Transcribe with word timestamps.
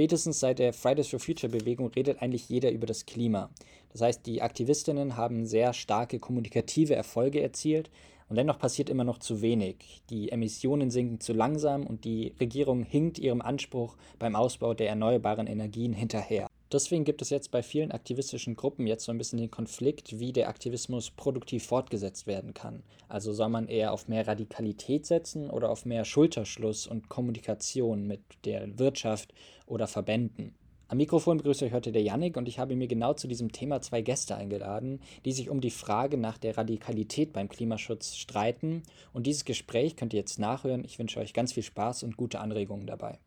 Spätestens 0.00 0.40
seit 0.40 0.60
der 0.60 0.72
Fridays 0.72 1.08
for 1.08 1.20
Future 1.20 1.52
Bewegung 1.52 1.88
redet 1.88 2.22
eigentlich 2.22 2.48
jeder 2.48 2.70
über 2.70 2.86
das 2.86 3.04
Klima. 3.04 3.50
Das 3.92 4.00
heißt, 4.00 4.24
die 4.24 4.40
Aktivistinnen 4.40 5.18
haben 5.18 5.44
sehr 5.44 5.74
starke 5.74 6.18
kommunikative 6.18 6.94
Erfolge 6.94 7.42
erzielt 7.42 7.90
und 8.30 8.36
dennoch 8.36 8.58
passiert 8.58 8.88
immer 8.88 9.04
noch 9.04 9.18
zu 9.18 9.42
wenig. 9.42 10.00
Die 10.08 10.32
Emissionen 10.32 10.90
sinken 10.90 11.20
zu 11.20 11.34
langsam 11.34 11.86
und 11.86 12.06
die 12.06 12.32
Regierung 12.40 12.82
hinkt 12.82 13.18
ihrem 13.18 13.42
Anspruch 13.42 13.98
beim 14.18 14.36
Ausbau 14.36 14.72
der 14.72 14.88
erneuerbaren 14.88 15.46
Energien 15.46 15.92
hinterher. 15.92 16.49
Deswegen 16.72 17.04
gibt 17.04 17.20
es 17.20 17.30
jetzt 17.30 17.50
bei 17.50 17.64
vielen 17.64 17.90
aktivistischen 17.90 18.54
Gruppen 18.54 18.86
jetzt 18.86 19.04
so 19.04 19.10
ein 19.10 19.18
bisschen 19.18 19.40
den 19.40 19.50
Konflikt, 19.50 20.20
wie 20.20 20.32
der 20.32 20.48
Aktivismus 20.48 21.10
produktiv 21.10 21.66
fortgesetzt 21.66 22.28
werden 22.28 22.54
kann. 22.54 22.84
Also 23.08 23.32
soll 23.32 23.48
man 23.48 23.66
eher 23.66 23.92
auf 23.92 24.06
mehr 24.06 24.28
Radikalität 24.28 25.04
setzen 25.04 25.50
oder 25.50 25.70
auf 25.70 25.84
mehr 25.84 26.04
Schulterschluss 26.04 26.86
und 26.86 27.08
Kommunikation 27.08 28.06
mit 28.06 28.20
der 28.44 28.78
Wirtschaft 28.78 29.34
oder 29.66 29.88
Verbänden. 29.88 30.54
Am 30.86 30.98
Mikrofon 30.98 31.36
begrüße 31.36 31.66
ich 31.66 31.72
heute 31.72 31.92
der 31.92 32.02
Yannick 32.02 32.36
und 32.36 32.48
ich 32.48 32.58
habe 32.58 32.74
mir 32.74 32.88
genau 32.88 33.14
zu 33.14 33.28
diesem 33.28 33.52
Thema 33.52 33.80
zwei 33.80 34.02
Gäste 34.02 34.36
eingeladen, 34.36 35.00
die 35.24 35.32
sich 35.32 35.48
um 35.48 35.60
die 35.60 35.70
Frage 35.70 36.16
nach 36.16 36.38
der 36.38 36.56
Radikalität 36.56 37.32
beim 37.32 37.48
Klimaschutz 37.48 38.16
streiten. 38.16 38.82
Und 39.12 39.26
dieses 39.26 39.44
Gespräch 39.44 39.96
könnt 39.96 40.14
ihr 40.14 40.20
jetzt 40.20 40.40
nachhören. 40.40 40.84
Ich 40.84 40.98
wünsche 40.98 41.20
euch 41.20 41.32
ganz 41.32 41.52
viel 41.52 41.62
Spaß 41.62 42.02
und 42.02 42.16
gute 42.16 42.40
Anregungen 42.40 42.88
dabei. 42.88 43.18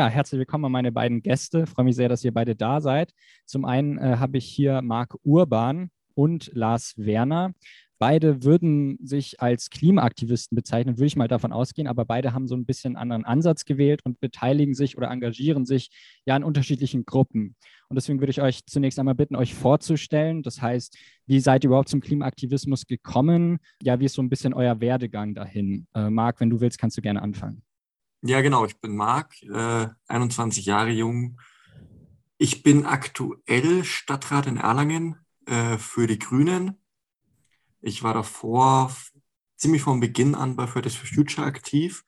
Ja, 0.00 0.08
herzlich 0.08 0.38
willkommen 0.38 0.64
an 0.64 0.72
meine 0.72 0.92
beiden 0.92 1.20
Gäste. 1.20 1.64
Ich 1.64 1.68
freue 1.68 1.84
mich 1.84 1.94
sehr, 1.94 2.08
dass 2.08 2.24
ihr 2.24 2.32
beide 2.32 2.56
da 2.56 2.80
seid. 2.80 3.12
Zum 3.44 3.66
einen 3.66 3.98
äh, 3.98 4.16
habe 4.16 4.38
ich 4.38 4.46
hier 4.46 4.80
Marc 4.80 5.14
Urban 5.24 5.90
und 6.14 6.50
Lars 6.54 6.94
Werner. 6.96 7.52
Beide 7.98 8.42
würden 8.42 8.96
sich 9.04 9.42
als 9.42 9.68
Klimaaktivisten 9.68 10.56
bezeichnen, 10.56 10.96
würde 10.96 11.04
ich 11.04 11.16
mal 11.16 11.28
davon 11.28 11.52
ausgehen, 11.52 11.86
aber 11.86 12.06
beide 12.06 12.32
haben 12.32 12.48
so 12.48 12.56
ein 12.56 12.64
bisschen 12.64 12.96
anderen 12.96 13.26
Ansatz 13.26 13.66
gewählt 13.66 14.00
und 14.02 14.20
beteiligen 14.20 14.72
sich 14.72 14.96
oder 14.96 15.10
engagieren 15.10 15.66
sich 15.66 15.90
ja 16.24 16.34
in 16.34 16.44
unterschiedlichen 16.44 17.04
Gruppen. 17.04 17.54
Und 17.90 17.96
deswegen 17.96 18.20
würde 18.20 18.30
ich 18.30 18.40
euch 18.40 18.64
zunächst 18.64 18.98
einmal 18.98 19.14
bitten, 19.14 19.36
euch 19.36 19.54
vorzustellen. 19.54 20.42
Das 20.42 20.62
heißt, 20.62 20.96
wie 21.26 21.40
seid 21.40 21.62
ihr 21.62 21.68
überhaupt 21.68 21.90
zum 21.90 22.00
Klimaaktivismus 22.00 22.86
gekommen? 22.86 23.58
Ja, 23.82 24.00
wie 24.00 24.06
ist 24.06 24.14
so 24.14 24.22
ein 24.22 24.30
bisschen 24.30 24.54
euer 24.54 24.80
Werdegang 24.80 25.34
dahin? 25.34 25.86
Äh, 25.94 26.08
Marc, 26.08 26.40
wenn 26.40 26.48
du 26.48 26.58
willst, 26.58 26.78
kannst 26.78 26.96
du 26.96 27.02
gerne 27.02 27.20
anfangen. 27.20 27.62
Ja, 28.22 28.42
genau. 28.42 28.66
Ich 28.66 28.78
bin 28.78 28.96
Marc, 28.96 29.42
äh, 29.42 29.88
21 30.08 30.66
Jahre 30.66 30.90
jung. 30.90 31.40
Ich 32.36 32.62
bin 32.62 32.84
aktuell 32.84 33.82
Stadtrat 33.84 34.46
in 34.46 34.58
Erlangen 34.58 35.16
äh, 35.46 35.78
für 35.78 36.06
die 36.06 36.18
Grünen. 36.18 36.82
Ich 37.80 38.02
war 38.02 38.12
davor 38.12 38.94
ziemlich 39.56 39.82
von 39.82 40.00
Beginn 40.00 40.34
an 40.34 40.54
bei 40.54 40.66
Fridays 40.66 40.96
for 40.96 41.06
Future 41.06 41.46
aktiv, 41.46 42.04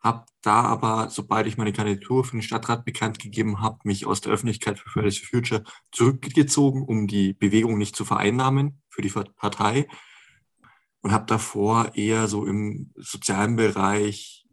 habe 0.00 0.24
da 0.40 0.62
aber, 0.62 1.10
sobald 1.10 1.46
ich 1.46 1.58
meine 1.58 1.72
Kandidatur 1.74 2.24
für 2.24 2.36
den 2.36 2.42
Stadtrat 2.42 2.86
bekannt 2.86 3.18
gegeben 3.18 3.60
habe, 3.60 3.78
mich 3.84 4.06
aus 4.06 4.22
der 4.22 4.32
Öffentlichkeit 4.32 4.78
für 4.78 4.88
Fridays 4.88 5.18
for 5.18 5.28
Future 5.28 5.64
zurückgezogen, 5.92 6.82
um 6.82 7.06
die 7.06 7.34
Bewegung 7.34 7.76
nicht 7.76 7.96
zu 7.96 8.06
vereinnahmen 8.06 8.82
für 8.88 9.02
die 9.02 9.10
Partei 9.10 9.88
und 11.02 11.12
habe 11.12 11.26
davor 11.26 11.94
eher 11.94 12.28
so 12.28 12.46
im 12.46 12.92
sozialen 12.96 13.56
Bereich 13.56 14.43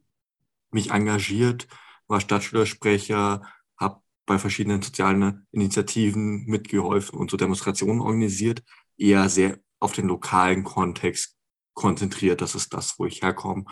mich 0.74 0.92
engagiert, 0.92 1.68
war 2.08 2.22
Stadtschülersprecher, 2.22 3.42
habe 3.78 4.02
bei 4.26 4.38
verschiedenen 4.38 4.82
sozialen 4.82 5.48
Initiativen 5.52 6.46
mitgeholfen 6.46 7.18
und 7.18 7.32
so 7.32 7.38
Demonstrationen 7.38 8.02
organisiert, 8.02 8.64
eher 8.98 9.30
sehr 9.30 9.60
auf 9.80 9.94
den 9.94 10.08
lokalen 10.08 10.64
Kontext 10.64 11.38
konzentriert. 11.74 12.42
Das 12.42 12.56
ist 12.56 12.74
das, 12.74 13.00
wo 13.00 13.06
ich 13.06 13.22
herkomme. 13.22 13.66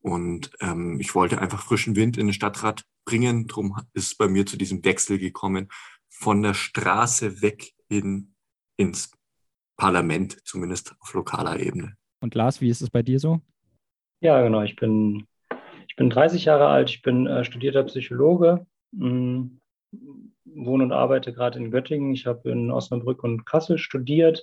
Und 0.00 0.50
ähm, 0.60 0.98
ich 1.00 1.14
wollte 1.14 1.40
einfach 1.40 1.62
frischen 1.62 1.94
Wind 1.94 2.16
in 2.16 2.26
den 2.26 2.34
Stadtrat 2.34 2.84
bringen. 3.04 3.46
Darum 3.46 3.76
ist 3.92 4.08
es 4.08 4.16
bei 4.16 4.28
mir 4.28 4.46
zu 4.46 4.56
diesem 4.56 4.84
Wechsel 4.84 5.18
gekommen, 5.18 5.68
von 6.08 6.42
der 6.42 6.54
Straße 6.54 7.42
weg 7.42 7.72
in, 7.88 8.34
ins 8.76 9.12
Parlament, 9.76 10.38
zumindest 10.44 10.94
auf 11.00 11.14
lokaler 11.14 11.58
Ebene. 11.60 11.96
Und 12.20 12.34
Lars, 12.34 12.60
wie 12.60 12.68
ist 12.68 12.82
es 12.82 12.90
bei 12.90 13.02
dir 13.02 13.18
so? 13.18 13.40
Ja, 14.20 14.40
genau. 14.42 14.62
Ich 14.62 14.76
bin 14.76 15.26
ich 15.92 15.96
bin 15.96 16.08
30 16.08 16.46
Jahre 16.46 16.68
alt, 16.68 16.88
ich 16.88 17.02
bin 17.02 17.26
äh, 17.26 17.44
studierter 17.44 17.82
Psychologe, 17.82 18.66
mh, 18.92 19.10
mm, 19.10 19.60
wohne 20.46 20.84
und 20.84 20.92
arbeite 20.92 21.34
gerade 21.34 21.58
in 21.58 21.70
Göttingen. 21.70 22.14
Ich 22.14 22.24
habe 22.24 22.50
in 22.50 22.70
Osnabrück 22.70 23.22
und 23.22 23.44
Kassel 23.44 23.76
studiert. 23.76 24.42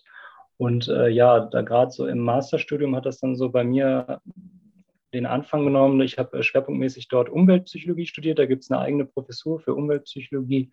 Und 0.57 0.89
äh, 0.89 1.07
ja, 1.07 1.39
da 1.39 1.63
gerade 1.63 1.89
so 1.89 2.05
im 2.05 2.19
Masterstudium 2.19 2.95
hat 2.95 3.07
das 3.07 3.19
dann 3.19 3.35
so 3.35 3.49
bei 3.49 3.63
mir 3.63 4.21
den 5.11 5.25
Anfang 5.25 5.65
genommen. 5.65 5.99
Ich 6.01 6.19
habe 6.19 6.37
äh, 6.37 6.43
schwerpunktmäßig 6.43 7.07
dort 7.07 7.31
Umweltpsychologie 7.31 8.05
studiert. 8.05 8.37
Da 8.37 8.45
gibt 8.45 8.61
es 8.61 8.69
eine 8.69 8.81
eigene 8.81 9.05
Professur 9.05 9.59
für 9.59 9.73
Umweltpsychologie. 9.73 10.69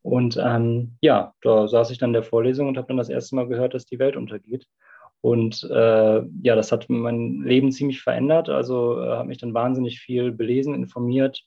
Und 0.00 0.38
ähm, 0.42 0.96
ja, 1.02 1.34
da 1.42 1.68
saß 1.68 1.90
ich 1.90 1.98
dann 1.98 2.10
in 2.10 2.14
der 2.14 2.22
Vorlesung 2.22 2.68
und 2.68 2.78
habe 2.78 2.88
dann 2.88 2.96
das 2.96 3.10
erste 3.10 3.36
Mal 3.36 3.46
gehört, 3.46 3.74
dass 3.74 3.84
die 3.84 3.98
Welt 3.98 4.16
untergeht. 4.16 4.66
Und 5.20 5.64
äh, 5.64 6.22
ja, 6.42 6.54
das 6.54 6.70
hat 6.70 6.88
mein 6.88 7.42
Leben 7.42 7.72
ziemlich 7.72 8.02
verändert. 8.02 8.48
Also 8.48 9.00
äh, 9.00 9.08
habe 9.08 9.28
mich 9.28 9.38
dann 9.38 9.54
wahnsinnig 9.54 10.00
viel 10.00 10.30
belesen, 10.30 10.74
informiert, 10.74 11.42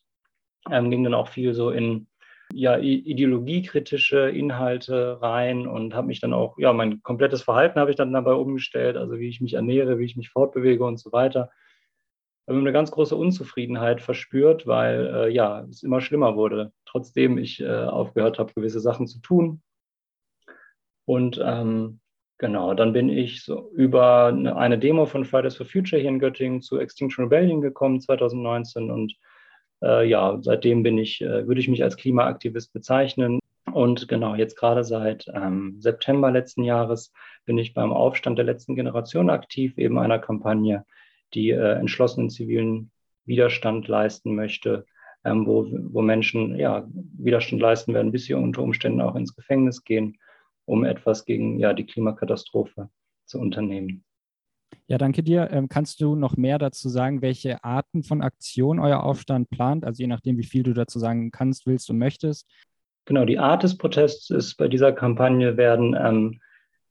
ähm, 0.69 0.89
ging 0.89 1.03
dann 1.03 1.13
auch 1.13 1.29
viel 1.29 1.53
so 1.53 1.71
in 1.71 2.07
ja, 2.53 2.77
ideologiekritische 2.77 4.29
Inhalte 4.29 5.21
rein 5.21 5.67
und 5.67 5.93
habe 5.93 6.07
mich 6.07 6.19
dann 6.19 6.33
auch, 6.33 6.57
ja, 6.57 6.73
mein 6.73 7.01
komplettes 7.01 7.43
Verhalten 7.43 7.79
habe 7.79 7.91
ich 7.91 7.95
dann 7.95 8.11
dabei 8.11 8.33
umgestellt, 8.33 8.97
also 8.97 9.17
wie 9.19 9.29
ich 9.29 9.39
mich 9.39 9.53
ernähre, 9.53 9.99
wie 9.99 10.05
ich 10.05 10.17
mich 10.17 10.29
fortbewege 10.29 10.83
und 10.83 10.99
so 10.99 11.13
weiter. 11.13 11.49
Habe 12.47 12.59
eine 12.59 12.73
ganz 12.73 12.91
große 12.91 13.15
Unzufriedenheit 13.15 14.01
verspürt, 14.01 14.67
weil 14.67 15.07
äh, 15.15 15.29
ja, 15.29 15.61
es 15.69 15.83
immer 15.83 16.01
schlimmer 16.01 16.35
wurde, 16.35 16.73
trotzdem 16.85 17.37
ich 17.37 17.61
äh, 17.61 17.85
aufgehört 17.85 18.37
habe, 18.37 18.53
gewisse 18.53 18.81
Sachen 18.81 19.07
zu 19.07 19.21
tun. 19.21 19.61
Und 21.05 21.39
ähm, 21.41 22.00
Genau, 22.41 22.73
dann 22.73 22.91
bin 22.91 23.07
ich 23.07 23.43
so 23.43 23.69
über 23.75 24.33
eine 24.55 24.79
Demo 24.79 25.05
von 25.05 25.25
Fridays 25.25 25.57
for 25.57 25.67
Future 25.67 26.01
hier 26.01 26.09
in 26.09 26.17
Göttingen 26.17 26.63
zu 26.63 26.79
Extinction 26.79 27.25
Rebellion 27.25 27.61
gekommen 27.61 28.01
2019 28.01 28.89
und 28.89 29.13
äh, 29.83 30.09
ja, 30.09 30.39
seitdem 30.41 30.81
bin 30.81 30.97
ich, 30.97 31.21
äh, 31.21 31.47
würde 31.47 31.61
ich 31.61 31.67
mich 31.67 31.83
als 31.83 31.97
Klimaaktivist 31.97 32.73
bezeichnen. 32.73 33.41
Und 33.71 34.07
genau, 34.07 34.33
jetzt 34.33 34.57
gerade 34.57 34.83
seit 34.83 35.27
ähm, 35.31 35.75
September 35.77 36.31
letzten 36.31 36.63
Jahres 36.63 37.13
bin 37.45 37.59
ich 37.59 37.75
beim 37.75 37.93
Aufstand 37.93 38.39
der 38.39 38.45
letzten 38.45 38.73
Generation 38.73 39.29
aktiv, 39.29 39.77
eben 39.77 39.99
einer 39.99 40.17
Kampagne, 40.17 40.83
die 41.35 41.51
äh, 41.51 41.73
entschlossenen 41.73 42.31
zivilen 42.31 42.89
Widerstand 43.23 43.87
leisten 43.87 44.33
möchte, 44.33 44.87
ähm, 45.23 45.45
wo, 45.45 45.67
wo 45.69 46.01
Menschen 46.01 46.55
ja, 46.55 46.87
Widerstand 46.91 47.61
leisten 47.61 47.93
werden, 47.93 48.11
bis 48.11 48.25
sie 48.25 48.33
unter 48.33 48.63
Umständen 48.63 49.01
auch 49.01 49.15
ins 49.15 49.35
Gefängnis 49.35 49.83
gehen 49.83 50.17
um 50.65 50.83
etwas 50.83 51.25
gegen 51.25 51.59
ja, 51.59 51.73
die 51.73 51.85
Klimakatastrophe 51.85 52.89
zu 53.25 53.39
unternehmen. 53.39 54.03
Ja, 54.87 54.97
danke 54.97 55.23
dir. 55.23 55.49
Ähm, 55.51 55.69
kannst 55.69 56.01
du 56.01 56.15
noch 56.15 56.37
mehr 56.37 56.57
dazu 56.57 56.89
sagen, 56.89 57.21
welche 57.21 57.63
Arten 57.63 58.03
von 58.03 58.21
Aktionen 58.21 58.79
euer 58.79 59.03
Aufstand 59.03 59.49
plant? 59.49 59.85
Also 59.85 60.01
je 60.01 60.07
nachdem, 60.07 60.37
wie 60.37 60.45
viel 60.45 60.63
du 60.63 60.73
dazu 60.73 60.99
sagen 60.99 61.31
kannst, 61.31 61.65
willst 61.65 61.89
und 61.89 61.97
möchtest. 61.97 62.47
Genau, 63.05 63.25
die 63.25 63.39
Art 63.39 63.63
des 63.63 63.77
Protests 63.77 64.29
ist 64.29 64.55
bei 64.55 64.67
dieser 64.67 64.91
Kampagne 64.91 65.57
werden, 65.57 65.95
ähm, 65.99 66.39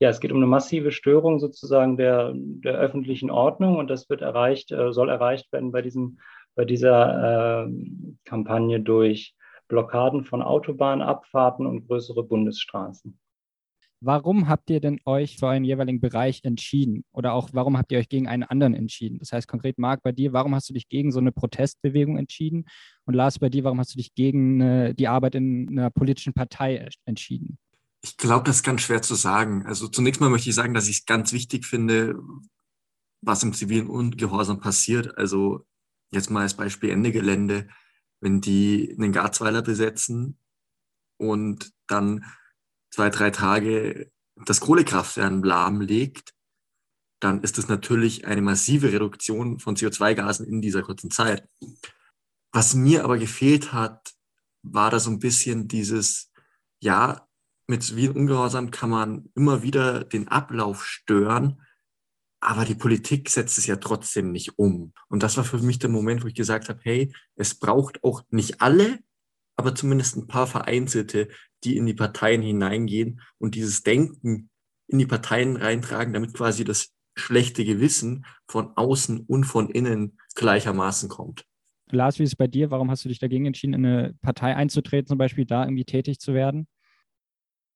ja, 0.00 0.08
es 0.08 0.20
geht 0.20 0.32
um 0.32 0.38
eine 0.38 0.46
massive 0.46 0.92
Störung 0.92 1.38
sozusagen 1.40 1.96
der, 1.96 2.32
der 2.34 2.74
öffentlichen 2.78 3.30
Ordnung 3.30 3.76
und 3.76 3.88
das 3.88 4.08
wird 4.08 4.22
erreicht, 4.22 4.72
äh, 4.72 4.92
soll 4.92 5.10
erreicht 5.10 5.52
werden 5.52 5.72
bei, 5.72 5.82
diesem, 5.82 6.18
bei 6.54 6.64
dieser 6.64 7.66
äh, 7.66 7.70
Kampagne 8.24 8.80
durch 8.80 9.34
Blockaden 9.68 10.24
von 10.24 10.42
Autobahnabfahrten 10.42 11.66
und 11.66 11.86
größere 11.86 12.24
Bundesstraßen. 12.24 13.18
Warum 14.02 14.48
habt 14.48 14.70
ihr 14.70 14.80
denn 14.80 14.98
euch 15.04 15.36
für 15.36 15.50
einen 15.50 15.66
jeweiligen 15.66 16.00
Bereich 16.00 16.40
entschieden? 16.44 17.04
Oder 17.12 17.34
auch, 17.34 17.50
warum 17.52 17.76
habt 17.76 17.92
ihr 17.92 17.98
euch 17.98 18.08
gegen 18.08 18.28
einen 18.28 18.44
anderen 18.44 18.74
entschieden? 18.74 19.18
Das 19.18 19.32
heißt 19.32 19.46
konkret, 19.46 19.78
Marc, 19.78 20.02
bei 20.02 20.12
dir, 20.12 20.32
warum 20.32 20.54
hast 20.54 20.70
du 20.70 20.72
dich 20.72 20.88
gegen 20.88 21.12
so 21.12 21.18
eine 21.18 21.32
Protestbewegung 21.32 22.16
entschieden? 22.16 22.64
Und 23.04 23.12
Lars, 23.12 23.38
bei 23.38 23.50
dir, 23.50 23.64
warum 23.64 23.78
hast 23.78 23.92
du 23.92 23.98
dich 23.98 24.14
gegen 24.14 24.62
äh, 24.62 24.94
die 24.94 25.06
Arbeit 25.06 25.34
in 25.34 25.68
einer 25.68 25.90
politischen 25.90 26.32
Partei 26.32 26.88
entschieden? 27.04 27.58
Ich 28.02 28.16
glaube, 28.16 28.44
das 28.44 28.56
ist 28.56 28.62
ganz 28.62 28.80
schwer 28.80 29.02
zu 29.02 29.14
sagen. 29.14 29.66
Also 29.66 29.86
zunächst 29.86 30.22
mal 30.22 30.30
möchte 30.30 30.48
ich 30.48 30.54
sagen, 30.54 30.72
dass 30.72 30.88
ich 30.88 31.00
es 31.00 31.04
ganz 31.04 31.34
wichtig 31.34 31.66
finde, 31.66 32.14
was 33.20 33.42
im 33.42 33.52
zivilen 33.52 33.88
Ungehorsam 33.88 34.60
passiert. 34.60 35.18
Also 35.18 35.66
jetzt 36.10 36.30
mal 36.30 36.42
als 36.42 36.54
Beispiel 36.54 36.88
Ende 36.88 37.12
Gelände, 37.12 37.68
wenn 38.20 38.40
die 38.40 38.94
einen 38.98 39.12
Garzweiler 39.12 39.60
besetzen 39.60 40.38
und 41.18 41.72
dann 41.86 42.24
zwei, 42.90 43.10
drei 43.10 43.30
Tage 43.30 44.10
das 44.36 44.60
Kohlekraftwerk 44.60 45.44
lahmlegt, 45.44 46.34
dann 47.20 47.42
ist 47.42 47.58
das 47.58 47.68
natürlich 47.68 48.26
eine 48.26 48.42
massive 48.42 48.92
Reduktion 48.92 49.58
von 49.58 49.76
CO2-Gasen 49.76 50.46
in 50.46 50.62
dieser 50.62 50.82
kurzen 50.82 51.10
Zeit. 51.10 51.46
Was 52.52 52.74
mir 52.74 53.04
aber 53.04 53.18
gefehlt 53.18 53.72
hat, 53.72 54.14
war 54.62 54.90
da 54.90 54.98
so 54.98 55.10
ein 55.10 55.18
bisschen 55.18 55.68
dieses, 55.68 56.32
ja, 56.82 57.26
mit 57.66 57.82
zivilen 57.82 58.16
Ungehorsam 58.16 58.70
kann 58.70 58.90
man 58.90 59.30
immer 59.36 59.62
wieder 59.62 60.04
den 60.04 60.28
Ablauf 60.28 60.84
stören, 60.84 61.62
aber 62.40 62.64
die 62.64 62.74
Politik 62.74 63.28
setzt 63.28 63.58
es 63.58 63.66
ja 63.66 63.76
trotzdem 63.76 64.32
nicht 64.32 64.58
um. 64.58 64.92
Und 65.08 65.22
das 65.22 65.36
war 65.36 65.44
für 65.44 65.58
mich 65.58 65.78
der 65.78 65.90
Moment, 65.90 66.24
wo 66.24 66.26
ich 66.26 66.34
gesagt 66.34 66.68
habe, 66.68 66.80
hey, 66.82 67.14
es 67.36 67.54
braucht 67.54 68.02
auch 68.02 68.22
nicht 68.30 68.60
alle, 68.60 68.98
aber 69.56 69.74
zumindest 69.74 70.16
ein 70.16 70.26
paar 70.26 70.46
Vereinzelte, 70.46 71.28
die 71.64 71.76
in 71.76 71.86
die 71.86 71.94
Parteien 71.94 72.42
hineingehen 72.42 73.20
und 73.38 73.54
dieses 73.54 73.82
Denken 73.82 74.50
in 74.86 74.98
die 74.98 75.06
Parteien 75.06 75.56
reintragen, 75.56 76.12
damit 76.12 76.34
quasi 76.34 76.64
das 76.64 76.92
schlechte 77.16 77.64
Gewissen 77.64 78.24
von 78.48 78.72
außen 78.76 79.20
und 79.26 79.44
von 79.44 79.70
innen 79.70 80.18
gleichermaßen 80.34 81.08
kommt. 81.08 81.44
Lars, 81.90 82.18
wie 82.18 82.22
ist 82.22 82.30
es 82.30 82.36
bei 82.36 82.46
dir? 82.46 82.70
Warum 82.70 82.90
hast 82.90 83.04
du 83.04 83.08
dich 83.08 83.18
dagegen 83.18 83.46
entschieden, 83.46 83.74
in 83.74 83.84
eine 83.84 84.14
Partei 84.22 84.54
einzutreten, 84.54 85.06
zum 85.06 85.18
Beispiel 85.18 85.44
da 85.44 85.64
irgendwie 85.64 85.84
tätig 85.84 86.20
zu 86.20 86.34
werden? 86.34 86.68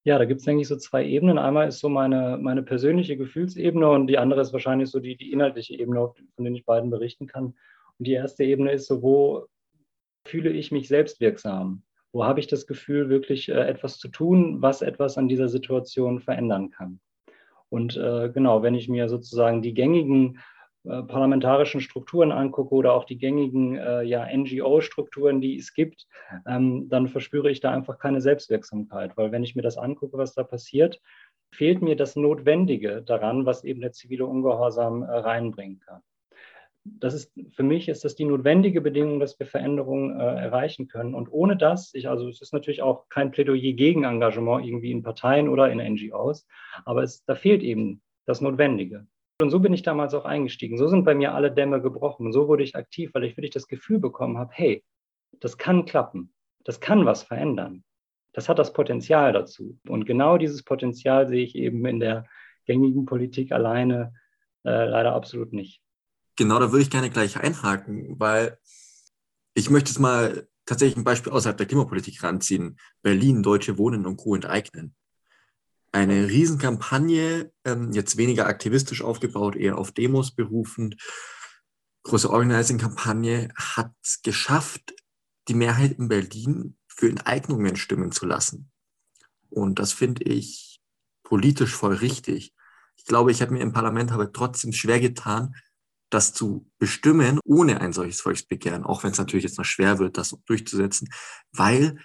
Ja, 0.04 0.18
da 0.18 0.26
gibt 0.26 0.40
es, 0.40 0.44
denke 0.44 0.62
ich, 0.62 0.68
so 0.68 0.76
zwei 0.76 1.04
Ebenen. 1.06 1.38
Einmal 1.38 1.68
ist 1.68 1.80
so 1.80 1.88
meine, 1.88 2.38
meine 2.40 2.62
persönliche 2.62 3.16
Gefühlsebene 3.16 3.88
und 3.88 4.06
die 4.06 4.18
andere 4.18 4.42
ist 4.42 4.52
wahrscheinlich 4.52 4.90
so 4.90 5.00
die, 5.00 5.16
die 5.16 5.32
inhaltliche 5.32 5.78
Ebene, 5.78 6.12
von 6.36 6.44
der 6.44 6.52
ich 6.52 6.66
beiden 6.66 6.90
berichten 6.90 7.26
kann. 7.26 7.54
Und 7.98 8.06
die 8.06 8.12
erste 8.12 8.44
Ebene 8.44 8.72
ist 8.72 8.86
so, 8.86 9.02
wo 9.02 9.46
fühle 10.26 10.50
ich 10.50 10.70
mich 10.72 10.88
selbstwirksam? 10.88 11.82
Wo 12.14 12.24
habe 12.24 12.38
ich 12.38 12.46
das 12.46 12.68
Gefühl, 12.68 13.08
wirklich 13.08 13.48
äh, 13.48 13.54
etwas 13.54 13.98
zu 13.98 14.06
tun, 14.06 14.62
was 14.62 14.82
etwas 14.82 15.18
an 15.18 15.26
dieser 15.26 15.48
Situation 15.48 16.20
verändern 16.20 16.70
kann? 16.70 17.00
Und 17.70 17.96
äh, 17.96 18.30
genau, 18.32 18.62
wenn 18.62 18.76
ich 18.76 18.88
mir 18.88 19.08
sozusagen 19.08 19.62
die 19.62 19.74
gängigen 19.74 20.38
äh, 20.84 21.02
parlamentarischen 21.02 21.80
Strukturen 21.80 22.30
angucke 22.30 22.72
oder 22.72 22.92
auch 22.92 23.04
die 23.04 23.18
gängigen 23.18 23.74
ja, 24.04 24.28
NGO-Strukturen, 24.32 25.40
die 25.40 25.56
es 25.56 25.74
gibt, 25.74 26.06
ähm, 26.46 26.88
dann 26.88 27.08
verspüre 27.08 27.50
ich 27.50 27.58
da 27.58 27.72
einfach 27.72 27.98
keine 27.98 28.20
Selbstwirksamkeit, 28.20 29.16
weil 29.16 29.32
wenn 29.32 29.42
ich 29.42 29.56
mir 29.56 29.62
das 29.62 29.76
angucke, 29.76 30.16
was 30.16 30.34
da 30.34 30.44
passiert, 30.44 31.00
fehlt 31.50 31.82
mir 31.82 31.96
das 31.96 32.14
Notwendige 32.14 33.02
daran, 33.02 33.44
was 33.44 33.64
eben 33.64 33.80
der 33.80 33.90
zivile 33.90 34.26
Ungehorsam 34.26 35.02
reinbringen 35.02 35.80
kann. 35.80 36.00
Das 36.86 37.14
ist, 37.14 37.32
für 37.52 37.62
mich 37.62 37.88
ist 37.88 38.04
das 38.04 38.14
die 38.14 38.26
notwendige 38.26 38.82
Bedingung, 38.82 39.18
dass 39.18 39.38
wir 39.38 39.46
Veränderungen 39.46 40.20
äh, 40.20 40.22
erreichen 40.22 40.86
können. 40.86 41.14
Und 41.14 41.28
ohne 41.32 41.56
das, 41.56 41.94
ich, 41.94 42.08
also 42.08 42.28
es 42.28 42.42
ist 42.42 42.52
natürlich 42.52 42.82
auch 42.82 43.08
kein 43.08 43.30
Plädoyer 43.30 43.72
gegen 43.72 44.04
Engagement 44.04 44.66
irgendwie 44.66 44.90
in 44.90 45.02
Parteien 45.02 45.48
oder 45.48 45.70
in 45.70 45.78
NGOs, 45.78 46.46
aber 46.84 47.02
es, 47.02 47.24
da 47.24 47.34
fehlt 47.34 47.62
eben 47.62 48.02
das 48.26 48.42
Notwendige. 48.42 49.06
Und 49.40 49.50
so 49.50 49.60
bin 49.60 49.72
ich 49.72 49.82
damals 49.82 50.14
auch 50.14 50.24
eingestiegen. 50.24 50.78
So 50.78 50.86
sind 50.86 51.04
bei 51.04 51.14
mir 51.14 51.34
alle 51.34 51.50
Dämme 51.50 51.80
gebrochen. 51.80 52.26
Und 52.26 52.32
so 52.32 52.48
wurde 52.48 52.62
ich 52.62 52.76
aktiv, 52.76 53.10
weil 53.14 53.24
ich 53.24 53.36
wirklich 53.36 53.52
das 53.52 53.66
Gefühl 53.66 53.98
bekommen 53.98 54.38
habe, 54.38 54.50
hey, 54.52 54.84
das 55.40 55.58
kann 55.58 55.86
klappen. 55.86 56.32
Das 56.64 56.80
kann 56.80 57.04
was 57.04 57.24
verändern. 57.24 57.84
Das 58.32 58.48
hat 58.48 58.58
das 58.58 58.72
Potenzial 58.72 59.32
dazu. 59.32 59.78
Und 59.88 60.06
genau 60.06 60.38
dieses 60.38 60.62
Potenzial 60.62 61.28
sehe 61.28 61.42
ich 61.42 61.56
eben 61.56 61.84
in 61.86 62.00
der 62.00 62.26
gängigen 62.66 63.06
Politik 63.06 63.52
alleine 63.52 64.14
äh, 64.64 64.86
leider 64.86 65.14
absolut 65.14 65.52
nicht. 65.52 65.83
Genau, 66.36 66.58
da 66.58 66.72
würde 66.72 66.82
ich 66.82 66.90
gerne 66.90 67.10
gleich 67.10 67.38
einhaken, 67.38 68.18
weil 68.18 68.58
ich 69.54 69.70
möchte 69.70 69.90
es 69.90 69.98
mal 69.98 70.48
tatsächlich 70.66 70.96
ein 70.96 71.04
Beispiel 71.04 71.32
außerhalb 71.32 71.56
der 71.56 71.66
Klimapolitik 71.66 72.22
ranziehen. 72.22 72.78
Berlin, 73.02 73.42
Deutsche 73.42 73.78
Wohnen 73.78 74.06
und 74.06 74.16
Co. 74.16 74.34
enteignen 74.34 74.96
eine 75.94 76.26
Riesenkampagne, 76.26 77.52
ähm, 77.64 77.92
jetzt 77.92 78.16
weniger 78.16 78.46
aktivistisch 78.46 79.00
aufgebaut, 79.02 79.54
eher 79.54 79.78
auf 79.78 79.92
Demos 79.92 80.32
berufend. 80.32 80.96
Große 82.02 82.28
Organizing-Kampagne 82.28 83.48
hat 83.54 83.92
geschafft, 84.24 84.92
die 85.46 85.54
Mehrheit 85.54 85.92
in 85.92 86.08
Berlin 86.08 86.76
für 86.88 87.08
Enteignungen 87.08 87.76
stimmen 87.76 88.10
zu 88.10 88.26
lassen. 88.26 88.72
Und 89.50 89.78
das 89.78 89.92
finde 89.92 90.24
ich 90.24 90.80
politisch 91.22 91.72
voll 91.72 91.94
richtig. 91.94 92.52
Ich 92.96 93.04
glaube, 93.04 93.30
ich 93.30 93.40
habe 93.40 93.52
mir 93.52 93.60
im 93.60 93.72
Parlament 93.72 94.10
aber 94.10 94.32
trotzdem 94.32 94.72
schwer 94.72 94.98
getan, 94.98 95.54
das 96.14 96.32
zu 96.32 96.70
bestimmen, 96.78 97.40
ohne 97.44 97.80
ein 97.80 97.92
solches 97.92 98.20
Volksbegehren, 98.20 98.84
auch 98.84 99.02
wenn 99.02 99.10
es 99.10 99.18
natürlich 99.18 99.44
jetzt 99.44 99.58
noch 99.58 99.64
schwer 99.64 99.98
wird, 99.98 100.16
das 100.16 100.36
durchzusetzen, 100.46 101.08
weil 101.52 101.98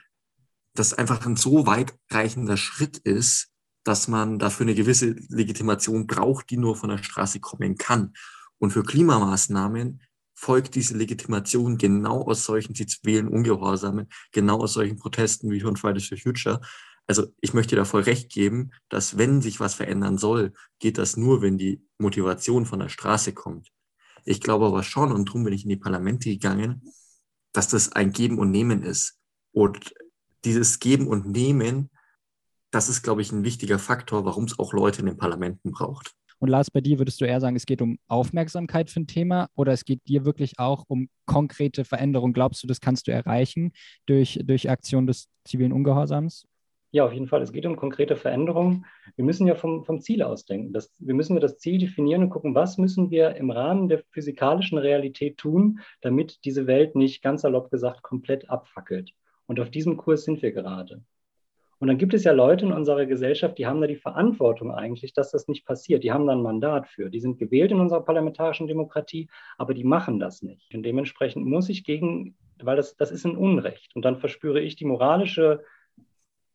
das 0.74 0.94
einfach 0.94 1.26
ein 1.26 1.36
so 1.36 1.68
weitreichender 1.68 2.58
Schritt 2.58 2.98
ist, 2.98 3.50
dass 3.84 4.08
man 4.08 4.40
dafür 4.40 4.66
eine 4.66 4.76
gewisse 4.76 5.16
Legitimation 5.30 6.08
braucht, 6.08 6.50
die 6.50 6.58
nur 6.58 6.76
von 6.76 6.90
der 6.90 7.04
Straße 7.04 7.40
kommen 7.40 7.78
kann. 7.78 8.14
Und 8.58 8.72
für 8.72 8.84
Klimamaßnahmen 8.84 10.02
folgt 10.34 10.76
diese 10.76 10.98
Legitimation 10.98 11.78
genau 11.78 12.24
aus 12.24 12.46
solchen 12.46 12.74
zivilen 12.74 13.28
Ungehorsamen, 13.28 14.08
genau 14.32 14.60
aus 14.60 14.74
solchen 14.74 14.98
Protesten 14.98 15.52
wie 15.52 15.62
von 15.62 15.76
Fridays 15.76 16.08
for 16.08 16.18
Future. 16.18 16.62
Also 17.08 17.28
ich 17.42 17.54
möchte 17.54 17.76
da 17.76 17.86
voll 17.86 18.04
recht 18.04 18.32
geben, 18.32 18.72
dass 18.90 19.18
wenn 19.18 19.42
sich 19.42 19.60
was 19.60 19.76
verändern 19.76 20.18
soll, 20.18 20.54
geht 20.80 20.98
das 20.98 21.18
nur, 21.18 21.42
wenn 21.42 21.58
die 21.58 21.84
Motivation 21.98 22.66
von 22.66 22.80
der 22.80 22.90
Straße 22.90 23.34
kommt. 23.34 23.70
Ich 24.26 24.42
glaube 24.42 24.66
aber 24.66 24.84
schon, 24.84 25.12
und 25.12 25.30
darum 25.30 25.44
bin 25.44 25.54
ich 25.54 25.64
in 25.64 25.70
die 25.70 25.78
Parlamente 25.78 26.30
gegangen, 26.30 26.82
dass 27.54 27.68
das 27.68 27.92
ein 27.92 28.12
Geben 28.12 28.40
und 28.40 28.52
Nehmen 28.52 28.84
ist. 28.84 29.20
Und 29.52 29.94
dieses 30.46 30.80
Geben 30.80 31.08
und 31.08 31.28
Nehmen 31.28 31.90
das 32.72 32.90
ist, 32.90 33.02
glaube 33.02 33.22
ich, 33.22 33.32
ein 33.32 33.44
wichtiger 33.44 33.80
Faktor, 33.80 34.26
warum 34.26 34.44
es 34.46 34.60
auch 34.60 34.74
Leute 34.74 35.02
in 35.02 35.08
den 35.08 35.18
Parlamenten 35.18 35.72
braucht. 35.72 36.12
Und 36.42 36.50
Lars, 36.50 36.72
bei 36.72 36.80
dir 36.80 37.00
würdest 37.00 37.20
du 37.20 37.26
eher 37.26 37.42
sagen, 37.42 37.58
es 37.58 37.66
geht 37.66 37.82
um 37.82 37.98
Aufmerksamkeit 38.08 38.90
für 38.90 39.02
ein 39.02 39.08
Thema 39.08 39.50
oder 39.56 39.74
es 39.74 39.84
geht 39.84 40.08
dir 40.08 40.24
wirklich 40.24 40.58
auch 40.58 40.86
um 40.88 41.10
konkrete 41.26 41.84
Veränderungen? 41.84 42.34
Glaubst 42.34 42.64
du, 42.64 42.68
das 42.68 42.80
kannst 42.80 43.08
du 43.08 43.12
erreichen 43.12 43.74
durch, 44.06 44.40
durch 44.44 44.70
Aktion 44.70 45.06
des 45.06 45.28
zivilen 45.44 45.74
Ungehorsams? 45.74 46.46
Ja, 46.92 47.06
auf 47.06 47.14
jeden 47.14 47.28
Fall. 47.28 47.44
Es 47.44 47.52
geht 47.52 47.68
um 47.68 47.76
konkrete 47.76 48.16
Veränderungen. 48.16 48.86
Wir 49.16 49.24
müssen 49.24 49.46
ja 49.46 49.54
vom, 49.54 49.84
vom 49.84 50.02
Ziel 50.02 50.24
ausdenken. 50.24 50.74
Das, 50.74 50.92
wir 50.98 51.14
müssen 51.14 51.40
das 51.40 51.60
Ziel 51.60 51.78
definieren 51.78 52.24
und 52.24 52.30
gucken, 52.30 52.56
was 52.56 52.80
müssen 52.80 53.12
wir 53.12 53.36
im 53.36 53.52
Rahmen 53.52 53.90
der 53.90 54.04
physikalischen 54.10 54.80
Realität 54.80 55.38
tun, 55.38 55.80
damit 56.02 56.40
diese 56.46 56.66
Welt 56.66 56.96
nicht 56.96 57.22
ganz 57.22 57.44
salopp 57.44 57.70
gesagt 57.70 58.02
komplett 58.02 58.50
abfackelt. 58.50 59.12
Und 59.46 59.60
auf 59.60 59.70
diesem 59.70 59.98
Kurs 59.98 60.24
sind 60.24 60.42
wir 60.42 60.52
gerade. 60.52 61.04
Und 61.78 61.88
dann 61.88 61.98
gibt 61.98 62.14
es 62.14 62.24
ja 62.24 62.34
Leute 62.34 62.66
in 62.66 62.74
unserer 62.74 63.06
Gesellschaft, 63.06 63.58
die 63.58 63.66
haben 63.66 63.80
da 63.80 63.88
die 63.88 63.96
Verantwortung 63.96 64.72
eigentlich, 64.72 65.14
dass 65.14 65.32
das 65.32 65.48
nicht 65.48 65.66
passiert. 65.66 66.04
Die 66.04 66.12
haben 66.12 66.28
da 66.28 66.34
ein 66.34 66.42
Mandat 66.42 66.88
für. 66.88 67.10
Die 67.10 67.22
sind 67.22 67.38
gewählt 67.38 67.72
in 67.72 67.80
unserer 67.80 68.02
parlamentarischen 68.02 68.68
Demokratie, 68.68 69.30
aber 69.58 69.74
die 69.74 69.86
machen 69.86 70.20
das 70.20 70.42
nicht. 70.42 70.74
Und 70.74 70.84
dementsprechend 70.84 71.46
muss 71.46 71.70
ich 71.70 71.86
gegen, 71.86 72.36
weil 72.62 72.76
das, 72.76 72.98
das 72.98 73.12
ist 73.12 73.26
ein 73.26 73.38
Unrecht. 73.38 73.96
Und 73.96 74.04
dann 74.04 74.18
verspüre 74.18 74.60
ich 74.60 74.76
die 74.76 74.86
moralische 74.86 75.64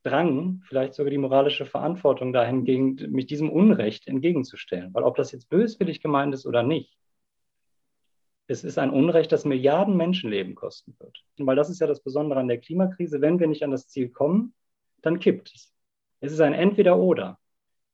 Drang, 0.05 0.63
vielleicht 0.69 0.95
sogar 0.95 1.11
die 1.11 1.19
moralische 1.19 1.67
Verantwortung 1.67 2.33
dahingegen, 2.33 3.11
mich 3.11 3.27
diesem 3.27 3.51
Unrecht 3.51 4.07
entgegenzustellen. 4.07 4.93
Weil 4.93 5.03
ob 5.03 5.17
das 5.17 5.33
jetzt 5.33 5.49
böswillig 5.49 6.01
gemeint 6.01 6.35
ist 6.35 6.47
oder 6.47 6.63
nicht, 6.63 6.97
es 8.47 8.63
ist 8.63 8.79
ein 8.79 8.91
Unrecht, 8.91 9.33
das 9.33 9.47
Milliarden 9.47 9.97
Menschenleben 9.97 10.55
kosten 10.55 10.95
wird. 10.99 11.25
Weil 11.39 11.57
das 11.57 11.71
ist 11.71 11.81
ja 11.81 11.87
das 11.87 12.03
Besondere 12.03 12.41
an 12.41 12.49
der 12.49 12.59
Klimakrise. 12.59 13.23
Wenn 13.23 13.41
wir 13.41 13.47
nicht 13.47 13.65
an 13.65 13.71
das 13.71 13.89
Ziel 13.89 14.11
kommen, 14.11 14.55
dann 15.01 15.19
kippt 15.19 15.53
es. 15.55 15.73
Es 16.21 16.33
ist 16.33 16.41
ein 16.41 16.53
Entweder-Oder. 16.53 17.39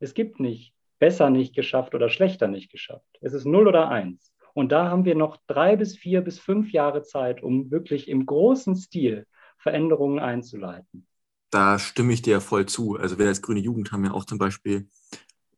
Es 0.00 0.12
gibt 0.14 0.40
nicht 0.40 0.75
besser 0.99 1.31
nicht 1.31 1.55
geschafft 1.55 1.95
oder 1.95 2.09
schlechter 2.11 2.49
nicht 2.49 2.71
geschafft. 2.71 3.19
Es 3.21 3.33
ist 3.33 3.45
null 3.45 3.69
oder 3.69 3.88
eins. 3.88 4.33
Und 4.52 4.73
da 4.73 4.90
haben 4.90 5.05
wir 5.05 5.14
noch 5.14 5.38
drei 5.47 5.76
bis 5.76 5.97
vier 5.97 6.21
bis 6.21 6.38
fünf 6.38 6.73
Jahre 6.73 7.02
Zeit, 7.02 7.43
um 7.43 7.71
wirklich 7.71 8.09
im 8.09 8.26
großen 8.26 8.75
Stil 8.76 9.26
Veränderungen 9.57 10.19
einzuleiten. 10.19 11.07
Da 11.50 11.78
stimme 11.78 12.12
ich 12.12 12.23
dir 12.23 12.40
voll 12.40 12.66
zu. 12.66 12.97
Also 12.97 13.19
wir 13.19 13.26
als 13.26 13.42
Grüne 13.42 13.61
Jugend 13.61 13.92
haben 13.92 14.04
ja 14.04 14.12
auch 14.12 14.25
zum 14.25 14.38
Beispiel 14.38 14.88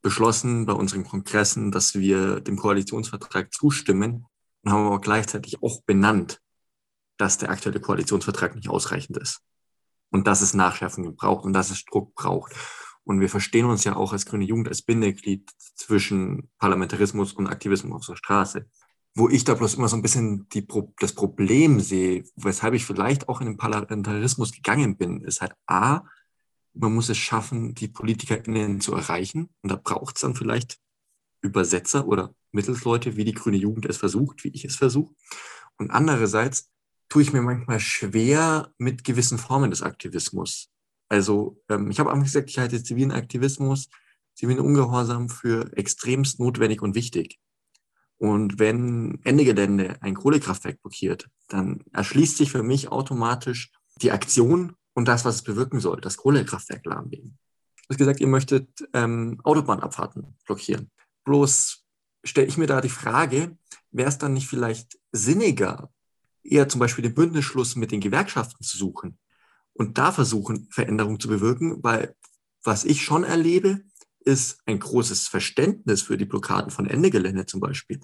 beschlossen 0.00 0.66
bei 0.66 0.72
unseren 0.72 1.04
Kongressen, 1.04 1.70
dass 1.70 1.94
wir 1.94 2.40
dem 2.40 2.56
Koalitionsvertrag 2.56 3.52
zustimmen 3.52 4.26
und 4.62 4.72
haben 4.72 4.87
aber 4.87 5.00
gleichzeitig 5.00 5.62
auch 5.62 5.82
benannt, 5.82 6.40
dass 7.18 7.38
der 7.38 7.50
aktuelle 7.50 7.80
Koalitionsvertrag 7.80 8.56
nicht 8.56 8.68
ausreichend 8.68 9.16
ist 9.18 9.42
und 10.11 10.26
dass 10.26 10.40
es 10.40 10.54
Nachschärfungen 10.54 11.14
braucht 11.14 11.44
und 11.44 11.52
dass 11.52 11.70
es 11.70 11.84
Druck 11.84 12.14
braucht. 12.14 12.52
Und 13.04 13.20
wir 13.20 13.28
verstehen 13.28 13.66
uns 13.66 13.84
ja 13.84 13.96
auch 13.96 14.12
als 14.12 14.26
Grüne 14.26 14.44
Jugend 14.44 14.68
als 14.68 14.82
Bindeglied 14.82 15.50
zwischen 15.58 16.50
Parlamentarismus 16.58 17.32
und 17.32 17.49
Aktivismus 17.49 18.00
auf 18.00 18.06
der 18.06 18.16
Straße. 18.16 18.66
Wo 19.14 19.28
ich 19.28 19.45
da 19.45 19.54
bloß 19.54 19.75
immer 19.75 19.88
so 19.88 19.97
ein 19.97 20.02
bisschen 20.02 20.49
die, 20.50 20.66
das 20.99 21.12
Problem 21.14 21.81
sehe, 21.81 22.25
weshalb 22.37 22.75
ich 22.75 22.87
vielleicht 22.87 23.28
auch 23.28 23.40
in 23.40 23.47
den 23.47 23.57
Parlamentarismus 23.59 24.52
gegangen 24.52 24.97
bin, 24.97 25.21
ist 25.21 25.42
halt 25.42 25.52
A, 25.66 26.02
man 26.75 26.95
muss 26.95 27.11
es 27.11 27.19
schaffen, 27.19 27.75
die 27.75 27.88
PolitikerInnen 27.88 28.81
zu 28.81 28.95
erreichen. 28.95 29.50
Und 29.62 29.71
da 29.71 29.76
braucht 29.76 30.16
es 30.16 30.23
dann 30.23 30.35
vielleicht 30.35 30.78
Übersetzer 31.42 32.07
oder 32.07 32.35
Mittelsleute, 32.52 33.16
wie 33.16 33.25
die 33.25 33.35
Grüne 33.35 33.57
Jugend 33.57 33.87
es 33.87 33.99
versucht, 33.99 34.45
wie 34.45 34.49
ich 34.49 34.64
es 34.64 34.76
versuche. 34.76 35.14
Und 35.76 35.90
andererseits 35.90 36.71
tue 37.09 37.23
ich 37.23 37.33
mir 37.33 37.42
manchmal 37.42 37.81
schwer 37.81 38.73
mit 38.78 39.04
gewissen 39.04 39.38
Formen 39.38 39.71
des 39.71 39.83
Aktivismus. 39.83 40.71
Also 41.09 41.61
ähm, 41.69 41.90
ich 41.90 42.00
habe 42.00 42.11
einfach 42.11 42.25
gesagt, 42.25 42.49
ich 42.49 42.59
halte 42.59 42.83
zivilen 42.83 43.12
Aktivismus, 43.12 43.90
zivilen 44.35 44.61
Ungehorsam 44.61 45.28
für 45.28 45.71
extremst 45.76 46.40
notwendig 46.40 46.81
und 46.81 46.95
wichtig. 46.95 47.38
Und 48.23 48.61
wenn 48.61 49.19
Ende 49.25 49.45
Gelände 49.45 49.97
ein 50.00 50.14
Kohlekraftwerk 50.14 50.81
blockiert, 50.81 51.29
dann 51.49 51.83
erschließt 51.93 52.37
sich 52.37 52.52
für 52.52 52.62
mich 52.62 52.87
automatisch 52.87 53.73
die 54.00 54.12
Aktion 54.12 54.76
und 54.95 55.09
das, 55.09 55.25
was 55.25 55.35
es 55.35 55.43
bewirken 55.43 55.81
soll, 55.81 56.00
das 56.00 56.19
Kohlekraftwerk 56.19 56.87
lahmlegen. 56.87 57.37
Du 57.79 57.83
hast 57.88 57.99
gesagt, 57.99 58.21
ihr 58.21 58.29
möchtet 58.29 58.69
ähm, 58.93 59.41
Autobahnabfahrten 59.43 60.37
blockieren. 60.47 60.93
Bloß 61.25 61.85
stelle 62.23 62.47
ich 62.47 62.57
mir 62.57 62.69
da 62.69 62.81
die 62.81 62.91
Frage, 62.91 63.59
wäre 63.91 64.09
es 64.09 64.19
dann 64.19 64.35
nicht 64.35 64.47
vielleicht 64.47 65.00
sinniger, 65.11 65.91
eher 66.45 66.69
zum 66.69 66.79
Beispiel 66.79 67.02
den 67.02 67.14
Bündnisschluss 67.14 67.75
mit 67.75 67.91
den 67.91 68.00
Gewerkschaften 68.00 68.62
zu 68.62 68.79
suchen 68.79 69.19
und 69.73 69.99
da 69.99 70.12
versuchen, 70.12 70.69
Veränderungen 70.71 71.19
zu 71.19 71.26
bewirken, 71.26 71.83
weil 71.83 72.14
was 72.62 72.85
ich 72.85 73.02
schon 73.02 73.25
erlebe, 73.25 73.81
ist 74.25 74.61
ein 74.67 74.79
großes 74.79 75.29
Verständnis 75.29 76.02
für 76.02 76.17
die 76.17 76.25
Blockaden 76.25 76.71
von 76.71 76.87
Ende 76.87 77.11
Gelände 77.11 77.47
zum 77.47 77.61
Beispiel. 77.61 78.00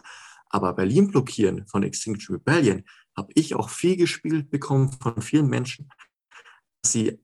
Aber 0.50 0.72
Berlin 0.74 1.10
blockieren 1.10 1.66
von 1.66 1.82
Extinction 1.82 2.36
Rebellion 2.36 2.84
habe 3.16 3.32
ich 3.34 3.54
auch 3.54 3.68
viel 3.68 3.96
gespielt 3.96 4.50
bekommen 4.50 4.92
von 4.92 5.20
vielen 5.20 5.48
Menschen, 5.48 5.88
dass 6.82 6.92
sie 6.92 7.20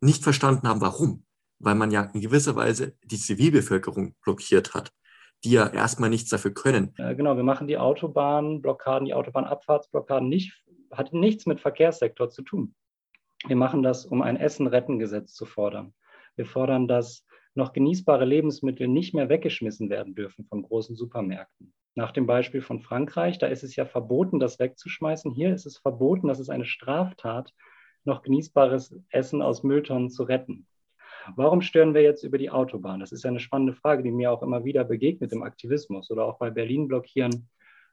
nicht 0.00 0.22
verstanden 0.22 0.68
haben, 0.68 0.80
warum. 0.80 1.24
Weil 1.58 1.74
man 1.74 1.90
ja 1.90 2.02
in 2.14 2.20
gewisser 2.20 2.56
Weise 2.56 2.96
die 3.04 3.18
Zivilbevölkerung 3.18 4.14
blockiert 4.22 4.72
hat, 4.72 4.92
die 5.44 5.50
ja 5.50 5.66
erstmal 5.66 6.08
nichts 6.08 6.30
dafür 6.30 6.52
können. 6.52 6.94
Genau, 6.94 7.36
wir 7.36 7.42
machen 7.42 7.66
die 7.66 7.76
Autobahnblockaden, 7.76 9.06
die 9.06 9.14
Autobahnabfahrtsblockaden 9.14 10.28
nicht, 10.28 10.54
hat 10.90 11.12
nichts 11.12 11.46
mit 11.46 11.60
Verkehrssektor 11.60 12.30
zu 12.30 12.42
tun. 12.42 12.74
Wir 13.46 13.56
machen 13.56 13.82
das, 13.82 14.06
um 14.06 14.22
ein 14.22 14.36
Essen-Retten-Gesetz 14.36 15.34
zu 15.34 15.44
fordern. 15.44 15.94
Wir 16.36 16.46
fordern, 16.46 16.88
dass 16.88 17.24
noch 17.54 17.72
genießbare 17.72 18.24
Lebensmittel 18.24 18.88
nicht 18.88 19.14
mehr 19.14 19.28
weggeschmissen 19.28 19.90
werden 19.90 20.14
dürfen 20.14 20.44
von 20.46 20.62
großen 20.62 20.96
Supermärkten. 20.96 21.72
Nach 21.94 22.12
dem 22.12 22.26
Beispiel 22.26 22.62
von 22.62 22.80
Frankreich, 22.80 23.38
da 23.38 23.48
ist 23.48 23.64
es 23.64 23.74
ja 23.76 23.84
verboten, 23.84 24.38
das 24.38 24.58
wegzuschmeißen. 24.58 25.32
Hier 25.32 25.52
ist 25.52 25.66
es 25.66 25.78
verboten, 25.78 26.28
das 26.28 26.38
ist 26.38 26.50
eine 26.50 26.64
Straftat, 26.64 27.52
noch 28.04 28.22
genießbares 28.22 28.96
Essen 29.10 29.42
aus 29.42 29.62
Mülltonnen 29.62 30.10
zu 30.10 30.22
retten. 30.22 30.66
Warum 31.36 31.60
stören 31.60 31.92
wir 31.92 32.02
jetzt 32.02 32.22
über 32.24 32.38
die 32.38 32.50
Autobahn? 32.50 33.00
Das 33.00 33.12
ist 33.12 33.24
ja 33.24 33.30
eine 33.30 33.40
spannende 33.40 33.74
Frage, 33.74 34.02
die 34.02 34.10
mir 34.10 34.32
auch 34.32 34.42
immer 34.42 34.64
wieder 34.64 34.84
begegnet 34.84 35.32
im 35.32 35.42
Aktivismus 35.42 36.10
oder 36.10 36.24
auch 36.24 36.38
bei 36.38 36.50
Berlin 36.50 36.88
blockieren. 36.88 37.48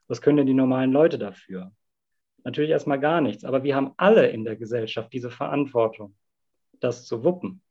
Was 0.06 0.22
können 0.22 0.38
denn 0.38 0.46
die 0.46 0.54
normalen 0.54 0.92
Leute 0.92 1.18
dafür? 1.18 1.72
Natürlich 2.44 2.70
erstmal 2.70 3.00
gar 3.00 3.20
nichts, 3.20 3.44
aber 3.44 3.64
wir 3.64 3.76
haben 3.76 3.92
alle 3.96 4.28
in 4.28 4.44
der 4.44 4.56
Gesellschaft 4.56 5.12
diese 5.12 5.30
Verantwortung, 5.30 6.14
das 6.80 7.04
zu 7.04 7.24
wuppen. 7.24 7.62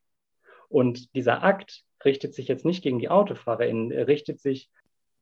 Und 0.70 1.16
dieser 1.16 1.44
Akt 1.44 1.84
richtet 2.04 2.34
sich 2.34 2.48
jetzt 2.48 2.66
nicht 2.66 2.84
gegen 2.84 3.00
die 3.00 3.10
AutofahrerInnen, 3.10 3.92
er 3.92 4.08
richtet 4.08 4.40
sich 4.40 4.70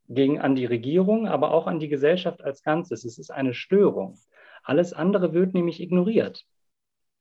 gegen, 0.07 0.39
an 0.39 0.55
die 0.55 0.65
Regierung, 0.65 1.27
aber 1.27 1.51
auch 1.51 1.67
an 1.67 1.79
die 1.79 1.87
Gesellschaft 1.87 2.43
als 2.43 2.63
Ganzes. 2.63 3.05
Es 3.05 3.17
ist 3.17 3.31
eine 3.31 3.53
Störung. 3.53 4.19
Alles 4.63 4.93
andere 4.93 5.33
wird 5.33 5.53
nämlich 5.53 5.81
ignoriert. 5.81 6.45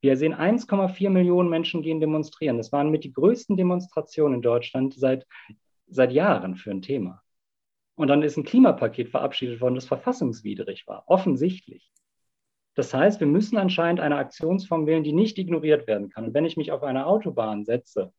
Wir 0.00 0.16
sehen 0.16 0.34
1,4 0.34 1.08
Millionen 1.08 1.48
Menschen 1.48 1.82
gehen 1.82 2.00
demonstrieren. 2.00 2.58
Das 2.58 2.72
waren 2.72 2.90
mit 2.90 3.04
die 3.04 3.12
größten 3.12 3.56
Demonstrationen 3.56 4.36
in 4.36 4.42
Deutschland 4.42 4.94
seit, 4.94 5.26
seit 5.86 6.12
Jahren 6.12 6.56
für 6.56 6.70
ein 6.70 6.82
Thema. 6.82 7.22
Und 7.96 8.08
dann 8.08 8.22
ist 8.22 8.36
ein 8.36 8.44
Klimapaket 8.44 9.08
verabschiedet 9.08 9.60
worden, 9.60 9.76
das 9.76 9.86
verfassungswidrig 9.86 10.86
war, 10.86 11.04
offensichtlich. 11.06 11.90
Das 12.74 12.92
heißt, 12.92 13.20
wir 13.20 13.26
müssen 13.26 13.56
anscheinend 13.56 14.00
eine 14.00 14.16
Aktionsform 14.16 14.86
wählen, 14.86 15.04
die 15.04 15.12
nicht 15.12 15.38
ignoriert 15.38 15.86
werden 15.86 16.10
kann. 16.10 16.26
Und 16.26 16.34
wenn 16.34 16.44
ich 16.44 16.56
mich 16.56 16.72
auf 16.72 16.82
eine 16.82 17.06
Autobahn 17.06 17.64
setze 17.64 18.12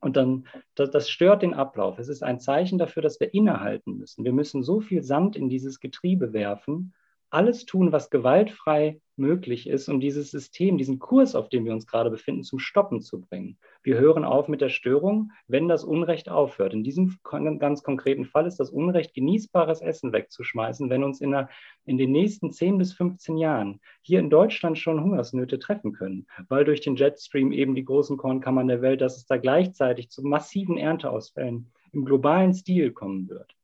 und 0.00 0.16
dann, 0.16 0.46
das, 0.74 0.90
das, 0.90 1.08
stört 1.08 1.42
den 1.42 1.54
Ablauf. 1.54 1.98
Es 1.98 2.08
ist 2.08 2.22
ein 2.22 2.40
Zeichen 2.40 2.78
dafür, 2.78 3.02
dass 3.02 3.20
wir 3.20 3.32
innehalten 3.32 3.96
müssen. 3.96 4.24
Wir 4.24 4.32
müssen 4.32 4.62
so 4.62 4.80
viel 4.80 5.02
Sand 5.02 5.36
in 5.36 5.48
dieses 5.48 5.80
Getriebe 5.80 6.32
werfen, 6.32 6.94
alles 7.30 7.66
tun, 7.66 7.92
was 7.92 8.10
gewaltfrei 8.10 9.00
möglich 9.16 9.68
ist, 9.68 9.88
um 9.88 10.00
dieses 10.00 10.30
System, 10.30 10.76
diesen 10.78 10.98
Kurs, 10.98 11.34
auf 11.34 11.48
dem 11.48 11.64
wir 11.64 11.72
uns 11.72 11.86
gerade 11.86 12.10
befinden, 12.10 12.44
zum 12.44 12.58
Stoppen 12.58 13.00
zu 13.00 13.20
bringen. 13.20 13.58
Wir 13.82 13.98
hören 13.98 14.24
auf 14.24 14.48
mit 14.48 14.60
der 14.60 14.68
Störung, 14.68 15.32
wenn 15.48 15.68
das 15.68 15.84
Unrecht 15.84 16.28
aufhört. 16.28 16.74
In 16.74 16.84
diesem 16.84 17.18
ganz 17.22 17.82
konkreten 17.82 18.26
Fall 18.26 18.46
ist 18.46 18.60
das 18.60 18.70
Unrecht, 18.70 19.14
genießbares 19.14 19.80
Essen 19.80 20.12
wegzuschmeißen, 20.12 20.90
wenn 20.90 21.02
uns 21.02 21.20
in, 21.20 21.30
der, 21.30 21.48
in 21.84 21.96
den 21.96 22.12
nächsten 22.12 22.52
10 22.52 22.78
bis 22.78 22.92
15 22.92 23.38
Jahren 23.38 23.80
hier 24.02 24.20
in 24.20 24.30
Deutschland 24.30 24.78
schon 24.78 25.02
Hungersnöte 25.02 25.58
treffen 25.58 25.92
können, 25.92 26.26
weil 26.48 26.64
durch 26.64 26.80
den 26.80 26.96
Jetstream 26.96 27.52
eben 27.52 27.74
die 27.74 27.84
großen 27.84 28.16
Kornkammern 28.16 28.68
der 28.68 28.82
Welt, 28.82 29.00
dass 29.00 29.16
es 29.16 29.26
da 29.26 29.38
gleichzeitig 29.38 30.10
zu 30.10 30.22
massiven 30.22 30.76
Ernteausfällen 30.76 31.72
im 31.92 32.04
globalen 32.04 32.52
Stil 32.52 32.92
kommen 32.92 33.28
wird 33.28 33.56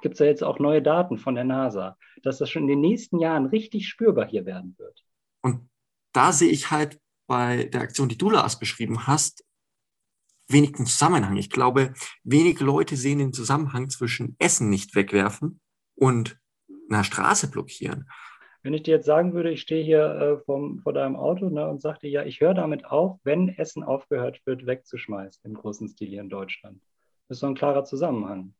gibt 0.00 0.14
es 0.14 0.20
ja 0.20 0.26
jetzt 0.26 0.44
auch 0.44 0.58
neue 0.58 0.82
Daten 0.82 1.18
von 1.18 1.34
der 1.34 1.44
NASA, 1.44 1.96
dass 2.22 2.38
das 2.38 2.50
schon 2.50 2.62
in 2.62 2.68
den 2.68 2.80
nächsten 2.80 3.18
Jahren 3.18 3.46
richtig 3.46 3.88
spürbar 3.88 4.26
hier 4.26 4.46
werden 4.46 4.74
wird. 4.78 5.04
Und 5.42 5.68
da 6.12 6.32
sehe 6.32 6.50
ich 6.50 6.70
halt 6.70 7.00
bei 7.26 7.64
der 7.64 7.82
Aktion, 7.82 8.08
die 8.08 8.18
du 8.18 8.30
Lars 8.30 8.58
beschrieben 8.58 9.06
hast, 9.06 9.44
wenig 10.48 10.72
den 10.72 10.86
Zusammenhang. 10.86 11.36
Ich 11.36 11.50
glaube, 11.50 11.92
wenig 12.24 12.60
Leute 12.60 12.96
sehen 12.96 13.18
den 13.18 13.32
Zusammenhang 13.32 13.90
zwischen 13.90 14.34
Essen 14.38 14.70
nicht 14.70 14.94
wegwerfen 14.94 15.60
und 15.94 16.38
einer 16.90 17.04
Straße 17.04 17.50
blockieren. 17.50 18.08
Wenn 18.62 18.74
ich 18.74 18.82
dir 18.82 18.96
jetzt 18.96 19.06
sagen 19.06 19.34
würde, 19.34 19.50
ich 19.50 19.60
stehe 19.60 19.84
hier 19.84 20.04
äh, 20.04 20.44
vom, 20.44 20.80
vor 20.80 20.92
deinem 20.92 21.16
Auto 21.16 21.48
ne, 21.48 21.68
und 21.68 21.80
sagte, 21.80 22.08
ja, 22.08 22.24
ich 22.24 22.40
höre 22.40 22.54
damit 22.54 22.86
auf, 22.86 23.20
wenn 23.22 23.50
Essen 23.50 23.84
aufgehört 23.84 24.40
wird, 24.46 24.66
wegzuschmeißen 24.66 25.42
im 25.44 25.54
großen 25.54 25.88
Stil 25.88 26.08
hier 26.08 26.20
in 26.20 26.28
Deutschland. 26.28 26.80
Das 27.28 27.36
ist 27.36 27.40
so 27.40 27.46
ein 27.46 27.54
klarer 27.54 27.84
Zusammenhang. 27.84 28.54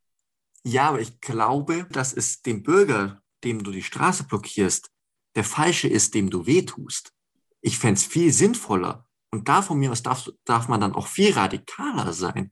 Ja, 0.65 0.89
aber 0.89 1.01
ich 1.01 1.21
glaube, 1.21 1.87
dass 1.91 2.13
es 2.13 2.43
dem 2.43 2.63
Bürger, 2.63 3.23
dem 3.45 3.63
du 3.63 3.71
die 3.71 3.83
Straße 3.83 4.25
blockierst, 4.25 4.91
der 5.35 5.45
falsche 5.45 5.89
ist, 5.89 6.15
dem 6.15 6.31
du 6.31 6.47
wehtust. 6.47 7.13
Ich 7.61 7.79
fände 7.79 7.95
es 7.95 8.05
viel 8.05 8.33
sinnvoller, 8.33 9.09
und 9.31 9.49
da 9.49 9.63
von 9.63 9.79
mir 9.79 9.93
aus 9.93 10.03
darf, 10.03 10.29
darf 10.45 10.69
man 10.69 10.81
dann 10.81 10.95
auch 10.95 11.07
viel 11.07 11.33
radikaler 11.33 12.13
sein, 12.13 12.51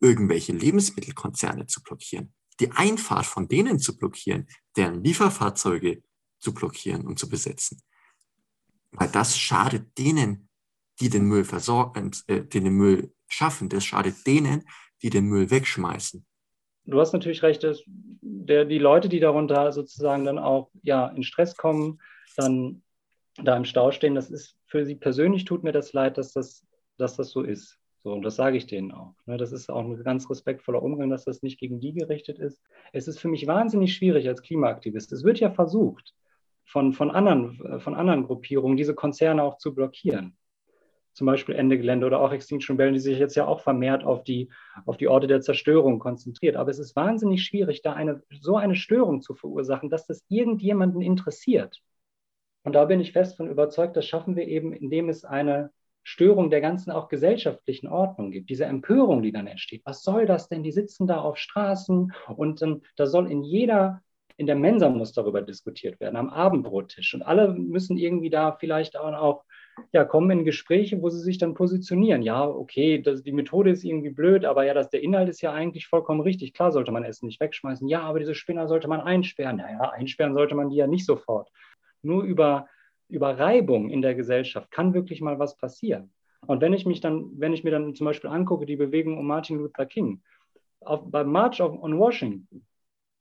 irgendwelche 0.00 0.52
Lebensmittelkonzerne 0.52 1.66
zu 1.66 1.82
blockieren, 1.82 2.34
die 2.60 2.70
Einfahrt 2.72 3.26
von 3.26 3.48
denen 3.48 3.78
zu 3.78 3.96
blockieren, 3.96 4.48
deren 4.76 5.02
Lieferfahrzeuge 5.02 6.02
zu 6.40 6.52
blockieren 6.52 7.06
und 7.06 7.18
zu 7.18 7.28
besetzen. 7.28 7.80
Weil 8.90 9.08
das 9.10 9.38
schadet 9.38 9.96
denen, 9.98 10.48
die 11.00 11.08
den 11.08 11.26
Müll 11.26 11.44
versorgen, 11.44 12.10
äh, 12.26 12.42
die 12.42 12.60
den 12.60 12.74
Müll 12.74 13.14
schaffen. 13.28 13.68
Das 13.68 13.84
schadet 13.84 14.26
denen, 14.26 14.64
die 15.02 15.10
den 15.10 15.26
Müll 15.26 15.50
wegschmeißen 15.50 16.26
du 16.88 17.00
hast 17.00 17.12
natürlich 17.12 17.42
recht, 17.42 17.62
dass 17.62 17.82
der, 18.20 18.64
die 18.64 18.78
Leute, 18.78 19.08
die 19.08 19.20
darunter 19.20 19.72
sozusagen 19.72 20.24
dann 20.24 20.38
auch 20.38 20.70
ja, 20.82 21.08
in 21.08 21.22
Stress 21.22 21.56
kommen, 21.56 22.00
dann 22.36 22.82
da 23.36 23.56
im 23.56 23.64
Stau 23.64 23.90
stehen, 23.90 24.14
das 24.14 24.30
ist 24.30 24.56
für 24.66 24.84
sie 24.84 24.96
persönlich 24.96 25.44
tut 25.44 25.62
mir 25.62 25.72
das 25.72 25.92
leid, 25.92 26.18
dass 26.18 26.32
das, 26.32 26.66
dass 26.96 27.16
das 27.16 27.30
so 27.30 27.42
ist. 27.42 27.78
So, 28.02 28.12
und 28.12 28.22
das 28.22 28.36
sage 28.36 28.56
ich 28.56 28.66
denen 28.66 28.92
auch. 28.92 29.14
Ne? 29.26 29.36
Das 29.36 29.52
ist 29.52 29.70
auch 29.70 29.84
ein 29.84 30.02
ganz 30.02 30.30
respektvoller 30.30 30.82
Umgang, 30.82 31.10
dass 31.10 31.24
das 31.24 31.42
nicht 31.42 31.58
gegen 31.58 31.80
die 31.80 31.92
gerichtet 31.92 32.38
ist. 32.38 32.62
Es 32.92 33.08
ist 33.08 33.18
für 33.18 33.28
mich 33.28 33.46
wahnsinnig 33.46 33.94
schwierig 33.94 34.28
als 34.28 34.42
Klimaaktivist. 34.42 35.12
Es 35.12 35.24
wird 35.24 35.40
ja 35.40 35.50
versucht, 35.50 36.14
von, 36.64 36.92
von, 36.92 37.10
anderen, 37.10 37.80
von 37.80 37.94
anderen 37.94 38.24
Gruppierungen 38.24 38.76
diese 38.76 38.94
Konzerne 38.94 39.42
auch 39.42 39.58
zu 39.58 39.74
blockieren 39.74 40.37
zum 41.12 41.26
Beispiel 41.26 41.54
Ende 41.54 41.78
Gelände 41.78 42.06
oder 42.06 42.20
auch 42.20 42.32
Extinction 42.32 42.74
Rebellion, 42.74 42.94
die 42.94 43.00
sich 43.00 43.18
jetzt 43.18 43.34
ja 43.34 43.46
auch 43.46 43.60
vermehrt 43.60 44.04
auf 44.04 44.24
die, 44.24 44.50
auf 44.86 44.96
die 44.96 45.08
Orte 45.08 45.26
der 45.26 45.40
Zerstörung 45.40 45.98
konzentriert. 45.98 46.56
Aber 46.56 46.70
es 46.70 46.78
ist 46.78 46.94
wahnsinnig 46.96 47.44
schwierig, 47.44 47.82
da 47.82 47.92
eine, 47.92 48.22
so 48.40 48.56
eine 48.56 48.74
Störung 48.74 49.22
zu 49.22 49.34
verursachen, 49.34 49.90
dass 49.90 50.06
das 50.06 50.24
irgendjemanden 50.28 51.02
interessiert. 51.02 51.80
Und 52.64 52.74
da 52.74 52.84
bin 52.84 53.00
ich 53.00 53.12
fest 53.12 53.36
von 53.36 53.48
überzeugt, 53.48 53.96
das 53.96 54.06
schaffen 54.06 54.36
wir 54.36 54.46
eben, 54.46 54.72
indem 54.72 55.08
es 55.08 55.24
eine 55.24 55.70
Störung 56.02 56.50
der 56.50 56.60
ganzen 56.60 56.90
auch 56.90 57.08
gesellschaftlichen 57.08 57.86
Ordnung 57.86 58.30
gibt. 58.30 58.48
Diese 58.50 58.64
Empörung, 58.64 59.22
die 59.22 59.32
dann 59.32 59.46
entsteht. 59.46 59.82
Was 59.84 60.02
soll 60.02 60.26
das 60.26 60.48
denn? 60.48 60.62
Die 60.62 60.72
sitzen 60.72 61.06
da 61.06 61.20
auf 61.20 61.36
Straßen 61.36 62.12
und 62.36 62.62
ähm, 62.62 62.82
da 62.96 63.06
soll 63.06 63.30
in 63.30 63.42
jeder 63.42 64.02
in 64.38 64.46
der 64.46 64.56
Mensa 64.56 64.88
muss 64.88 65.12
darüber 65.12 65.42
diskutiert 65.42 65.98
werden, 65.98 66.16
am 66.16 66.30
Abendbrottisch. 66.30 67.12
Und 67.12 67.22
alle 67.22 67.48
müssen 67.48 67.98
irgendwie 67.98 68.30
da 68.30 68.52
vielleicht 68.52 68.96
auch 68.96 69.44
ja, 69.92 70.04
kommen 70.04 70.30
in 70.30 70.44
Gespräche, 70.44 71.00
wo 71.02 71.08
sie 71.08 71.20
sich 71.20 71.38
dann 71.38 71.54
positionieren. 71.54 72.22
Ja, 72.22 72.46
okay, 72.46 73.00
das, 73.00 73.22
die 73.22 73.32
Methode 73.32 73.70
ist 73.70 73.84
irgendwie 73.84 74.10
blöd, 74.10 74.44
aber 74.44 74.64
ja, 74.64 74.74
das, 74.74 74.90
der 74.90 75.02
Inhalt 75.02 75.28
ist 75.28 75.40
ja 75.40 75.52
eigentlich 75.52 75.86
vollkommen 75.86 76.20
richtig. 76.20 76.54
Klar 76.54 76.72
sollte 76.72 76.92
man 76.92 77.04
Essen 77.04 77.26
nicht 77.26 77.40
wegschmeißen. 77.40 77.88
Ja, 77.88 78.02
aber 78.02 78.18
diese 78.18 78.34
Spinner 78.34 78.68
sollte 78.68 78.88
man 78.88 79.00
einsperren. 79.00 79.56
Naja, 79.56 79.90
einsperren 79.90 80.34
sollte 80.34 80.54
man 80.54 80.70
die 80.70 80.76
ja 80.76 80.86
nicht 80.86 81.06
sofort. 81.06 81.50
Nur 82.02 82.22
über, 82.22 82.68
über 83.08 83.38
Reibung 83.38 83.90
in 83.90 84.02
der 84.02 84.14
Gesellschaft 84.14 84.70
kann 84.70 84.94
wirklich 84.94 85.20
mal 85.20 85.38
was 85.38 85.56
passieren. 85.56 86.12
Und 86.46 86.60
wenn 86.60 86.72
ich 86.72 86.86
mich 86.86 87.00
dann, 87.00 87.30
wenn 87.36 87.52
ich 87.52 87.64
mir 87.64 87.70
dann 87.70 87.94
zum 87.94 88.04
Beispiel 88.04 88.30
angucke, 88.30 88.66
die 88.66 88.76
Bewegung 88.76 89.18
um 89.18 89.26
Martin 89.26 89.58
Luther 89.58 89.86
King, 89.86 90.22
auf, 90.80 91.10
beim 91.10 91.30
March 91.30 91.60
on 91.60 91.98
Washington, 91.98 92.64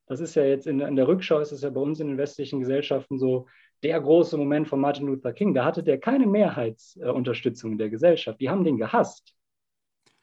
das 0.07 0.21
ist 0.21 0.35
ja 0.35 0.45
jetzt 0.45 0.67
in, 0.67 0.79
in 0.79 0.95
der 0.95 1.07
Rückschau, 1.07 1.39
ist 1.39 1.51
es 1.51 1.61
ja 1.61 1.69
bei 1.69 1.81
uns 1.81 1.99
in 1.99 2.07
den 2.07 2.17
westlichen 2.17 2.59
Gesellschaften 2.59 3.17
so, 3.17 3.47
der 3.83 3.99
große 3.99 4.37
Moment 4.37 4.67
von 4.67 4.79
Martin 4.79 5.07
Luther 5.07 5.33
King, 5.33 5.53
da 5.53 5.65
hatte 5.65 5.83
der 5.83 5.99
keine 5.99 6.25
Mehrheitsunterstützung 6.25 7.73
in 7.73 7.77
der 7.77 7.89
Gesellschaft. 7.89 8.39
Die 8.41 8.49
haben 8.49 8.63
den 8.63 8.77
gehasst. 8.77 9.33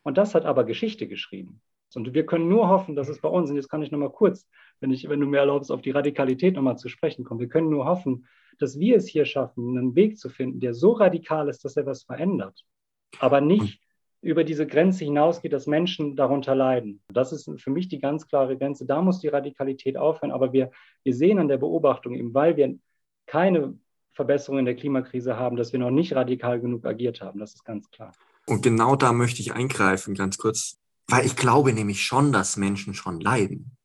Und 0.03 0.19
das 0.19 0.35
hat 0.35 0.45
aber 0.45 0.65
Geschichte 0.65 1.07
geschrieben. 1.07 1.61
Und 1.95 2.13
wir 2.13 2.27
können 2.27 2.49
nur 2.49 2.69
hoffen, 2.69 2.97
dass 2.97 3.09
es 3.09 3.21
bei 3.21 3.29
uns, 3.29 3.51
und 3.51 3.57
jetzt 3.57 3.69
kann 3.69 3.83
ich 3.83 3.93
nochmal 3.93 4.11
kurz 4.11 4.49
wenn, 4.81 4.91
ich, 4.91 5.09
wenn 5.09 5.21
du 5.21 5.27
mir 5.27 5.39
erlaubst, 5.39 5.73
auf 5.73 5.83
die 5.83 5.91
Radikalität 5.91 6.55
nochmal 6.55 6.77
zu 6.77 6.89
sprechen 6.89 7.25
kommen. 7.25 7.41
Wir 7.41 7.49
können 7.49 7.71
nur 7.71 7.87
hoffen, 7.87 8.27
dass 8.59 8.79
wir 8.79 8.97
es 8.97 9.09
hier 9.09 9.25
schaffen, 9.25 9.77
einen 9.77 9.97
Weg 9.97 10.19
zu 10.19 10.29
finden, 10.29 10.61
der 10.61 10.75
so 10.75 10.93
radikal 10.93 11.49
ist, 11.49 11.65
dass 11.65 11.77
er 11.77 11.87
was 11.87 12.05
verändert, 12.05 12.65
aber 13.19 13.41
nicht 13.41 13.81
über 14.21 14.45
diese 14.45 14.67
Grenze 14.67 15.05
hinausgeht, 15.05 15.53
dass 15.53 15.67
Menschen 15.67 16.17
darunter 16.17 16.55
leiden. 16.55 17.03
Das 17.09 17.33
ist 17.33 17.51
für 17.61 17.71
mich 17.71 17.89
die 17.89 17.99
ganz 17.99 18.27
klare 18.27 18.57
Grenze. 18.57 18.87
Da 18.87 19.03
muss 19.03 19.21
die 19.21 19.29
Radikalität 19.29 19.99
aufhören. 19.99 20.33
Aber 20.33 20.53
wir, 20.53 20.71
wir 21.03 21.15
sehen 21.15 21.39
an 21.39 21.49
der 21.49 21.59
Beobachtung, 21.59 22.15
eben 22.15 22.33
weil 22.33 22.57
wir 22.57 22.75
keine 23.27 23.79
Verbesserung 24.13 24.59
in 24.59 24.65
der 24.65 24.77
Klimakrise 24.77 25.37
haben, 25.37 25.57
dass 25.57 25.73
wir 25.73 25.81
noch 25.81 25.91
nicht 25.91 26.15
radikal 26.15 26.61
genug 26.61 26.85
agiert 26.85 27.21
haben. 27.21 27.41
Das 27.41 27.55
ist 27.55 27.65
ganz 27.65 27.91
klar. 27.91 28.13
Und 28.47 28.63
genau 28.63 28.97
da 28.97 29.13
möchte 29.13 29.41
ich 29.41 29.53
eingreifen, 29.53 30.15
ganz 30.15 30.39
kurz, 30.39 30.79
weil 31.09 31.25
ich 31.25 31.37
glaube 31.37 31.73
nämlich 31.73 32.03
schon, 32.03 32.33
dass 32.33 32.57
Menschen 32.57 32.95
schon 32.95 33.21
leiden. 33.21 33.77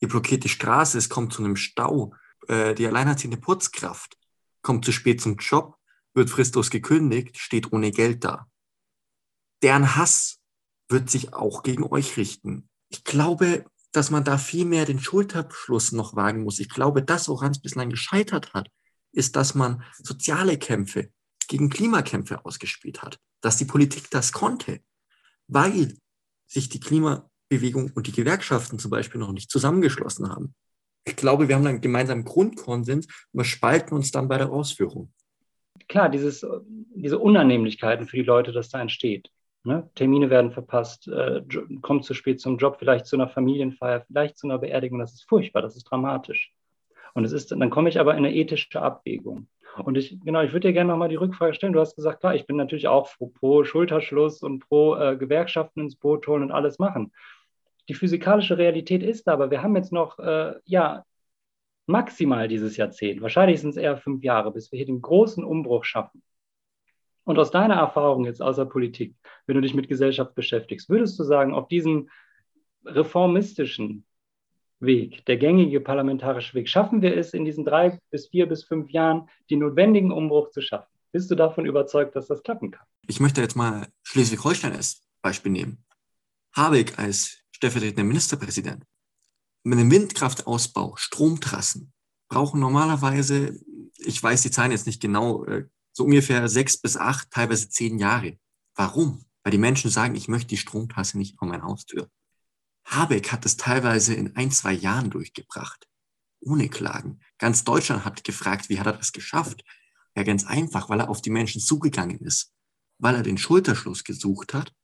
Ihr 0.00 0.08
blockiert 0.08 0.44
die 0.44 0.48
Straße, 0.48 0.98
es 0.98 1.08
kommt 1.08 1.32
zu 1.32 1.42
einem 1.42 1.56
Stau, 1.56 2.14
äh, 2.48 2.74
die 2.74 2.86
alleinerziehende 2.86 3.38
Putzkraft 3.38 4.16
kommt 4.64 4.84
zu 4.84 4.90
spät 4.92 5.20
zum 5.20 5.36
Job, 5.36 5.76
wird 6.14 6.30
fristlos 6.30 6.70
gekündigt, 6.70 7.38
steht 7.38 7.72
ohne 7.72 7.92
Geld 7.92 8.24
da. 8.24 8.48
Deren 9.62 9.94
Hass 9.94 10.40
wird 10.88 11.08
sich 11.10 11.32
auch 11.32 11.62
gegen 11.62 11.84
euch 11.84 12.16
richten. 12.16 12.68
Ich 12.88 13.04
glaube, 13.04 13.64
dass 13.96 14.10
man 14.10 14.24
da 14.24 14.38
viel 14.38 14.64
mehr 14.64 14.84
den 14.84 15.00
Schulterschluss 15.00 15.92
noch 15.92 16.16
wagen 16.16 16.42
muss. 16.42 16.58
Ich 16.58 16.68
glaube, 16.68 17.02
das, 17.02 17.28
woran 17.28 17.52
es 17.52 17.60
bislang 17.60 17.90
gescheitert 17.90 18.52
hat, 18.52 18.68
ist, 19.12 19.36
dass 19.36 19.54
man 19.54 19.82
soziale 20.02 20.58
Kämpfe 20.58 21.10
gegen 21.46 21.70
Klimakämpfe 21.70 22.44
ausgespielt 22.44 23.02
hat, 23.02 23.18
dass 23.40 23.56
die 23.56 23.64
Politik 23.64 24.10
das 24.10 24.32
konnte, 24.32 24.80
weil 25.46 25.96
sich 26.46 26.68
die 26.68 26.80
Klimabewegung 26.80 27.92
und 27.94 28.06
die 28.06 28.12
Gewerkschaften 28.12 28.78
zum 28.78 28.90
Beispiel 28.90 29.20
noch 29.20 29.32
nicht 29.32 29.50
zusammengeschlossen 29.50 30.28
haben. 30.28 30.54
Ich 31.04 31.16
glaube, 31.16 31.48
wir 31.48 31.54
haben 31.54 31.66
einen 31.66 31.80
gemeinsamen 31.80 32.24
Grundkonsens, 32.24 33.06
wir 33.32 33.44
spalten 33.44 33.94
uns 33.94 34.10
dann 34.10 34.26
bei 34.26 34.38
der 34.38 34.50
Ausführung. 34.50 35.12
Klar, 35.88 36.08
dieses, 36.08 36.44
diese 36.94 37.18
Unannehmlichkeiten 37.18 38.06
für 38.06 38.16
die 38.16 38.22
Leute, 38.22 38.52
dass 38.52 38.70
da 38.70 38.80
entsteht. 38.80 39.30
Ne? 39.64 39.88
Termine 39.94 40.28
werden 40.28 40.52
verpasst, 40.52 41.08
äh, 41.08 41.42
kommt 41.80 42.04
zu 42.04 42.12
spät 42.12 42.40
zum 42.40 42.58
Job, 42.58 42.76
vielleicht 42.78 43.06
zu 43.06 43.16
einer 43.16 43.28
Familienfeier, 43.28 44.02
vielleicht 44.02 44.36
zu 44.36 44.46
einer 44.46 44.58
Beerdigung. 44.58 44.98
Das 44.98 45.14
ist 45.14 45.28
furchtbar, 45.28 45.62
das 45.62 45.74
ist 45.76 45.84
dramatisch. 45.84 46.52
Und 47.14 47.24
es 47.24 47.32
ist, 47.32 47.50
dann 47.50 47.70
komme 47.70 47.88
ich 47.88 47.98
aber 47.98 48.12
in 48.12 48.18
eine 48.18 48.34
ethische 48.34 48.82
Abwägung. 48.82 49.48
Und 49.82 49.96
ich, 49.96 50.20
genau, 50.20 50.42
ich 50.42 50.52
würde 50.52 50.68
dir 50.68 50.74
gerne 50.74 50.90
nochmal 50.90 51.08
die 51.08 51.16
Rückfrage 51.16 51.54
stellen. 51.54 51.72
Du 51.72 51.80
hast 51.80 51.96
gesagt, 51.96 52.20
klar, 52.20 52.34
ich 52.34 52.46
bin 52.46 52.56
natürlich 52.56 52.88
auch 52.88 53.10
pro, 53.40 53.64
Schulterschluss 53.64 54.42
und 54.42 54.60
pro 54.60 54.96
äh, 54.96 55.16
Gewerkschaften 55.16 55.80
ins 55.80 55.96
Boot 55.96 56.26
holen 56.26 56.42
und 56.42 56.52
alles 56.52 56.78
machen. 56.78 57.12
Die 57.88 57.94
physikalische 57.94 58.58
Realität 58.58 59.02
ist 59.02 59.28
aber, 59.28 59.50
wir 59.50 59.62
haben 59.62 59.76
jetzt 59.76 59.92
noch, 59.92 60.18
äh, 60.18 60.54
ja, 60.64 61.04
maximal 61.86 62.48
dieses 62.48 62.76
Jahrzehnt, 62.76 63.20
wahrscheinlich 63.20 63.60
sind 63.60 63.70
es 63.70 63.76
eher 63.76 63.96
fünf 63.96 64.22
Jahre, 64.22 64.52
bis 64.52 64.72
wir 64.72 64.78
hier 64.78 64.86
den 64.86 65.02
großen 65.02 65.44
Umbruch 65.44 65.84
schaffen. 65.84 66.22
Und 67.24 67.38
aus 67.38 67.50
deiner 67.50 67.76
Erfahrung 67.76 68.24
jetzt 68.26 68.42
außer 68.42 68.66
Politik, 68.66 69.16
wenn 69.46 69.56
du 69.56 69.62
dich 69.62 69.74
mit 69.74 69.88
Gesellschaft 69.88 70.34
beschäftigst, 70.34 70.88
würdest 70.88 71.18
du 71.18 71.24
sagen, 71.24 71.54
auf 71.54 71.68
diesem 71.68 72.10
reformistischen 72.84 74.04
Weg, 74.78 75.24
der 75.24 75.38
gängige 75.38 75.80
parlamentarische 75.80 76.54
Weg, 76.54 76.68
schaffen 76.68 77.00
wir 77.00 77.16
es 77.16 77.32
in 77.32 77.44
diesen 77.44 77.64
drei 77.64 77.98
bis 78.10 78.28
vier 78.28 78.46
bis 78.46 78.64
fünf 78.64 78.90
Jahren, 78.90 79.28
den 79.50 79.60
notwendigen 79.60 80.12
Umbruch 80.12 80.50
zu 80.50 80.60
schaffen? 80.60 80.92
Bist 81.12 81.30
du 81.30 81.34
davon 81.34 81.64
überzeugt, 81.64 82.14
dass 82.16 82.26
das 82.26 82.42
klappen 82.42 82.72
kann? 82.72 82.86
Ich 83.06 83.20
möchte 83.20 83.40
jetzt 83.40 83.56
mal 83.56 83.88
Schleswig-Holstein 84.02 84.72
als 84.72 85.02
Beispiel 85.22 85.52
nehmen. 85.52 85.84
Habeck 86.54 86.98
als 86.98 87.38
stellvertretender 87.52 88.04
Ministerpräsident. 88.04 88.84
Mit 89.62 89.78
dem 89.78 89.90
Windkraftausbau, 89.90 90.94
Stromtrassen 90.96 91.92
brauchen 92.28 92.60
normalerweise, 92.60 93.58
ich 93.96 94.22
weiß 94.22 94.42
die 94.42 94.50
Zahlen 94.50 94.72
jetzt 94.72 94.86
nicht 94.86 95.00
genau, 95.00 95.44
äh, 95.44 95.64
so 95.94 96.04
ungefähr 96.04 96.48
sechs 96.48 96.76
bis 96.76 96.96
acht, 96.96 97.30
teilweise 97.30 97.68
zehn 97.68 97.98
Jahre. 97.98 98.38
Warum? 98.74 99.24
Weil 99.42 99.52
die 99.52 99.58
Menschen 99.58 99.90
sagen, 99.90 100.16
ich 100.16 100.28
möchte 100.28 100.48
die 100.48 100.56
Stromtrasse 100.56 101.16
nicht 101.16 101.38
vor 101.38 101.48
meiner 101.48 101.64
Haustür. 101.64 102.10
Habeck 102.84 103.32
hat 103.32 103.46
es 103.46 103.56
teilweise 103.56 104.12
in 104.12 104.36
ein, 104.36 104.50
zwei 104.50 104.72
Jahren 104.72 105.10
durchgebracht. 105.10 105.88
Ohne 106.40 106.68
Klagen. 106.68 107.20
Ganz 107.38 107.64
Deutschland 107.64 108.04
hat 108.04 108.24
gefragt, 108.24 108.68
wie 108.68 108.78
hat 108.78 108.86
er 108.86 108.94
das 108.94 109.12
geschafft? 109.12 109.64
Ja, 110.16 110.24
ganz 110.24 110.44
einfach, 110.44 110.90
weil 110.90 111.00
er 111.00 111.08
auf 111.08 111.22
die 111.22 111.30
Menschen 111.30 111.60
zugegangen 111.60 112.18
ist. 112.18 112.52
Weil 112.98 113.14
er 113.14 113.22
den 113.22 113.38
Schulterschluss 113.38 114.04
gesucht 114.04 114.52
hat 114.52 114.74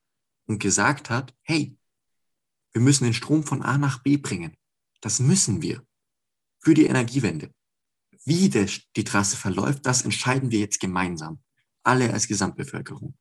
und 0.46 0.60
gesagt 0.60 1.10
hat, 1.10 1.34
hey, 1.42 1.76
wir 2.72 2.80
müssen 2.80 3.04
den 3.04 3.14
Strom 3.14 3.42
von 3.42 3.62
A 3.62 3.78
nach 3.78 4.02
B 4.02 4.16
bringen. 4.16 4.56
Das 5.00 5.18
müssen 5.18 5.60
wir. 5.60 5.84
Für 6.60 6.74
die 6.74 6.86
Energiewende. 6.86 7.52
Wie 8.24 8.48
die 8.48 9.04
Trasse 9.04 9.36
verläuft, 9.36 9.86
das 9.86 10.02
entscheiden 10.02 10.50
wir 10.50 10.60
jetzt 10.60 10.80
gemeinsam. 10.80 11.40
Alle 11.82 12.12
als 12.12 12.28
Gesamtbevölkerung. 12.28 13.14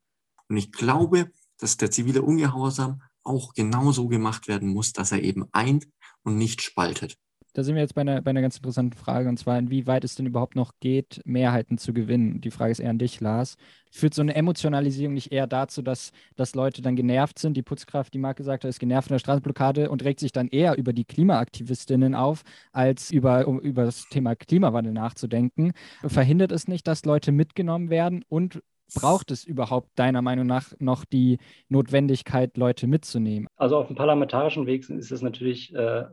Und 0.50 0.58
ich 0.58 0.72
glaube, 0.72 1.32
dass 1.58 1.78
der 1.78 1.92
zivile 1.92 2.22
Ungehorsam 2.22 3.02
auch 3.24 3.54
genauso 3.54 4.08
gemacht 4.08 4.48
werden 4.48 4.70
muss, 4.70 4.94
dass 4.94 5.12
er 5.12 5.24
eben 5.24 5.46
eint 5.52 5.88
und 6.24 6.38
nicht 6.38 6.62
spaltet. 6.62 7.18
Da 7.54 7.64
sind 7.64 7.76
wir 7.76 7.82
jetzt 7.82 7.96
bei 7.96 8.02
einer, 8.02 8.22
bei 8.22 8.30
einer 8.30 8.42
ganz 8.42 8.58
interessanten 8.58 8.96
Frage, 8.96 9.28
und 9.28 9.38
zwar, 9.38 9.58
inwieweit 9.58 10.04
es 10.04 10.16
denn 10.16 10.26
überhaupt 10.26 10.56
noch 10.56 10.74
geht, 10.80 11.22
Mehrheiten 11.26 11.78
zu 11.78 11.94
gewinnen. 11.94 12.42
Die 12.42 12.52
Frage 12.52 12.72
ist 12.72 12.80
eher 12.80 12.92
an 12.92 13.00
dich, 13.00 13.20
Lars. 13.20 13.58
Führt 13.92 14.14
so 14.14 14.22
eine 14.22 14.36
Emotionalisierung 14.36 15.16
nicht 15.16 15.32
eher 15.32 15.48
dazu, 15.48 15.82
dass, 15.82 16.12
dass 16.36 16.54
Leute 16.54 16.82
dann 16.82 16.96
genervt 16.96 17.40
sind? 17.40 17.58
Die 17.58 17.64
Putzkraft, 17.64 18.14
die 18.14 18.20
Marc 18.20 18.38
gesagt 18.38 18.64
hat, 18.64 18.70
ist 18.70 18.80
genervt 18.80 19.08
von 19.08 19.16
der 19.16 19.20
Straßenblockade 19.20 19.90
und 19.90 20.04
regt 20.04 20.20
sich 20.20 20.32
dann 20.32 20.48
eher 20.48 20.78
über 20.78 20.94
die 20.94 21.06
Klimaaktivistinnen 21.06 22.14
auf, 22.14 22.44
als 22.72 23.10
über, 23.10 23.48
um 23.48 23.60
über 23.60 23.86
das 23.86 24.08
Thema 24.10 24.36
Klimawandel 24.36 24.94
nachzudenken. 24.94 25.72
Verhindert 26.06 26.52
es 26.52 26.68
nicht, 26.68 26.88
dass 26.88 27.06
Leute 27.06 27.32
mitgenommen 27.32 27.90
werden 27.90 28.24
und 28.30 28.62
braucht 28.94 29.32
es 29.32 29.44
überhaupt 29.44 29.90
deiner 29.96 30.22
Meinung 30.22 30.48
nach 30.48 30.74
noch 30.80 31.06
die 31.06 31.38
Notwendigkeit, 31.68 32.58
Leute 32.58 32.88
mitzunehmen? 32.88 33.48
Also 33.56 33.78
auf 33.78 33.88
dem 33.88 33.96
parlamentarischen 33.96 34.66
Weg 34.66 34.90
ist 34.90 35.12
es 35.12 35.22
natürlich 35.22 35.74
äh, 35.74 36.06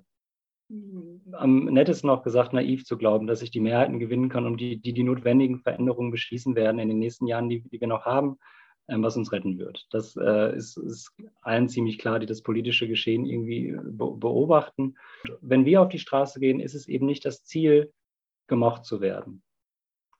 am 1.33 1.67
nettesten 1.67 2.09
noch 2.09 2.23
gesagt 2.23 2.53
naiv 2.53 2.85
zu 2.85 2.97
glauben, 2.97 3.27
dass 3.27 3.43
ich 3.43 3.51
die 3.51 3.61
Mehrheiten 3.61 3.99
gewinnen 3.99 4.29
kann 4.29 4.47
und 4.47 4.61
die 4.61 4.81
die, 4.81 4.93
die 4.93 5.05
notwendigen 5.05 5.61
Veränderungen 5.61 6.11
beschließen 6.11 6.55
werden 6.57 6.81
in 6.81 6.89
den 6.89 6.99
nächsten 6.99 7.27
Jahren, 7.27 7.49
die, 7.49 7.61
die 7.61 7.81
wir 7.81 7.89
noch 7.89 8.05
haben, 8.05 8.39
ähm, 8.89 9.03
was 9.03 9.17
uns 9.17 9.33
retten 9.33 9.59
wird. 9.59 9.87
Das 9.91 10.17
äh, 10.17 10.57
ist, 10.57 10.77
ist, 10.77 11.13
allen 11.43 11.69
ziemlich 11.69 11.99
klar, 11.99 12.19
die 12.19 12.27
das 12.27 12.43
politische 12.43 12.89
Geschehen 12.89 13.27
irgendwie 13.27 13.77
be 13.83 14.11
beobachten. 14.17 14.97
Wenn 15.41 15.65
wir 15.65 15.83
auf 15.83 15.89
die 15.89 15.99
Straße 15.99 16.41
gehen, 16.41 16.61
ist 16.61 16.75
es 16.75 16.89
eben 16.89 17.07
nicht 17.07 17.25
das 17.25 17.45
Ziel, 17.45 17.93
gemocht 18.49 18.85
zu 18.85 19.01
werden. 19.01 19.43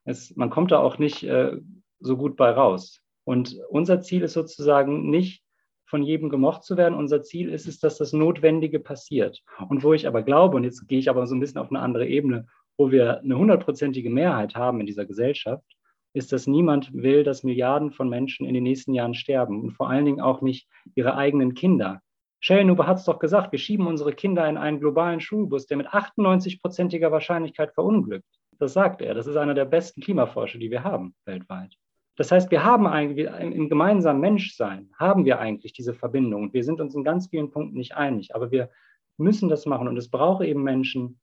Es, 0.05 0.35
man 0.35 0.51
kommt 0.51 0.73
da 0.73 0.79
auch 0.79 0.99
nicht 0.99 1.23
äh, 1.23 1.59
so 2.01 2.17
gut 2.17 2.37
bei 2.37 2.51
raus. 2.51 3.01
Und 3.25 3.57
unser 3.69 4.01
Ziel 4.01 4.23
ist 4.23 4.35
sozusagen 4.35 5.11
nicht 5.11 5.43
von 5.87 6.03
jedem 6.03 6.29
gemocht 6.29 6.65
zu 6.65 6.77
werden. 6.77 6.95
Unser 6.95 7.23
Ziel 7.23 7.49
ist 7.49 7.67
es, 7.67 7.79
dass 7.79 7.99
das 7.99 8.13
Notwendige 8.13 8.81
passiert. 8.81 9.43
Und 9.69 9.83
wo 9.83 9.95
ich 9.95 10.07
aber 10.07 10.23
glaube, 10.23 10.57
und 10.57 10.65
jetzt 10.65 10.87
gehe 10.89 10.99
ich 10.99 11.09
aber 11.09 11.27
so 11.27 11.35
ein 11.35 11.41
bisschen 11.41 11.61
auf 11.61 11.71
eine 11.71 11.81
andere 11.81 12.07
Ebene, 12.07 12.47
wo 12.77 12.91
wir 12.91 13.21
eine 13.21 13.39
hundertprozentige 13.39 14.11
Mehrheit 14.11 14.55
haben 14.55 14.81
in 14.81 14.87
dieser 14.87 15.07
Gesellschaft, 15.07 15.65
ist, 16.13 16.33
dass 16.33 16.47
niemand 16.47 16.93
will, 16.95 17.25
dass 17.25 17.45
Milliarden 17.45 17.91
von 17.91 18.09
Menschen 18.09 18.47
in 18.47 18.55
den 18.55 18.63
nächsten 18.63 18.95
Jahren 18.95 19.15
sterben 19.15 19.61
und 19.61 19.73
vor 19.73 19.91
allen 19.91 20.05
Dingen 20.05 20.21
auch 20.21 20.41
nicht 20.41 20.69
ihre 20.95 21.15
eigenen 21.15 21.55
Kinder. 21.55 22.01
Schellenhuber 22.41 22.87
hat 22.87 22.99
es 22.99 23.05
doch 23.05 23.19
gesagt, 23.19 23.53
wir 23.53 23.59
schieben 23.59 23.87
unsere 23.87 24.13
Kinder 24.13 24.49
in 24.49 24.57
einen 24.57 24.81
globalen 24.81 25.21
Schulbus, 25.21 25.67
der 25.67 25.77
mit 25.77 25.89
98-prozentiger 25.89 27.11
Wahrscheinlichkeit 27.11 27.73
verunglückt. 27.73 28.29
Das 28.59 28.73
sagt 28.73 29.03
er. 29.03 29.15
Das 29.15 29.27
ist 29.27 29.37
einer 29.37 29.55
der 29.55 29.65
besten 29.65 30.01
Klimaforscher, 30.01 30.59
die 30.59 30.71
wir 30.71 30.85
haben 30.85 31.15
weltweit. 31.25 31.75
Das 32.17 32.33
heißt, 32.33 32.51
wir 32.51 32.65
haben 32.65 32.87
eigentlich 32.87 33.29
im 33.29 33.69
gemeinsamen 33.69 34.21
Menschsein 34.21 34.91
haben 34.99 35.25
wir 35.27 35.39
eigentlich 35.39 35.75
diese 35.75 35.95
Verbindung. 35.95 36.53
Wir 36.53 36.65
sind 36.65 36.81
uns 36.81 36.95
in 36.95 37.05
ganz 37.05 37.29
vielen 37.29 37.51
Punkten 37.51 37.77
nicht 37.77 37.95
einig, 37.95 38.35
aber 38.35 38.51
wir 38.51 38.71
müssen 39.19 39.49
das 39.49 39.67
machen. 39.67 39.87
Und 39.87 39.97
es 39.97 40.11
braucht 40.11 40.43
eben 40.43 40.63
Menschen, 40.63 41.21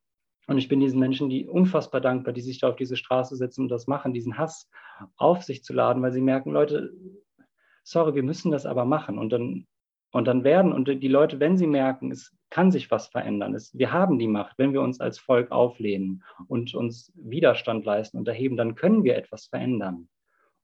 und 0.47 0.58
ich 0.58 0.67
bin 0.67 0.79
diesen 0.82 0.99
Menschen, 0.99 1.29
die 1.29 1.47
unfassbar 1.47 2.01
dankbar, 2.01 2.34
die 2.34 2.41
sich 2.41 2.60
da 2.60 2.69
auf 2.69 2.75
diese 2.75 2.97
Straße 2.97 3.36
setzen 3.36 3.62
und 3.62 3.69
das 3.69 3.88
machen, 3.88 4.13
diesen 4.13 4.38
Hass 4.38 4.69
auf 5.15 5.41
sich 5.43 5.63
zu 5.63 5.73
laden, 5.73 6.03
weil 6.03 6.12
sie 6.12 6.21
merken, 6.21 6.51
Leute, 6.51 6.93
sorry, 7.84 8.13
wir 8.13 8.23
müssen 8.23 8.51
das 8.51 8.65
aber 8.65 8.86
machen. 8.86 9.17
Und 9.17 9.32
dann, 9.32 9.67
und 10.12 10.27
dann 10.27 10.43
werden, 10.43 10.73
und 10.73 10.88
die 10.88 11.08
Leute, 11.08 11.39
wenn 11.39 11.58
sie 11.58 11.67
merken, 11.67 12.12
es 12.12 12.36
kann 12.49 12.71
sich 12.71 12.91
was 12.91 13.08
verändern, 13.08 13.56
es, 13.56 13.75
wir 13.75 13.91
haben 13.91 14.19
die 14.19 14.27
Macht, 14.27 14.58
wenn 14.60 14.73
wir 14.73 14.82
uns 14.82 14.99
als 14.99 15.17
Volk 15.17 15.51
auflehnen 15.51 16.23
und 16.47 16.75
uns 16.75 17.12
Widerstand 17.15 17.86
leisten 17.86 18.17
und 18.17 18.27
erheben, 18.27 18.58
dann 18.58 18.75
können 18.75 19.03
wir 19.03 19.15
etwas 19.15 19.47
verändern. 19.47 20.10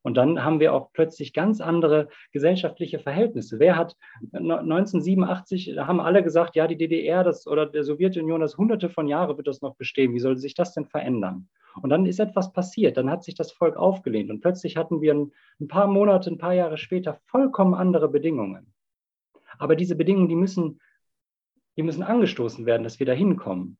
Und 0.01 0.15
dann 0.15 0.43
haben 0.43 0.59
wir 0.59 0.73
auch 0.73 0.91
plötzlich 0.93 1.33
ganz 1.33 1.59
andere 1.59 2.07
gesellschaftliche 2.31 2.99
Verhältnisse. 2.99 3.59
Wer 3.59 3.75
hat 3.75 3.95
1987, 4.31 5.73
da 5.75 5.87
haben 5.87 5.99
alle 5.99 6.23
gesagt, 6.23 6.55
ja, 6.55 6.67
die 6.67 6.77
DDR 6.77 7.23
das, 7.23 7.47
oder 7.47 7.65
der 7.65 7.83
Sowjetunion, 7.83 8.39
das 8.39 8.57
hunderte 8.57 8.89
von 8.89 9.07
Jahren 9.07 9.35
wird 9.35 9.47
das 9.47 9.61
noch 9.61 9.75
bestehen. 9.75 10.13
Wie 10.13 10.19
soll 10.19 10.37
sich 10.37 10.53
das 10.53 10.73
denn 10.73 10.85
verändern? 10.85 11.49
Und 11.81 11.89
dann 11.89 12.05
ist 12.05 12.19
etwas 12.19 12.53
passiert. 12.53 12.97
Dann 12.97 13.09
hat 13.09 13.23
sich 13.23 13.35
das 13.35 13.51
Volk 13.51 13.75
aufgelehnt. 13.75 14.29
Und 14.29 14.41
plötzlich 14.41 14.77
hatten 14.77 15.01
wir 15.01 15.13
ein, 15.13 15.31
ein 15.59 15.67
paar 15.67 15.87
Monate, 15.87 16.31
ein 16.31 16.37
paar 16.37 16.53
Jahre 16.53 16.77
später 16.77 17.19
vollkommen 17.25 17.73
andere 17.73 18.07
Bedingungen. 18.09 18.73
Aber 19.57 19.75
diese 19.75 19.95
Bedingungen, 19.95 20.29
die 20.29 20.35
müssen, 20.35 20.79
die 21.75 21.83
müssen 21.83 22.03
angestoßen 22.03 22.65
werden, 22.65 22.83
dass 22.83 22.99
wir 22.99 23.05
da 23.05 23.13
hinkommen. 23.13 23.77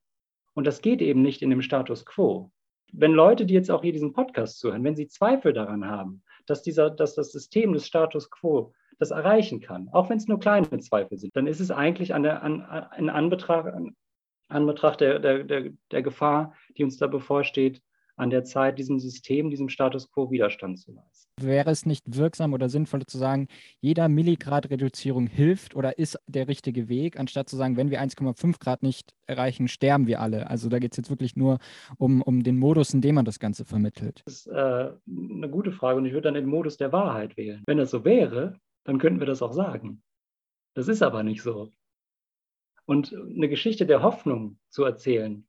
Und 0.54 0.68
das 0.68 0.82
geht 0.82 1.02
eben 1.02 1.22
nicht 1.22 1.42
in 1.42 1.50
dem 1.50 1.62
Status 1.62 2.06
quo. 2.06 2.52
Wenn 2.92 3.12
Leute, 3.14 3.46
die 3.46 3.54
jetzt 3.54 3.72
auch 3.72 3.82
hier 3.82 3.94
diesen 3.94 4.14
Podcast 4.14 4.60
zuhören, 4.60 4.84
wenn 4.84 4.96
sie 4.96 5.08
Zweifel 5.08 5.54
daran 5.54 5.86
haben, 5.86 6.24
dass, 6.46 6.64
dieser, 6.64 6.90
dass 6.90 7.16
das 7.16 7.32
System 7.32 7.74
des 7.74 7.86
Status 7.86 8.30
quo 8.30 8.74
das 8.98 9.12
erreichen 9.12 9.62
kann, 9.62 9.90
auch 9.92 10.10
wenn 10.10 10.18
es 10.18 10.28
nur 10.28 10.40
kleine 10.40 10.68
Zweifel 10.80 11.18
sind, 11.18 11.36
dann 11.36 11.48
ist 11.48 11.60
es 11.60 11.72
eigentlich 11.72 12.14
an 12.14 12.24
der, 12.24 12.44
an, 12.44 12.62
an, 12.62 13.10
Anbetracht, 13.10 13.68
an, 13.68 13.96
Anbetracht 14.50 15.02
der, 15.02 15.20
der, 15.20 15.44
der, 15.44 15.72
der 15.92 16.02
Gefahr, 16.02 16.54
die 16.78 16.84
uns 16.84 16.98
da 16.98 17.08
bevorsteht, 17.08 17.82
an 18.20 18.30
der 18.30 18.44
Zeit, 18.44 18.78
diesem 18.78 19.00
System, 19.00 19.50
diesem 19.50 19.70
Status 19.70 20.12
quo 20.12 20.30
Widerstand 20.30 20.78
zu 20.78 20.92
leisten. 20.92 21.32
Wäre 21.42 21.72
es 21.72 21.86
nicht 21.86 22.04
wirksam 22.18 22.54
oder 22.54 22.68
sinnvoll 22.68 23.06
zu 23.06 23.18
sagen, 23.18 23.48
jeder 23.80 24.10
Milligrad 24.10 24.70
Reduzierung 24.70 25.28
hilft 25.28 25.74
oder 25.74 25.98
ist 25.98 26.20
der 26.28 26.50
richtige 26.50 26.90
Weg, 26.90 27.18
anstatt 27.18 27.48
zu 27.48 27.56
sagen, 27.56 27.78
wenn 27.78 27.92
wir 27.92 28.02
1,5 28.02 28.60
Grad 28.60 28.84
nicht 28.84 29.16
erreichen, 29.26 29.70
sterben 29.70 30.06
wir 30.06 30.20
alle? 30.20 30.50
Also 30.50 30.68
da 30.68 30.80
geht 30.80 30.92
es 30.92 30.98
jetzt 30.98 31.10
wirklich 31.10 31.38
nur 31.38 31.60
um, 31.98 32.22
um 32.22 32.44
den 32.44 32.60
Modus, 32.60 32.94
in 32.94 33.00
dem 33.00 33.16
man 33.16 33.26
das 33.26 33.40
Ganze 33.40 33.64
vermittelt. 33.64 34.22
Das 34.26 34.46
ist 34.46 34.48
äh, 34.48 34.92
eine 35.08 35.50
gute 35.50 35.72
Frage 35.72 35.98
und 35.98 36.06
ich 36.06 36.12
würde 36.12 36.28
dann 36.28 36.34
den 36.34 36.46
Modus 36.46 36.76
der 36.76 36.92
Wahrheit 36.92 37.38
wählen. 37.38 37.64
Wenn 37.68 37.78
das 37.78 37.92
so 37.92 38.04
wäre, 38.04 38.60
dann 38.84 39.00
könnten 39.00 39.22
wir 39.22 39.28
das 39.28 39.42
auch 39.42 39.54
sagen. 39.54 40.04
Das 40.74 40.90
ist 40.90 41.02
aber 41.02 41.24
nicht 41.24 41.42
so. 41.42 41.72
Und 42.86 43.14
eine 43.14 43.48
Geschichte 43.48 43.86
der 43.86 44.02
Hoffnung 44.02 44.60
zu 44.70 44.84
erzählen, 44.84 45.48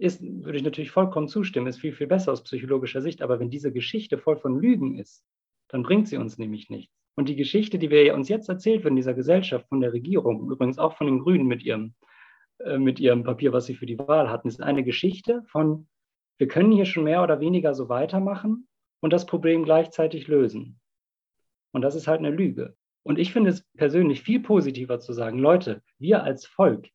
ist, 0.00 0.22
würde 0.22 0.56
ich 0.56 0.64
natürlich 0.64 0.90
vollkommen 0.90 1.28
zustimmen, 1.28 1.66
ist 1.66 1.78
viel, 1.78 1.92
viel 1.92 2.06
besser 2.06 2.32
aus 2.32 2.42
psychologischer 2.42 3.02
Sicht. 3.02 3.20
Aber 3.22 3.38
wenn 3.38 3.50
diese 3.50 3.72
Geschichte 3.72 4.16
voll 4.18 4.36
von 4.36 4.58
Lügen 4.58 4.98
ist, 4.98 5.24
dann 5.68 5.82
bringt 5.82 6.08
sie 6.08 6.16
uns 6.16 6.38
nämlich 6.38 6.70
nichts. 6.70 6.92
Und 7.16 7.28
die 7.28 7.36
Geschichte, 7.36 7.78
die 7.78 7.90
wir 7.90 8.14
uns 8.14 8.28
jetzt 8.28 8.48
erzählt 8.48 8.82
werden, 8.82 8.96
dieser 8.96 9.14
Gesellschaft, 9.14 9.68
von 9.68 9.80
der 9.80 9.92
Regierung, 9.92 10.50
übrigens 10.50 10.78
auch 10.78 10.96
von 10.96 11.06
den 11.06 11.18
Grünen 11.18 11.46
mit 11.46 11.62
ihrem, 11.62 11.94
äh, 12.60 12.78
mit 12.78 12.98
ihrem 12.98 13.24
Papier, 13.24 13.52
was 13.52 13.66
sie 13.66 13.74
für 13.74 13.84
die 13.84 13.98
Wahl 13.98 14.30
hatten, 14.30 14.48
ist 14.48 14.62
eine 14.62 14.84
Geschichte 14.84 15.42
von, 15.48 15.86
wir 16.38 16.48
können 16.48 16.72
hier 16.72 16.86
schon 16.86 17.04
mehr 17.04 17.22
oder 17.22 17.38
weniger 17.40 17.74
so 17.74 17.90
weitermachen 17.90 18.68
und 19.00 19.12
das 19.12 19.26
Problem 19.26 19.64
gleichzeitig 19.64 20.28
lösen. 20.28 20.80
Und 21.72 21.82
das 21.82 21.94
ist 21.94 22.06
halt 22.08 22.20
eine 22.20 22.30
Lüge. 22.30 22.74
Und 23.02 23.18
ich 23.18 23.32
finde 23.32 23.50
es 23.50 23.66
persönlich 23.76 24.22
viel 24.22 24.40
positiver 24.40 24.98
zu 24.98 25.12
sagen, 25.12 25.38
Leute, 25.38 25.82
wir 25.98 26.22
als 26.22 26.46
Volk, 26.46 26.88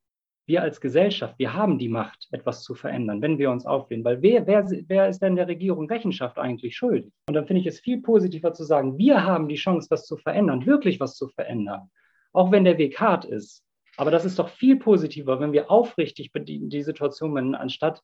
wir 0.45 0.61
als 0.61 0.79
Gesellschaft, 0.79 1.35
wir 1.37 1.53
haben 1.53 1.77
die 1.77 1.89
Macht, 1.89 2.27
etwas 2.31 2.63
zu 2.63 2.75
verändern, 2.75 3.21
wenn 3.21 3.37
wir 3.37 3.51
uns 3.51 3.65
auflehnen. 3.65 4.05
Weil 4.05 4.21
wer, 4.21 4.45
wer, 4.47 4.65
wer 4.87 5.09
ist 5.09 5.19
denn 5.19 5.35
der 5.35 5.47
Regierung 5.47 5.89
Rechenschaft 5.89 6.37
eigentlich 6.37 6.75
schuldig? 6.75 7.11
Und 7.27 7.33
dann 7.33 7.47
finde 7.47 7.61
ich 7.61 7.67
es 7.67 7.79
viel 7.79 8.01
positiver 8.01 8.53
zu 8.53 8.63
sagen, 8.63 8.97
wir 8.97 9.23
haben 9.23 9.47
die 9.47 9.55
Chance, 9.55 9.87
was 9.89 10.05
zu 10.05 10.17
verändern, 10.17 10.65
wirklich 10.65 10.99
was 10.99 11.15
zu 11.15 11.27
verändern. 11.27 11.89
Auch 12.31 12.51
wenn 12.51 12.63
der 12.63 12.77
Weg 12.77 12.99
hart 12.99 13.25
ist. 13.25 13.63
Aber 13.97 14.11
das 14.11 14.25
ist 14.25 14.39
doch 14.39 14.49
viel 14.49 14.77
positiver, 14.77 15.39
wenn 15.39 15.53
wir 15.53 15.71
aufrichtig 15.71 16.31
die, 16.33 16.83
Situation 16.83 17.33
meinen, 17.33 17.55
anstatt 17.55 18.01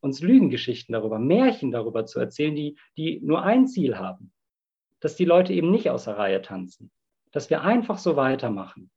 uns 0.00 0.20
Lügengeschichten 0.20 0.92
darüber, 0.92 1.18
Märchen 1.18 1.72
darüber 1.72 2.06
zu 2.06 2.20
erzählen, 2.20 2.54
die, 2.54 2.76
die 2.96 3.20
nur 3.22 3.42
ein 3.42 3.66
Ziel 3.66 3.98
haben, 3.98 4.32
dass 5.00 5.16
die 5.16 5.24
Leute 5.24 5.52
eben 5.52 5.70
nicht 5.70 5.90
aus 5.90 6.04
der 6.04 6.16
Reihe 6.16 6.42
tanzen 6.42 6.90
dass 7.32 7.50
wir 7.50 7.62
einfach 7.62 7.98
so 7.98 8.14
weitermachen, 8.14 8.90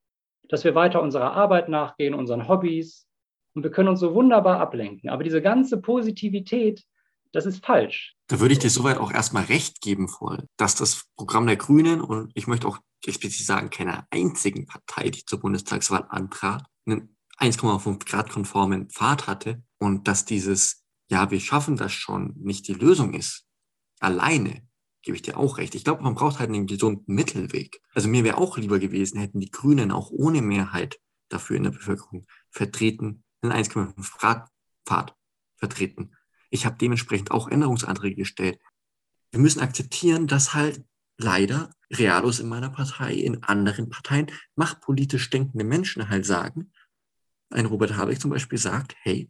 dass 0.50 0.64
wir 0.64 0.76
weiter 0.76 1.02
unserer 1.02 1.34
Arbeit 1.34 1.70
nachgehen, 1.70 2.14
unseren 2.14 2.48
Hobbys 2.48 3.08
und 3.54 3.64
wir 3.64 3.72
können 3.72 3.90
uns 3.90 4.00
so 4.00 4.14
wunderbar 4.14 4.60
ablenken. 4.60 5.10
Aber 5.10 5.24
diese 5.24 5.42
ganze 5.42 5.80
Positivität, 5.82 6.84
das 7.32 7.46
ist 7.46 7.66
falsch. 7.66 8.16
Da 8.28 8.40
würde 8.40 8.54
ich 8.54 8.60
dir 8.60 8.70
soweit 8.70 8.98
auch 8.98 9.12
erstmal 9.12 9.46
recht 9.46 9.82
geben 9.82 10.10
wollen, 10.20 10.48
dass 10.58 10.76
das 10.76 11.06
Programm 11.16 11.48
der 11.48 11.58
Grünen 11.58 12.02
und 12.02 12.32
ich 12.36 12.48
möchte 12.48 12.68
auch 12.68 12.80
explizit 13.06 13.46
sagen, 13.46 13.70
keiner 13.70 14.08
einzigen 14.10 14.66
Partei, 14.66 15.10
die 15.10 15.26
zur 15.26 15.40
Bundestagswahl 15.40 16.06
antrat, 16.10 16.64
einen 16.86 17.16
1,5 17.40 18.06
Grad 18.06 18.30
konformen 18.30 18.90
Pfad 18.90 19.28
hatte 19.28 19.62
und 19.78 20.08
dass 20.08 20.26
dieses, 20.26 20.84
ja, 21.10 21.30
wir 21.32 21.40
schaffen 21.40 21.78
das 21.78 21.92
schon, 21.92 22.34
nicht 22.38 22.68
die 22.68 22.74
Lösung 22.74 23.14
ist. 23.14 23.46
Alleine 24.00 24.68
gebe 25.06 25.16
ich 25.16 25.22
dir 25.22 25.38
auch 25.38 25.58
recht. 25.58 25.76
Ich 25.76 25.86
glaube, 25.86 26.04
man 26.04 26.16
braucht 26.16 26.40
halt 26.40 26.50
einen 26.50 26.68
gesunden 26.68 27.14
Mittelweg. 27.14 27.82
Also 27.94 28.10
mir 28.10 28.24
wäre 28.24 28.38
auch 28.38 28.58
lieber 28.58 28.80
gewesen, 28.80 29.20
hätten 29.20 29.40
die 29.40 29.52
Grünen 29.52 29.92
auch 29.92 30.12
ohne 30.12 30.42
Mehrheit 30.42 31.00
dafür 31.30 31.56
in 31.56 31.64
der 31.64 31.72
Bevölkerung 31.72 32.26
vertreten, 32.50 33.24
einen 33.42 33.54
1,5 33.54 34.18
Grad 34.18 34.50
Pfad 34.86 35.16
vertreten. 35.56 36.12
Ich 36.50 36.66
habe 36.66 36.78
dementsprechend 36.78 37.32
auch 37.32 37.48
Änderungsanträge 37.48 38.16
gestellt. 38.16 38.60
Wir 39.32 39.40
müssen 39.40 39.62
akzeptieren, 39.62 40.28
dass 40.28 40.54
halt 40.54 40.84
leider 41.18 41.72
Realos 41.92 42.40
in 42.40 42.48
meiner 42.48 42.70
Partei, 42.70 43.14
in 43.14 43.44
anderen 43.44 43.90
Parteien, 43.90 44.32
machtpolitisch 44.56 45.30
denkende 45.30 45.66
Menschen 45.66 46.10
halt 46.10 46.26
sagen, 46.26 46.72
ein 47.52 47.68
Robert 47.68 47.96
Habeck 47.96 48.20
zum 48.20 48.32
Beispiel 48.32 48.58
sagt, 48.58 48.96
hey, 49.02 49.30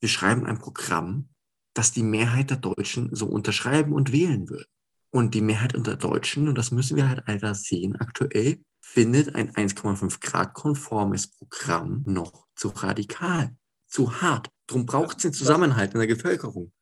wir 0.00 0.08
schreiben 0.08 0.46
ein 0.46 0.58
Programm, 0.58 1.30
das 1.74 1.92
die 1.92 2.02
Mehrheit 2.02 2.50
der 2.50 2.58
Deutschen 2.58 3.14
so 3.14 3.26
unterschreiben 3.26 3.92
und 3.92 4.12
wählen 4.12 4.48
wird. 4.48 4.68
Und 5.10 5.34
die 5.34 5.40
Mehrheit 5.40 5.74
unter 5.74 5.96
Deutschen, 5.96 6.48
und 6.48 6.58
das 6.58 6.70
müssen 6.70 6.96
wir 6.96 7.08
halt 7.08 7.22
leider 7.26 7.54
sehen 7.54 7.96
aktuell, 7.96 8.58
findet 8.80 9.34
ein 9.34 9.50
1,5 9.52 10.20
Grad 10.20 10.54
konformes 10.54 11.30
Programm 11.30 12.02
noch 12.06 12.46
zu 12.54 12.68
radikal, 12.68 13.54
zu 13.86 14.20
hart. 14.20 14.50
Darum 14.66 14.86
braucht 14.86 15.16
es 15.16 15.22
den 15.22 15.32
Zusammenhalt 15.32 15.94
in 15.94 16.00
der 16.00 16.06
Bevölkerung, 16.06 16.72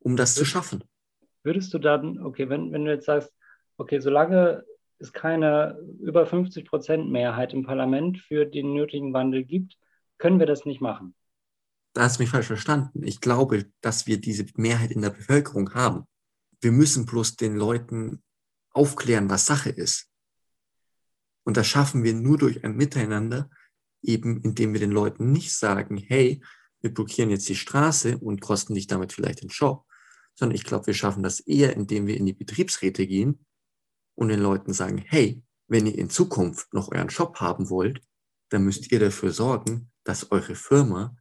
um 0.00 0.16
das 0.16 0.34
zu 0.34 0.44
schaffen. 0.44 0.82
Würdest 1.42 1.72
du 1.72 1.78
dann, 1.78 2.18
okay, 2.18 2.48
wenn, 2.48 2.72
wenn 2.72 2.84
du 2.84 2.90
jetzt 2.90 3.06
sagst, 3.06 3.32
okay, 3.76 4.00
solange 4.00 4.64
es 4.98 5.12
keine 5.12 5.78
über 6.00 6.26
50 6.26 6.66
Prozent 6.66 7.10
Mehrheit 7.10 7.52
im 7.52 7.64
Parlament 7.64 8.18
für 8.18 8.44
den 8.44 8.74
nötigen 8.74 9.12
Wandel 9.12 9.44
gibt, 9.44 9.76
können 10.18 10.38
wir 10.38 10.46
das 10.46 10.66
nicht 10.66 10.80
machen. 10.80 11.14
Da 11.94 12.02
hast 12.02 12.18
du 12.18 12.22
mich 12.22 12.30
falsch 12.30 12.46
verstanden. 12.46 13.02
Ich 13.02 13.20
glaube, 13.20 13.66
dass 13.80 14.06
wir 14.06 14.20
diese 14.20 14.46
Mehrheit 14.54 14.90
in 14.90 15.02
der 15.02 15.10
Bevölkerung 15.10 15.74
haben. 15.74 16.04
Wir 16.60 16.72
müssen 16.72 17.06
bloß 17.06 17.36
den 17.36 17.56
Leuten 17.56 18.22
aufklären, 18.70 19.30
was 19.30 19.46
Sache 19.46 19.70
ist. 19.70 20.08
Und 21.44 21.56
das 21.56 21.66
schaffen 21.66 22.04
wir 22.04 22.14
nur 22.14 22.38
durch 22.38 22.64
ein 22.64 22.76
Miteinander, 22.76 23.50
eben 24.02 24.40
indem 24.42 24.72
wir 24.72 24.80
den 24.80 24.90
Leuten 24.90 25.32
nicht 25.32 25.52
sagen, 25.54 25.96
hey, 25.96 26.42
wir 26.80 26.92
blockieren 26.92 27.30
jetzt 27.30 27.48
die 27.48 27.56
Straße 27.56 28.18
und 28.18 28.40
kosten 28.40 28.74
dich 28.74 28.86
damit 28.86 29.12
vielleicht 29.12 29.42
den 29.42 29.48
Job, 29.48 29.84
sondern 30.34 30.54
ich 30.54 30.64
glaube, 30.64 30.86
wir 30.86 30.94
schaffen 30.94 31.22
das 31.22 31.40
eher, 31.40 31.76
indem 31.76 32.06
wir 32.06 32.16
in 32.16 32.26
die 32.26 32.32
Betriebsräte 32.32 33.06
gehen 33.06 33.44
und 34.14 34.28
den 34.28 34.40
Leuten 34.40 34.72
sagen, 34.72 34.98
hey, 34.98 35.42
wenn 35.66 35.86
ihr 35.86 35.96
in 35.96 36.10
Zukunft 36.10 36.72
noch 36.72 36.90
euren 36.90 37.08
Job 37.08 37.36
haben 37.40 37.70
wollt, 37.70 38.02
dann 38.48 38.64
müsst 38.64 38.90
ihr 38.90 38.98
dafür 38.98 39.32
sorgen, 39.32 39.90
dass 40.04 40.30
eure 40.30 40.54
Firma 40.54 41.16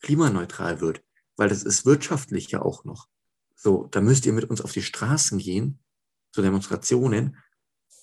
klimaneutral 0.00 0.80
wird, 0.80 1.02
weil 1.36 1.48
das 1.48 1.62
ist 1.62 1.86
wirtschaftlich 1.86 2.50
ja 2.50 2.62
auch 2.62 2.84
noch. 2.84 3.08
So, 3.64 3.86
da 3.92 4.00
müsst 4.00 4.26
ihr 4.26 4.32
mit 4.32 4.50
uns 4.50 4.60
auf 4.60 4.72
die 4.72 4.82
Straßen 4.82 5.38
gehen, 5.38 5.78
zu 6.32 6.42
Demonstrationen, 6.42 7.36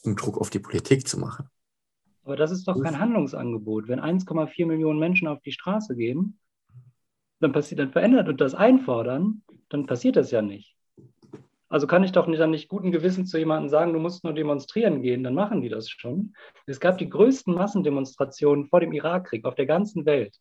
um 0.04 0.16
Druck 0.16 0.38
auf 0.38 0.50
die 0.50 0.60
Politik 0.60 1.06
zu 1.06 1.20
machen. 1.20 1.50
Aber 2.24 2.38
das 2.38 2.52
ist 2.52 2.66
doch 2.66 2.82
kein 2.82 2.98
Handlungsangebot. 2.98 3.90
Wenn 3.90 4.00
1,4 4.00 4.66
Millionen 4.66 5.00
Menschen 5.00 5.28
auf 5.28 5.42
die 5.42 5.52
Straße 5.52 5.98
gehen, 5.98 6.40
dann 7.42 7.52
passiert, 7.52 7.82
dann 7.82 7.92
verändert 7.92 8.30
und 8.30 8.40
das 8.40 8.56
einfordern, 8.56 9.44
dann 9.68 9.86
passiert 9.86 10.16
das 10.16 10.32
ja 10.32 10.42
nicht. 10.42 10.78
Also 11.68 11.88
kann 11.88 12.06
ich 12.06 12.14
doch 12.14 12.28
nicht, 12.28 12.40
dann 12.40 12.52
nicht 12.52 12.70
guten 12.70 12.94
Gewissens 12.94 13.30
zu 13.30 13.38
jemandem 13.38 13.68
sagen, 13.68 13.92
du 13.92 14.00
musst 14.00 14.24
nur 14.24 14.32
demonstrieren 14.32 15.02
gehen, 15.02 15.26
dann 15.26 15.34
machen 15.34 15.60
die 15.60 15.68
das 15.68 15.90
schon. 15.90 16.36
Es 16.68 16.80
gab 16.80 16.98
die 17.00 17.10
größten 17.10 17.54
Massendemonstrationen 17.54 18.70
vor 18.70 18.80
dem 18.80 18.94
Irakkrieg 18.94 19.44
auf 19.44 19.56
der 19.56 19.66
ganzen 19.66 20.06
Welt. 20.06 20.38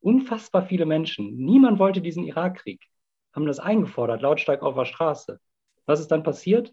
Unfassbar 0.00 0.66
viele 0.66 0.86
Menschen. 0.86 1.36
Niemand 1.36 1.78
wollte 1.78 2.00
diesen 2.00 2.24
Irakkrieg 2.24 2.80
haben 3.36 3.46
das 3.46 3.60
eingefordert, 3.60 4.22
lautstark 4.22 4.62
auf 4.62 4.74
der 4.74 4.86
Straße. 4.86 5.38
Was 5.84 6.00
ist 6.00 6.08
dann 6.10 6.22
passiert? 6.22 6.72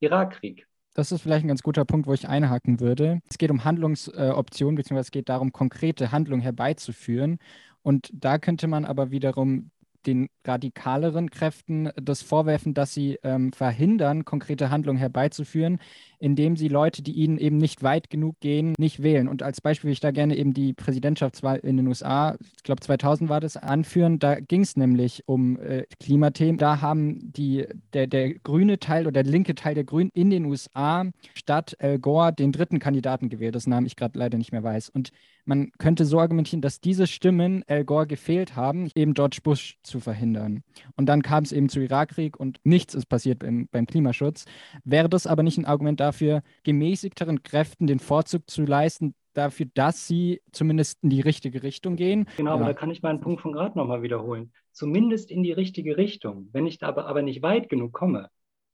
Irakkrieg. 0.00 0.66
Das 0.94 1.12
ist 1.12 1.22
vielleicht 1.22 1.44
ein 1.44 1.48
ganz 1.48 1.62
guter 1.62 1.84
Punkt, 1.84 2.06
wo 2.06 2.12
ich 2.12 2.28
einhaken 2.28 2.80
würde. 2.80 3.20
Es 3.28 3.38
geht 3.38 3.50
um 3.50 3.64
Handlungsoptionen, 3.64 4.76
beziehungsweise 4.76 5.06
es 5.06 5.10
geht 5.10 5.28
darum, 5.28 5.52
konkrete 5.52 6.12
Handlungen 6.12 6.42
herbeizuführen. 6.42 7.38
Und 7.82 8.10
da 8.12 8.38
könnte 8.38 8.66
man 8.66 8.84
aber 8.84 9.10
wiederum 9.10 9.70
den 10.08 10.28
radikaleren 10.44 11.30
Kräften 11.30 11.90
das 12.00 12.22
vorwerfen, 12.22 12.74
dass 12.74 12.94
sie 12.94 13.18
ähm, 13.22 13.52
verhindern, 13.52 14.24
konkrete 14.24 14.70
Handlungen 14.70 14.98
herbeizuführen, 14.98 15.78
indem 16.18 16.56
sie 16.56 16.68
Leute, 16.68 17.02
die 17.02 17.12
ihnen 17.12 17.38
eben 17.38 17.58
nicht 17.58 17.82
weit 17.82 18.10
genug 18.10 18.40
gehen, 18.40 18.74
nicht 18.78 19.02
wählen. 19.02 19.28
Und 19.28 19.42
als 19.42 19.60
Beispiel 19.60 19.88
will 19.88 19.92
ich 19.92 20.00
da 20.00 20.10
gerne 20.10 20.36
eben 20.36 20.54
die 20.54 20.72
Präsidentschaftswahl 20.72 21.58
in 21.58 21.76
den 21.76 21.86
USA, 21.86 22.36
ich 22.56 22.62
glaube 22.64 22.80
2000 22.80 23.28
war 23.28 23.40
das, 23.40 23.56
anführen. 23.56 24.18
Da 24.18 24.40
ging 24.40 24.62
es 24.62 24.76
nämlich 24.76 25.22
um 25.26 25.60
äh, 25.60 25.84
Klimathemen. 26.00 26.58
Da 26.58 26.80
haben 26.80 27.32
die, 27.32 27.66
der, 27.92 28.06
der 28.06 28.34
grüne 28.34 28.78
Teil 28.78 29.06
oder 29.06 29.22
der 29.22 29.30
linke 29.30 29.54
Teil 29.54 29.74
der 29.74 29.84
Grünen 29.84 30.10
in 30.14 30.30
den 30.30 30.46
USA 30.46 31.04
statt 31.34 31.76
Al 31.80 31.98
Gore 31.98 32.32
den 32.32 32.52
dritten 32.52 32.78
Kandidaten 32.78 33.28
gewählt, 33.28 33.54
das 33.54 33.66
Namen 33.66 33.86
ich 33.86 33.96
gerade 33.96 34.18
leider 34.18 34.38
nicht 34.38 34.52
mehr 34.52 34.62
weiß. 34.62 34.88
Und 34.88 35.10
man 35.44 35.70
könnte 35.78 36.04
so 36.04 36.20
argumentieren, 36.20 36.60
dass 36.60 36.80
diese 36.80 37.06
Stimmen 37.06 37.64
Al 37.68 37.84
Gore 37.84 38.06
gefehlt 38.06 38.56
haben, 38.56 38.90
eben 38.94 39.14
George 39.14 39.38
Bush 39.42 39.78
zu 39.82 39.97
verhindern. 40.00 40.62
Und 40.96 41.06
dann 41.06 41.22
kam 41.22 41.44
es 41.44 41.52
eben 41.52 41.68
zu 41.68 41.80
Irakkrieg 41.80 42.38
und 42.38 42.58
nichts 42.64 42.94
ist 42.94 43.06
passiert 43.06 43.40
beim, 43.40 43.68
beim 43.70 43.86
Klimaschutz. 43.86 44.44
Wäre 44.84 45.08
das 45.08 45.26
aber 45.26 45.42
nicht 45.42 45.58
ein 45.58 45.64
Argument 45.64 46.00
dafür, 46.00 46.42
gemäßigteren 46.64 47.42
Kräften 47.42 47.86
den 47.86 47.98
Vorzug 47.98 48.48
zu 48.48 48.62
leisten, 48.62 49.14
dafür, 49.34 49.66
dass 49.74 50.06
sie 50.06 50.42
zumindest 50.52 51.02
in 51.02 51.10
die 51.10 51.20
richtige 51.20 51.62
Richtung 51.62 51.96
gehen. 51.96 52.26
Genau, 52.36 52.50
ja. 52.50 52.56
aber 52.56 52.64
da 52.66 52.74
kann 52.74 52.90
ich 52.90 53.02
meinen 53.02 53.20
Punkt 53.20 53.40
von 53.40 53.52
gerade 53.52 53.78
nochmal 53.78 54.02
wiederholen. 54.02 54.52
Zumindest 54.72 55.30
in 55.30 55.42
die 55.42 55.52
richtige 55.52 55.96
Richtung. 55.96 56.48
Wenn 56.52 56.66
ich 56.66 56.82
aber, 56.82 57.06
aber 57.06 57.22
nicht 57.22 57.42
weit 57.42 57.68
genug 57.68 57.92
komme, 57.92 58.30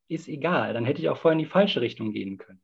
ist 0.09 0.29
egal. 0.29 0.75
Dann 0.75 0.85
hätte 0.85 1.01
ich 1.01 1.09
auch 1.09 1.19
vorher 1.19 1.39
in 1.39 1.45
die 1.45 1.51
falsche 1.51 1.81
Richtung 1.81 2.13
gehen 2.13 2.39
können. 2.39 2.61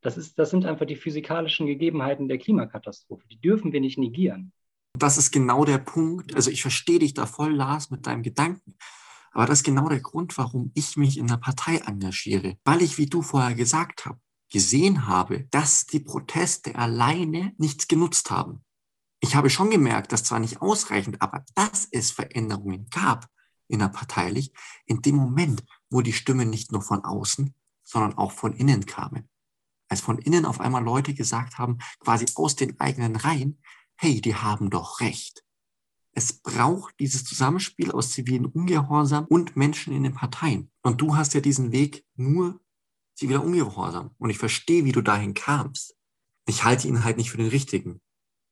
Das, 0.00 0.18
ist, 0.18 0.38
das 0.38 0.50
sind 0.50 0.66
einfach 0.66 0.86
die 0.86 0.96
physikalischen 0.96 1.66
Gegebenheiten 1.66 2.28
der 2.28 2.38
Klimakatastrophe. 2.38 3.26
Die 3.28 3.40
dürfen 3.40 3.72
wir 3.72 3.80
nicht 3.80 3.98
negieren. 3.98 4.52
Das 4.96 5.18
ist 5.18 5.32
genau 5.32 5.64
der 5.64 5.78
Punkt. 5.78 6.34
Also 6.34 6.50
ich 6.50 6.62
verstehe 6.62 7.00
dich 7.00 7.14
da 7.14 7.26
voll, 7.26 7.54
Lars, 7.54 7.90
mit 7.90 8.06
deinem 8.06 8.22
Gedanken. 8.22 8.76
Aber 9.32 9.46
das 9.46 9.60
ist 9.60 9.64
genau 9.64 9.88
der 9.88 10.00
Grund, 10.00 10.38
warum 10.38 10.70
ich 10.74 10.96
mich 10.96 11.18
in 11.18 11.26
der 11.26 11.36
Partei 11.36 11.78
engagiere. 11.78 12.56
Weil 12.64 12.82
ich, 12.82 12.98
wie 12.98 13.06
du 13.06 13.20
vorher 13.20 13.54
gesagt 13.54 14.06
hast, 14.06 14.18
gesehen 14.52 15.08
habe, 15.08 15.48
dass 15.50 15.86
die 15.86 15.98
Proteste 15.98 16.76
alleine 16.76 17.52
nichts 17.58 17.88
genutzt 17.88 18.30
haben. 18.30 18.64
Ich 19.20 19.34
habe 19.34 19.50
schon 19.50 19.70
gemerkt, 19.70 20.12
dass 20.12 20.22
zwar 20.22 20.38
nicht 20.38 20.62
ausreichend, 20.62 21.20
aber 21.20 21.44
dass 21.54 21.88
es 21.90 22.12
Veränderungen 22.12 22.86
gab 22.90 23.28
innerparteilich, 23.68 24.52
in 24.86 25.02
dem 25.02 25.16
Moment, 25.16 25.64
wo 25.90 26.02
die 26.02 26.12
Stimmen 26.12 26.50
nicht 26.50 26.70
nur 26.70 26.82
von 26.82 27.04
außen, 27.04 27.54
sondern 27.82 28.16
auch 28.16 28.32
von 28.32 28.52
innen 28.52 28.86
kamen. 28.86 29.28
Als 29.88 30.00
von 30.00 30.18
innen 30.18 30.44
auf 30.44 30.60
einmal 30.60 30.84
Leute 30.84 31.14
gesagt 31.14 31.58
haben, 31.58 31.78
quasi 32.00 32.26
aus 32.34 32.56
den 32.56 32.78
eigenen 32.80 33.16
Reihen, 33.16 33.60
hey, 33.96 34.20
die 34.20 34.34
haben 34.34 34.70
doch 34.70 35.00
recht. 35.00 35.44
Es 36.12 36.32
braucht 36.32 36.94
dieses 37.00 37.24
Zusammenspiel 37.24 37.90
aus 37.90 38.10
zivilen 38.10 38.46
Ungehorsam 38.46 39.26
und 39.26 39.56
Menschen 39.56 39.92
in 39.92 40.04
den 40.04 40.14
Parteien. 40.14 40.70
Und 40.82 41.00
du 41.00 41.16
hast 41.16 41.34
ja 41.34 41.40
diesen 41.40 41.72
Weg 41.72 42.04
nur 42.14 42.60
ziviler 43.14 43.42
Ungehorsam. 43.42 44.14
Und 44.18 44.30
ich 44.30 44.38
verstehe, 44.38 44.84
wie 44.84 44.92
du 44.92 45.02
dahin 45.02 45.34
kamst. 45.34 45.96
Ich 46.46 46.64
halte 46.64 46.86
ihn 46.86 47.04
halt 47.04 47.16
nicht 47.16 47.30
für 47.30 47.38
den 47.38 47.48
richtigen, 47.48 48.00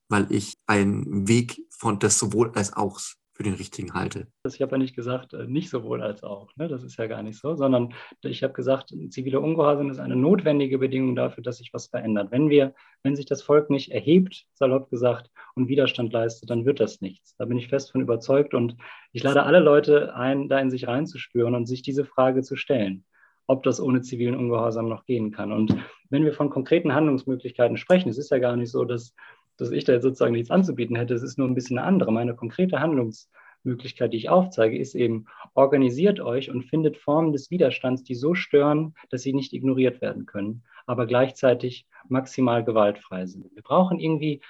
weil 0.09 0.29
ich 0.31 0.57
einen 0.65 1.27
Weg 1.27 1.61
von 1.69 1.99
des 1.99 2.19
sowohl 2.19 2.51
als 2.55 2.73
auch 2.73 2.99
für 3.33 3.43
den 3.43 3.55
richtigen 3.55 3.93
halte. 3.93 4.27
Ich 4.47 4.61
habe 4.61 4.73
ja 4.73 4.77
nicht 4.77 4.95
gesagt, 4.95 5.33
äh, 5.33 5.47
nicht 5.47 5.69
sowohl 5.69 6.01
als 6.01 6.23
auch. 6.23 6.55
Ne? 6.55 6.67
Das 6.67 6.83
ist 6.83 6.97
ja 6.97 7.07
gar 7.07 7.23
nicht 7.23 7.39
so, 7.39 7.55
sondern 7.55 7.93
ich 8.21 8.43
habe 8.43 8.53
gesagt, 8.53 8.93
ziviler 9.09 9.41
Ungehorsam 9.41 9.89
ist 9.89 9.99
eine 9.99 10.15
notwendige 10.15 10.77
Bedingung 10.77 11.15
dafür, 11.15 11.43
dass 11.43 11.57
sich 11.57 11.73
was 11.73 11.87
verändert. 11.87 12.31
Wenn 12.31 12.49
wir, 12.49 12.73
wenn 13.01 13.15
sich 13.15 13.25
das 13.25 13.41
Volk 13.41 13.69
nicht 13.69 13.91
erhebt, 13.91 14.45
salopp 14.53 14.89
gesagt, 14.89 15.29
und 15.55 15.67
Widerstand 15.67 16.13
leistet, 16.13 16.49
dann 16.49 16.65
wird 16.65 16.79
das 16.79 17.01
nichts. 17.01 17.35
Da 17.37 17.45
bin 17.45 17.57
ich 17.57 17.67
fest 17.67 17.91
von 17.91 18.01
überzeugt 18.01 18.53
und 18.53 18.75
ich 19.11 19.23
lade 19.23 19.43
alle 19.43 19.59
Leute 19.59 20.15
ein, 20.15 20.47
da 20.47 20.59
in 20.59 20.71
sich 20.71 20.87
reinzuspüren 20.87 21.55
und 21.55 21.65
sich 21.65 21.81
diese 21.81 22.05
Frage 22.05 22.41
zu 22.41 22.55
stellen 22.55 23.05
ob 23.45 23.63
das 23.63 23.81
ohne 23.81 24.01
zivilen 24.01 24.35
Ungehorsam 24.35 24.87
noch 24.87 25.05
gehen 25.05 25.31
kann. 25.31 25.51
Und 25.51 25.75
wenn 26.09 26.23
wir 26.23 26.33
von 26.33 26.49
konkreten 26.49 26.93
Handlungsmöglichkeiten 26.93 27.77
sprechen, 27.77 28.09
es 28.09 28.17
ist 28.17 28.31
ja 28.31 28.39
gar 28.39 28.55
nicht 28.55 28.71
so, 28.71 28.85
dass 28.85 29.13
dass 29.57 29.71
ich 29.71 29.83
da 29.83 29.93
jetzt 29.93 30.03
sozusagen 30.03 30.33
nichts 30.33 30.51
anzubieten 30.51 30.95
hätte. 30.95 31.13
Es 31.13 31.23
ist 31.23 31.37
nur 31.37 31.47
ein 31.47 31.55
bisschen 31.55 31.77
eine 31.77 31.87
andere. 31.87 32.11
Meine 32.11 32.35
konkrete 32.35 32.79
Handlungsmöglichkeit, 32.79 34.13
die 34.13 34.17
ich 34.17 34.29
aufzeige, 34.29 34.77
ist 34.77 34.95
eben, 34.95 35.25
organisiert 35.53 36.19
euch 36.19 36.49
und 36.49 36.63
findet 36.63 36.97
Formen 36.97 37.31
des 37.31 37.51
Widerstands, 37.51 38.03
die 38.03 38.15
so 38.15 38.33
stören, 38.33 38.95
dass 39.09 39.21
sie 39.21 39.33
nicht 39.33 39.53
ignoriert 39.53 40.01
werden 40.01 40.25
können, 40.25 40.63
aber 40.85 41.05
gleichzeitig 41.05 41.85
maximal 42.07 42.63
gewaltfrei 42.63 43.25
sind. 43.25 43.53
Wir 43.53 43.63
brauchen 43.63 43.99
irgendwie 43.99 44.41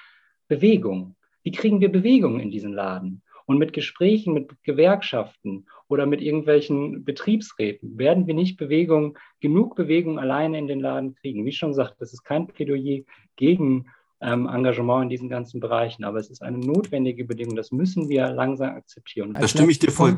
Bewegung. 0.47 1.15
Wie 1.43 1.51
kriegen 1.51 1.81
wir 1.81 1.91
Bewegung 1.91 2.39
in 2.39 2.51
diesen 2.51 2.73
Laden? 2.73 3.21
Und 3.45 3.57
mit 3.57 3.73
Gesprächen 3.73 4.33
mit 4.33 4.51
Gewerkschaften 4.63 5.65
oder 5.89 6.05
mit 6.05 6.21
irgendwelchen 6.21 7.03
Betriebsräten 7.03 7.97
werden 7.97 8.25
wir 8.25 8.33
nicht 8.33 8.55
Bewegung, 8.55 9.17
genug 9.41 9.75
Bewegung 9.75 10.17
alleine 10.17 10.57
in 10.57 10.67
den 10.67 10.79
Laden 10.79 11.15
kriegen. 11.15 11.45
Wie 11.45 11.51
schon 11.51 11.71
gesagt, 11.71 11.95
das 11.99 12.13
ist 12.13 12.23
kein 12.23 12.47
Plädoyer 12.47 13.03
gegen 13.35 13.87
ähm, 14.23 14.47
Engagement 14.47 15.03
in 15.03 15.09
diesen 15.09 15.29
ganzen 15.29 15.59
Bereichen. 15.59 16.03
Aber 16.03 16.19
es 16.19 16.29
ist 16.29 16.41
eine 16.41 16.57
notwendige 16.57 17.25
Bedingung. 17.25 17.55
Das 17.55 17.71
müssen 17.71 18.09
wir 18.09 18.29
langsam 18.31 18.75
akzeptieren. 18.75 19.33
Da 19.33 19.47
stimme 19.47 19.71
ich 19.71 19.79
dir 19.79 19.91
voll. 19.91 20.15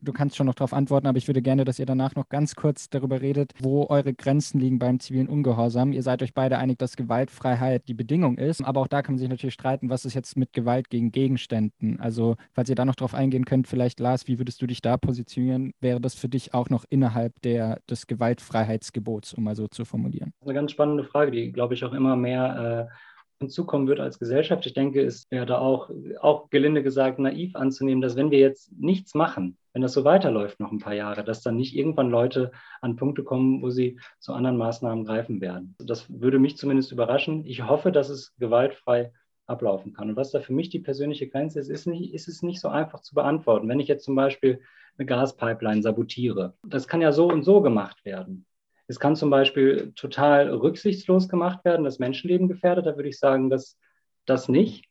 Du 0.00 0.12
kannst 0.12 0.36
schon 0.36 0.46
noch 0.46 0.54
darauf 0.54 0.72
antworten, 0.72 1.06
aber 1.06 1.18
ich 1.18 1.26
würde 1.26 1.42
gerne, 1.42 1.64
dass 1.64 1.78
ihr 1.78 1.86
danach 1.86 2.14
noch 2.14 2.28
ganz 2.28 2.54
kurz 2.54 2.88
darüber 2.90 3.20
redet, 3.20 3.52
wo 3.60 3.86
eure 3.88 4.14
Grenzen 4.14 4.60
liegen 4.60 4.78
beim 4.78 5.00
zivilen 5.00 5.28
Ungehorsam. 5.28 5.92
Ihr 5.92 6.02
seid 6.02 6.22
euch 6.22 6.34
beide 6.34 6.58
einig, 6.58 6.78
dass 6.78 6.96
Gewaltfreiheit 6.96 7.88
die 7.88 7.94
Bedingung 7.94 8.38
ist. 8.38 8.62
Aber 8.62 8.80
auch 8.80 8.88
da 8.88 9.02
kann 9.02 9.14
man 9.14 9.18
sich 9.18 9.28
natürlich 9.28 9.54
streiten, 9.54 9.90
was 9.90 10.04
ist 10.04 10.14
jetzt 10.14 10.36
mit 10.36 10.52
Gewalt 10.52 10.90
gegen 10.90 11.12
Gegenständen. 11.12 12.00
Also, 12.00 12.36
falls 12.52 12.68
ihr 12.68 12.74
da 12.74 12.84
noch 12.84 12.94
darauf 12.94 13.14
eingehen 13.14 13.44
könnt, 13.44 13.66
vielleicht 13.66 14.00
Lars, 14.00 14.28
wie 14.28 14.38
würdest 14.38 14.62
du 14.62 14.66
dich 14.66 14.82
da 14.82 14.96
positionieren? 14.96 15.72
Wäre 15.80 16.00
das 16.00 16.14
für 16.14 16.28
dich 16.28 16.54
auch 16.54 16.70
noch 16.70 16.84
innerhalb 16.88 17.40
der, 17.42 17.80
des 17.88 18.06
Gewaltfreiheitsgebots, 18.06 19.34
um 19.34 19.44
mal 19.44 19.56
so 19.56 19.68
zu 19.68 19.84
formulieren? 19.84 20.32
Das 20.40 20.46
ist 20.46 20.48
eine 20.48 20.58
ganz 20.58 20.72
spannende 20.72 21.04
Frage, 21.04 21.30
die, 21.30 21.52
glaube 21.52 21.74
ich, 21.74 21.84
auch 21.84 21.92
immer 21.92 22.16
mehr 22.16 22.88
äh, 22.90 22.94
hinzukommen 23.40 23.86
wird 23.86 24.00
als 24.00 24.18
Gesellschaft. 24.18 24.66
Ich 24.66 24.74
denke, 24.74 25.02
es 25.02 25.30
wäre 25.30 25.46
da 25.46 25.58
auch, 25.58 25.90
auch 26.20 26.50
gelinde 26.50 26.82
gesagt 26.82 27.18
naiv 27.18 27.54
anzunehmen, 27.54 28.02
dass 28.02 28.16
wenn 28.16 28.30
wir 28.30 28.38
jetzt 28.38 28.72
nichts 28.78 29.14
machen, 29.14 29.56
wenn 29.72 29.82
das 29.82 29.92
so 29.92 30.04
weiterläuft 30.04 30.58
noch 30.58 30.72
ein 30.72 30.80
paar 30.80 30.94
Jahre, 30.94 31.22
dass 31.22 31.42
dann 31.42 31.56
nicht 31.56 31.76
irgendwann 31.76 32.10
Leute 32.10 32.50
an 32.80 32.96
Punkte 32.96 33.22
kommen, 33.22 33.62
wo 33.62 33.70
sie 33.70 34.00
zu 34.18 34.32
anderen 34.32 34.56
Maßnahmen 34.56 35.04
greifen 35.04 35.40
werden. 35.40 35.76
Das 35.78 36.06
würde 36.08 36.38
mich 36.38 36.56
zumindest 36.56 36.90
überraschen. 36.90 37.46
Ich 37.46 37.66
hoffe, 37.66 37.92
dass 37.92 38.08
es 38.08 38.34
gewaltfrei 38.38 39.12
ablaufen 39.46 39.92
kann. 39.92 40.10
Und 40.10 40.16
was 40.16 40.32
da 40.32 40.40
für 40.40 40.52
mich 40.52 40.68
die 40.68 40.80
persönliche 40.80 41.28
Grenze 41.28 41.60
ist, 41.60 41.70
ist, 41.70 41.86
nicht, 41.86 42.12
ist 42.12 42.28
es 42.28 42.42
nicht 42.42 42.60
so 42.60 42.68
einfach 42.68 43.00
zu 43.00 43.14
beantworten. 43.14 43.68
Wenn 43.68 43.80
ich 43.80 43.88
jetzt 43.88 44.04
zum 44.04 44.16
Beispiel 44.16 44.60
eine 44.98 45.06
Gaspipeline 45.06 45.80
sabotiere, 45.80 46.54
das 46.66 46.88
kann 46.88 47.00
ja 47.00 47.12
so 47.12 47.28
und 47.28 47.44
so 47.44 47.62
gemacht 47.62 48.04
werden. 48.04 48.46
Es 48.88 48.98
kann 48.98 49.16
zum 49.16 49.28
Beispiel 49.30 49.92
total 49.94 50.48
rücksichtslos 50.48 51.28
gemacht 51.28 51.64
werden, 51.64 51.84
das 51.84 51.98
Menschenleben 51.98 52.48
gefährdet. 52.48 52.86
Da 52.86 52.96
würde 52.96 53.10
ich 53.10 53.18
sagen, 53.18 53.50
dass 53.50 53.78
das 54.24 54.48
nicht. 54.48 54.86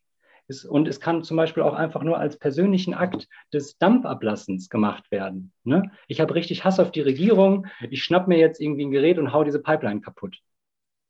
Ist, 0.48 0.64
und 0.64 0.88
es 0.88 1.02
kann 1.02 1.24
zum 1.24 1.36
Beispiel 1.36 1.64
auch 1.64 1.74
einfach 1.74 2.04
nur 2.04 2.18
als 2.18 2.38
persönlichen 2.38 2.94
Akt 2.94 3.28
des 3.52 3.78
Dampfablassens 3.80 4.70
gemacht 4.70 5.12
werden. 5.12 5.52
Ne? 5.64 5.92
Ich 6.08 6.22
habe 6.22 6.36
richtig 6.36 6.64
Hass 6.64 6.80
auf 6.80 6.92
die 6.92 7.02
Regierung. 7.02 7.68
Ich 7.90 8.04
schnapp 8.04 8.30
mir 8.30 8.38
jetzt 8.38 8.62
irgendwie 8.62 8.86
ein 8.86 8.92
Gerät 8.92 9.18
und 9.20 9.34
hau 9.34 9.44
diese 9.44 9.62
Pipeline 9.62 10.00
kaputt. 10.00 10.38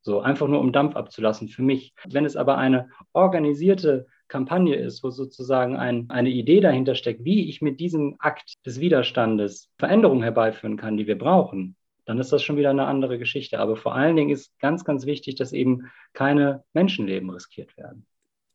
So, 0.00 0.20
einfach 0.20 0.48
nur 0.48 0.60
um 0.60 0.72
Dampf 0.72 0.96
abzulassen 0.96 1.48
für 1.48 1.62
mich. 1.62 1.92
Wenn 2.04 2.24
es 2.24 2.36
aber 2.36 2.58
eine 2.58 2.88
organisierte 3.12 4.06
Kampagne 4.26 4.74
ist, 4.74 5.04
wo 5.04 5.10
sozusagen 5.10 5.76
ein, 5.76 6.06
eine 6.08 6.30
Idee 6.30 6.60
dahinter 6.60 6.94
steckt, 6.94 7.24
wie 7.24 7.48
ich 7.48 7.62
mit 7.62 7.78
diesem 7.78 8.16
Akt 8.18 8.54
des 8.66 8.80
Widerstandes 8.80 9.70
Veränderungen 9.78 10.22
herbeiführen 10.22 10.76
kann, 10.76 10.96
die 10.96 11.06
wir 11.06 11.18
brauchen, 11.18 11.76
dann 12.08 12.18
ist 12.18 12.32
das 12.32 12.42
schon 12.42 12.56
wieder 12.56 12.70
eine 12.70 12.86
andere 12.86 13.18
Geschichte. 13.18 13.58
Aber 13.58 13.76
vor 13.76 13.94
allen 13.94 14.16
Dingen 14.16 14.30
ist 14.30 14.58
ganz, 14.60 14.82
ganz 14.82 15.04
wichtig, 15.04 15.34
dass 15.34 15.52
eben 15.52 15.90
keine 16.14 16.64
Menschenleben 16.72 17.28
riskiert 17.28 17.76
werden. 17.76 18.06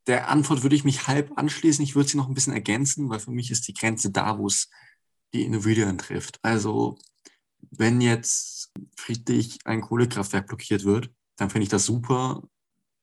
Der 0.08 0.30
Antwort 0.30 0.63
würde 0.63 0.76
ich 0.76 0.84
mich 0.84 1.08
halb 1.08 1.38
anschließen. 1.38 1.84
Ich 1.84 1.96
würde 1.96 2.10
sie 2.10 2.18
noch 2.18 2.28
ein 2.28 2.34
bisschen 2.34 2.54
ergänzen, 2.54 3.12
weil 3.12 3.20
für 3.20 3.30
mich 3.30 3.52
ist 3.52 3.68
die 3.68 3.76
Grenze 3.76 4.12
da, 4.12 4.39
wo 4.39 4.48
es 4.48 4.72
die 5.36 5.44
Individuen 5.44 6.00
trifft. 6.00 6.39
Also 6.42 6.98
wenn 7.70 8.02
jetzt 8.02 8.72
friedlich 8.98 9.60
ein 9.66 9.82
Kohlekraftwerk 9.82 10.48
blockiert 10.48 10.84
wird, 10.84 11.12
dann 11.36 11.52
finde 11.52 11.63
ich 11.63 11.70
das 11.70 11.86
super. 11.86 12.42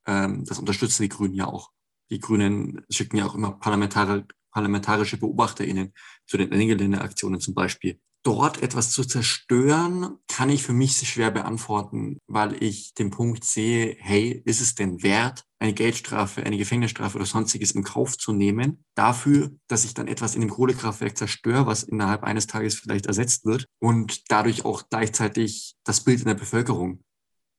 Ähm, 0.05 0.45
das 0.47 0.59
unterstützen 0.59 1.05
die 1.05 1.11
Grünen 1.11 1.35
ja 1.35 1.47
auch. 1.47 1.71
Die 2.11 2.19
Grünen 2.19 2.85
schicken 2.91 3.19
ja 3.19 3.27
auch 3.27 3.37
immer 3.37 3.53
parlamentarische 3.53 5.17
BeobachterInnen 5.17 5.95
zu 6.27 6.39
den 6.39 6.51
Engeländeraktionen 6.51 7.39
zum 7.39 7.55
Beispiel 7.55 8.01
dort 8.23 8.63
etwas 8.63 8.91
zu 8.91 9.05
zerstören, 9.05 10.19
kann 10.29 10.51
ich 10.51 10.63
für 10.63 10.73
mich 10.73 10.97
schwer 10.97 11.31
beantworten, 11.31 12.19
weil 12.27 12.63
ich 12.63 12.95
den 12.95 13.11
Punkt 13.11 13.45
sehe, 13.45 13.97
hey, 13.99 14.43
ist 14.45 14.61
es 14.61 14.75
denn 14.75 15.03
wert, 15.03 15.45
eine 15.59 15.73
Geldstrafe, 15.73 16.43
eine 16.43 16.59
Gefängnisstrafe 16.59 17.17
oder 17.17 17.27
sonstiges 17.27 17.73
in 17.73 17.85
Kauf 17.85 18.17
zu 18.17 18.33
nehmen, 18.33 18.85
dafür, 18.95 19.51
dass 19.69 19.85
ich 19.85 19.95
dann 19.95 20.09
etwas 20.09 20.35
in 20.35 20.43
dem 20.43 20.51
Kohlekraftwerk 20.51 21.17
zerstöre, 21.17 21.67
was 21.67 21.83
innerhalb 21.83 22.23
eines 22.25 22.47
Tages 22.47 22.75
vielleicht 22.75 23.07
ersetzt 23.07 23.45
wird 23.45 23.67
und 23.79 24.31
dadurch 24.31 24.65
auch 24.65 24.85
gleichzeitig 24.91 25.77
das 25.85 26.03
Bild 26.03 26.21
in 26.21 26.27
der 26.27 26.35
Bevölkerung 26.35 27.03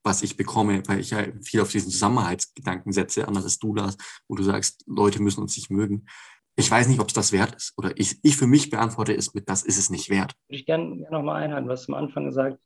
was 0.04 0.24
ich 0.24 0.36
bekomme, 0.36 0.82
weil 0.88 1.00
ich 1.00 1.12
ja 1.12 1.28
viel 1.44 1.62
auf 1.62 1.70
diesen 1.70 1.92
Zusammenhaltsgedanken 1.92 2.92
setze, 2.92 3.28
anders 3.28 3.44
als 3.44 3.60
du 3.60 3.76
das, 3.76 3.98
wo 4.28 4.36
du 4.36 4.44
sagst, 4.44 4.84
Leute 4.88 5.22
müssen 5.22 5.42
uns 5.42 5.56
nicht 5.56 5.70
mögen 5.70 6.08
ich 6.56 6.70
weiß 6.70 6.88
nicht, 6.88 7.00
ob 7.00 7.08
es 7.08 7.14
das 7.14 7.32
wert 7.32 7.56
ist. 7.56 7.74
Oder 7.78 7.92
ich, 7.96 8.18
ich 8.24 8.36
für 8.38 8.48
mich 8.48 8.70
beantworte 8.70 9.16
es 9.16 9.34
mit, 9.34 9.50
das 9.50 9.64
ist 9.64 9.78
es 9.78 9.90
nicht 9.90 10.10
wert. 10.10 10.34
Würde 10.48 10.60
ich 10.60 10.66
gerne 10.66 10.98
gern 10.98 11.12
nochmal 11.12 11.44
einhalten, 11.44 11.68
was 11.68 11.86
du 11.86 11.94
am 11.94 12.04
Anfang 12.04 12.26
gesagt 12.26 12.60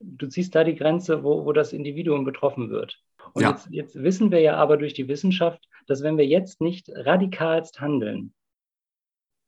Du 0.00 0.26
ziehst 0.26 0.54
da 0.54 0.64
die 0.64 0.74
Grenze, 0.74 1.22
wo, 1.22 1.44
wo 1.44 1.52
das 1.52 1.72
Individuum 1.72 2.24
betroffen 2.24 2.70
wird. 2.70 3.00
Und 3.32 3.42
ja. 3.42 3.50
jetzt, 3.50 3.68
jetzt 3.70 4.02
wissen 4.02 4.30
wir 4.30 4.40
ja 4.40 4.56
aber 4.56 4.76
durch 4.76 4.92
die 4.92 5.08
Wissenschaft, 5.08 5.68
dass 5.86 6.02
wenn 6.02 6.18
wir 6.18 6.26
jetzt 6.26 6.60
nicht 6.60 6.90
radikalst 6.90 7.80
handeln, 7.80 8.34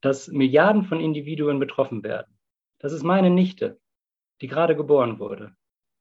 dass 0.00 0.28
Milliarden 0.28 0.84
von 0.84 1.00
Individuen 1.00 1.58
betroffen 1.58 2.02
werden. 2.02 2.38
Das 2.78 2.92
ist 2.92 3.02
meine 3.02 3.30
Nichte, 3.30 3.78
die 4.40 4.46
gerade 4.46 4.76
geboren 4.76 5.18
wurde. 5.18 5.54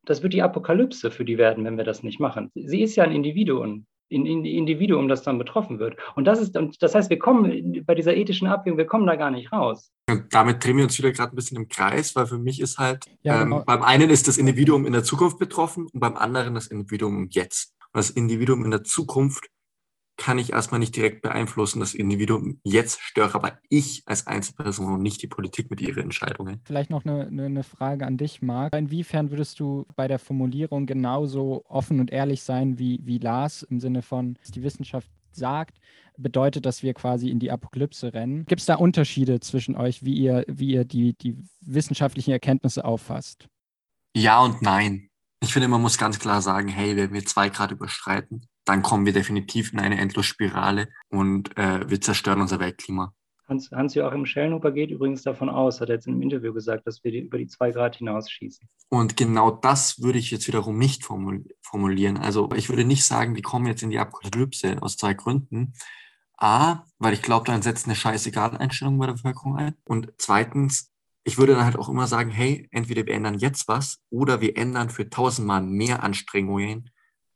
Das 0.03 0.21
wird 0.21 0.33
die 0.33 0.43
Apokalypse 0.43 1.09
für 1.09 1.25
die 1.25 1.37
werden, 1.37 1.63
wenn 1.65 1.77
wir 1.77 1.85
das 1.85 2.03
nicht 2.03 2.19
machen. 2.19 2.51
Sie 2.53 2.81
ist 2.81 2.95
ja 2.95 3.03
ein 3.03 3.11
Individuum 3.11 3.87
in, 4.09 4.25
in 4.25 4.45
Individuum, 4.45 5.07
das 5.07 5.23
dann 5.23 5.37
betroffen 5.37 5.79
wird. 5.79 5.97
Und 6.15 6.25
das 6.25 6.39
ist, 6.39 6.55
und 6.57 6.81
das 6.81 6.93
heißt, 6.93 7.09
wir 7.09 7.19
kommen 7.19 7.83
bei 7.85 7.95
dieser 7.95 8.15
ethischen 8.15 8.47
Abwägung, 8.47 8.77
wir 8.77 8.85
kommen 8.85 9.07
da 9.07 9.15
gar 9.15 9.31
nicht 9.31 9.51
raus. 9.51 9.91
Und 10.09 10.33
damit 10.33 10.63
drehen 10.63 10.77
wir 10.77 10.83
uns 10.83 10.97
wieder 10.97 11.11
gerade 11.11 11.33
ein 11.33 11.35
bisschen 11.35 11.57
im 11.57 11.67
Kreis, 11.67 12.15
weil 12.15 12.27
für 12.27 12.37
mich 12.37 12.61
ist 12.61 12.77
halt, 12.77 13.05
ja, 13.23 13.41
ähm, 13.41 13.49
genau. 13.49 13.63
beim 13.65 13.81
einen 13.81 14.09
ist 14.09 14.27
das 14.27 14.37
Individuum 14.37 14.85
in 14.85 14.93
der 14.93 15.03
Zukunft 15.03 15.39
betroffen 15.39 15.87
und 15.91 15.99
beim 15.99 16.15
anderen 16.15 16.53
das 16.53 16.67
Individuum 16.67 17.27
jetzt. 17.31 17.73
das 17.93 18.09
Individuum 18.09 18.63
in 18.65 18.71
der 18.71 18.83
Zukunft 18.83 19.49
kann 20.17 20.37
ich 20.37 20.53
erstmal 20.53 20.79
nicht 20.79 20.95
direkt 20.95 21.21
beeinflussen, 21.21 21.79
das 21.79 21.93
Individuum 21.93 22.59
jetzt 22.63 23.01
störe 23.01 23.35
aber 23.35 23.59
ich 23.69 24.03
als 24.05 24.27
Einzelperson 24.27 24.93
und 24.93 25.01
nicht 25.01 25.21
die 25.21 25.27
Politik 25.27 25.69
mit 25.69 25.81
ihren 25.81 26.03
Entscheidungen. 26.03 26.61
Vielleicht 26.63 26.89
noch 26.89 27.05
eine, 27.05 27.27
eine, 27.27 27.63
Frage 27.63 28.05
an 28.05 28.17
dich, 28.17 28.41
Marc. 28.41 28.73
Inwiefern 28.75 29.31
würdest 29.31 29.59
du 29.59 29.85
bei 29.95 30.07
der 30.07 30.19
Formulierung 30.19 30.85
genauso 30.85 31.63
offen 31.67 31.99
und 31.99 32.11
ehrlich 32.11 32.43
sein 32.43 32.79
wie, 32.79 32.99
wie 33.03 33.17
Lars 33.17 33.63
im 33.63 33.79
Sinne 33.79 34.01
von, 34.01 34.37
die 34.53 34.63
Wissenschaft 34.63 35.09
sagt, 35.31 35.79
bedeutet, 36.17 36.65
dass 36.65 36.83
wir 36.83 36.93
quasi 36.93 37.29
in 37.29 37.39
die 37.39 37.51
Apokalypse 37.51 38.13
rennen. 38.13 38.45
Gibt 38.45 38.61
es 38.61 38.67
da 38.67 38.75
Unterschiede 38.75 39.39
zwischen 39.41 39.75
euch, 39.75 40.03
wie 40.03 40.13
ihr, 40.13 40.45
wie 40.47 40.71
ihr 40.71 40.85
die, 40.85 41.13
die 41.13 41.35
wissenschaftlichen 41.61 42.31
Erkenntnisse 42.31 42.85
auffasst? 42.85 43.47
Ja 44.15 44.41
und 44.41 44.61
nein. 44.61 45.09
Ich 45.41 45.53
finde, 45.53 45.67
man 45.67 45.81
muss 45.81 45.97
ganz 45.97 46.19
klar 46.19 46.41
sagen, 46.41 46.67
hey, 46.67 46.95
wenn 46.95 47.13
wir 47.13 47.25
zwei 47.25 47.49
Grad 47.49 47.71
überstreiten, 47.71 48.47
dann 48.65 48.81
kommen 48.81 49.05
wir 49.05 49.13
definitiv 49.13 49.73
in 49.73 49.79
eine 49.79 49.99
Endlosspirale 49.99 50.87
und 51.09 51.55
äh, 51.57 51.89
wir 51.89 52.01
zerstören 52.01 52.41
unser 52.41 52.59
Weltklima. 52.59 53.13
Hans, 53.47 53.69
Hans-Joachim 53.71 54.25
Schellnhuber 54.25 54.71
geht 54.71 54.89
übrigens 54.89 55.21
davon 55.21 55.49
aus, 55.49 55.79
hat 55.79 55.89
er 55.89 55.95
jetzt 55.95 56.07
in 56.07 56.13
einem 56.13 56.23
Interview 56.23 56.51
gesagt, 56.51 56.87
dass 56.87 57.03
wir 57.03 57.11
die, 57.11 57.19
über 57.19 57.37
die 57.37 57.47
zwei 57.47 57.71
Grad 57.71 57.97
hinausschießen. 57.97 58.67
Und 58.89 59.17
genau 59.17 59.51
das 59.51 60.01
würde 60.01 60.17
ich 60.17 60.31
jetzt 60.31 60.47
wiederum 60.47 60.79
nicht 60.79 61.03
formulieren. 61.05 62.17
Also 62.17 62.49
ich 62.55 62.69
würde 62.69 62.85
nicht 62.85 63.05
sagen, 63.05 63.35
wir 63.35 63.43
kommen 63.43 63.67
jetzt 63.67 63.83
in 63.83 63.91
die 63.91 63.99
Apokalypse 63.99 64.81
aus 64.81 64.97
zwei 64.97 65.13
Gründen. 65.13 65.73
A, 66.37 66.83
weil 66.97 67.13
ich 67.13 67.21
glaube, 67.21 67.45
dann 67.45 67.61
setzt 67.61 67.85
eine 67.85 67.95
scheißegal 67.95 68.57
Einstellung 68.57 68.97
bei 68.97 69.05
der 69.05 69.13
Bevölkerung 69.13 69.57
ein. 69.57 69.75
Und 69.85 70.11
zweitens, 70.17 70.91
ich 71.25 71.37
würde 71.37 71.55
dann 71.55 71.65
halt 71.65 71.77
auch 71.77 71.89
immer 71.89 72.07
sagen, 72.07 72.29
hey, 72.29 72.67
entweder 72.71 73.05
wir 73.05 73.13
ändern 73.13 73.39
jetzt 73.39 73.67
was 73.67 73.99
oder 74.11 74.41
wir 74.41 74.57
ändern 74.57 74.89
für 74.89 75.09
tausendmal 75.09 75.61
mehr 75.61 76.03
Anstrengungen 76.03 76.91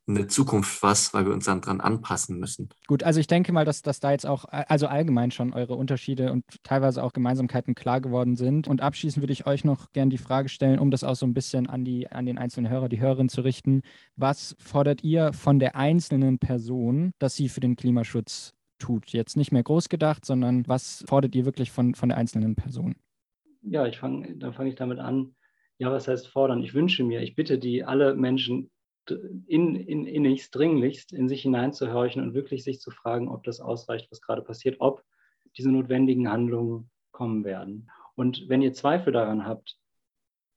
in 0.06 0.16
der 0.16 0.28
Zukunft 0.28 0.82
was, 0.82 1.14
weil 1.14 1.26
wir 1.26 1.34
uns 1.34 1.46
dann 1.46 1.62
dran 1.62 1.82
anpassen 1.82 2.40
müssen. 2.40 2.70
Gut, 2.88 3.04
also 3.04 3.20
ich 3.20 3.28
denke 3.28 3.52
mal, 3.52 3.66
dass, 3.66 3.82
dass 3.82 4.00
da 4.00 4.12
jetzt 4.12 4.26
auch, 4.26 4.46
also 4.46 4.88
allgemein 4.88 5.30
schon 5.30 5.54
eure 5.54 5.76
Unterschiede 5.76 6.32
und 6.32 6.44
teilweise 6.64 7.04
auch 7.04 7.14
Gemeinsamkeiten 7.14 7.76
klar 7.76 8.02
geworden 8.02 8.36
sind. 8.36 8.68
Und 8.68 8.82
abschließend 8.82 9.22
würde 9.22 9.34
ich 9.34 9.46
euch 9.46 9.64
noch 9.64 9.92
gerne 9.92 10.10
die 10.10 10.18
Frage 10.18 10.50
stellen, 10.50 10.80
um 10.80 10.90
das 10.90 11.04
auch 11.04 11.16
so 11.16 11.28
ein 11.28 11.36
bisschen 11.36 11.68
an, 11.68 11.86
die, 11.86 12.12
an 12.12 12.26
den 12.26 12.40
einzelnen 12.40 12.72
Hörer, 12.72 12.90
die 12.90 13.00
Hörerin 13.00 13.30
zu 13.30 13.42
richten. 13.42 13.82
Was 14.16 14.56
fordert 14.60 15.04
ihr 15.04 15.34
von 15.34 15.60
der 15.60 15.76
einzelnen 15.76 16.40
Person, 16.40 17.12
dass 17.20 17.36
sie 17.36 17.50
für 17.50 17.60
den 17.60 17.76
Klimaschutz 17.76 18.54
tut? 18.80 19.10
Jetzt 19.10 19.38
nicht 19.38 19.52
mehr 19.52 19.64
groß 19.64 19.90
gedacht, 19.90 20.26
sondern 20.26 20.68
was 20.68 21.04
fordert 21.08 21.36
ihr 21.36 21.46
wirklich 21.46 21.72
von, 21.72 21.94
von 21.94 22.10
der 22.10 22.18
einzelnen 22.18 22.56
Person? 22.56 22.96
Ja, 23.62 23.86
ich 23.86 23.98
fange, 23.98 24.38
dann 24.38 24.54
fange 24.54 24.70
ich 24.70 24.76
damit 24.76 25.00
an. 25.00 25.36
Ja, 25.78 25.92
was 25.92 26.08
heißt 26.08 26.28
fordern? 26.28 26.64
Ich 26.64 26.74
wünsche 26.74 27.04
mir, 27.04 27.22
ich 27.22 27.36
bitte 27.36 27.58
die 27.58 27.84
alle 27.84 28.16
Menschen 28.16 28.70
in, 29.48 29.76
in, 29.76 30.06
innigst, 30.06 30.54
dringlichst 30.54 31.14
in 31.14 31.28
sich 31.28 31.42
hineinzuhorchen 31.42 32.22
und 32.22 32.34
wirklich 32.34 32.64
sich 32.64 32.80
zu 32.80 32.92
fragen, 32.92 33.30
ob 33.30 33.44
das 33.44 33.60
ausreicht, 33.60 34.12
was 34.12 34.22
gerade 34.22 34.42
passiert, 34.42 34.78
ob 34.80 35.04
diese 35.58 35.72
notwendigen 35.72 36.30
Handlungen 36.30 36.90
kommen 37.12 37.44
werden. 37.44 37.90
Und 38.16 38.48
wenn 38.50 38.62
ihr 38.62 38.74
Zweifel 38.74 39.14
daran 39.14 39.46
habt, 39.46 39.78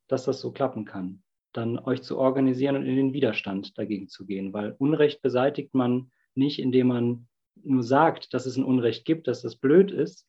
dass 0.08 0.24
das 0.24 0.40
so 0.40 0.52
klappen 0.52 0.84
kann, 0.84 1.22
dann 1.52 1.78
euch 1.78 2.02
zu 2.02 2.18
organisieren 2.18 2.76
und 2.76 2.86
in 2.86 2.96
den 2.96 3.12
Widerstand 3.12 3.76
dagegen 3.78 4.08
zu 4.08 4.26
gehen, 4.26 4.52
weil 4.52 4.74
Unrecht 4.78 5.22
beseitigt 5.22 5.74
man 5.74 6.10
nicht, 6.34 6.58
indem 6.58 6.88
man 6.88 7.28
nur 7.62 7.82
sagt, 7.82 8.34
dass 8.34 8.46
es 8.46 8.56
ein 8.56 8.64
Unrecht 8.64 9.04
gibt, 9.04 9.28
dass 9.28 9.42
das 9.42 9.56
blöd 9.56 9.90
ist 9.90 10.26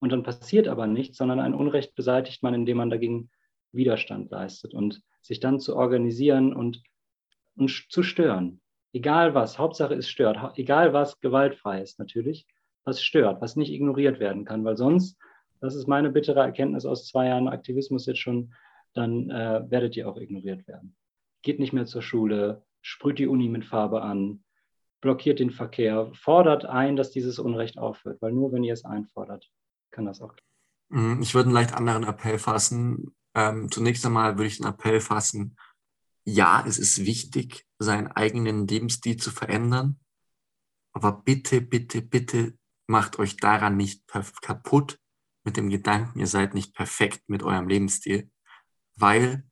und 0.00 0.12
dann 0.12 0.22
passiert 0.22 0.68
aber 0.68 0.86
nichts, 0.86 1.18
sondern 1.18 1.40
ein 1.40 1.54
Unrecht 1.54 1.94
beseitigt 1.94 2.42
man, 2.42 2.54
indem 2.54 2.76
man 2.78 2.90
dagegen 2.90 3.30
Widerstand 3.72 4.30
leistet 4.30 4.74
und 4.74 5.02
sich 5.22 5.40
dann 5.40 5.60
zu 5.60 5.76
organisieren 5.76 6.54
und 6.54 6.82
und 7.56 7.86
zu 7.90 8.02
stören. 8.02 8.60
Egal 8.92 9.34
was, 9.34 9.58
Hauptsache 9.58 9.94
es 9.94 10.08
stört, 10.08 10.58
egal 10.58 10.92
was 10.92 11.20
gewaltfrei 11.20 11.82
ist 11.82 11.98
natürlich, 11.98 12.46
was 12.84 13.02
stört, 13.02 13.40
was 13.40 13.56
nicht 13.56 13.72
ignoriert 13.72 14.20
werden 14.20 14.44
kann, 14.44 14.64
weil 14.64 14.76
sonst, 14.76 15.18
das 15.60 15.74
ist 15.74 15.86
meine 15.86 16.10
bittere 16.10 16.40
Erkenntnis 16.40 16.86
aus 16.86 17.06
zwei 17.06 17.26
Jahren 17.28 17.48
Aktivismus 17.48 18.06
jetzt 18.06 18.20
schon, 18.20 18.54
dann 18.94 19.30
äh, 19.30 19.62
werdet 19.68 19.96
ihr 19.96 20.08
auch 20.08 20.16
ignoriert 20.16 20.66
werden. 20.68 20.96
Geht 21.42 21.58
nicht 21.58 21.72
mehr 21.72 21.86
zur 21.86 22.02
Schule, 22.02 22.62
sprüht 22.80 23.18
die 23.18 23.26
Uni 23.26 23.48
mit 23.48 23.64
Farbe 23.64 24.02
an, 24.02 24.44
blockiert 25.00 25.40
den 25.40 25.50
Verkehr, 25.50 26.10
fordert 26.14 26.64
ein, 26.64 26.96
dass 26.96 27.10
dieses 27.10 27.38
Unrecht 27.38 27.78
aufhört, 27.78 28.22
weil 28.22 28.32
nur 28.32 28.52
wenn 28.52 28.64
ihr 28.64 28.72
es 28.72 28.84
einfordert, 28.84 29.50
kann 29.96 30.04
das 30.04 30.20
auch. 30.20 30.34
Mhm, 30.90 31.20
ich 31.22 31.34
würde 31.34 31.48
einen 31.48 31.54
leicht 31.54 31.72
anderen 31.72 32.04
Appell 32.04 32.38
fassen. 32.38 33.16
Ähm, 33.34 33.70
zunächst 33.70 34.06
einmal 34.06 34.36
würde 34.36 34.46
ich 34.46 34.58
den 34.58 34.66
Appell 34.66 35.00
fassen, 35.00 35.56
ja, 36.24 36.64
es 36.66 36.78
ist 36.78 37.04
wichtig, 37.04 37.66
seinen 37.78 38.08
eigenen 38.08 38.66
Lebensstil 38.66 39.16
zu 39.16 39.30
verändern, 39.30 40.00
aber 40.92 41.12
bitte, 41.12 41.60
bitte, 41.60 42.02
bitte 42.02 42.58
macht 42.88 43.18
euch 43.18 43.36
daran 43.36 43.76
nicht 43.76 44.04
kaputt 44.42 44.98
mit 45.44 45.56
dem 45.56 45.70
Gedanken, 45.70 46.18
ihr 46.18 46.26
seid 46.26 46.54
nicht 46.54 46.74
perfekt 46.74 47.28
mit 47.28 47.44
eurem 47.44 47.68
Lebensstil, 47.68 48.30
weil, 48.96 49.48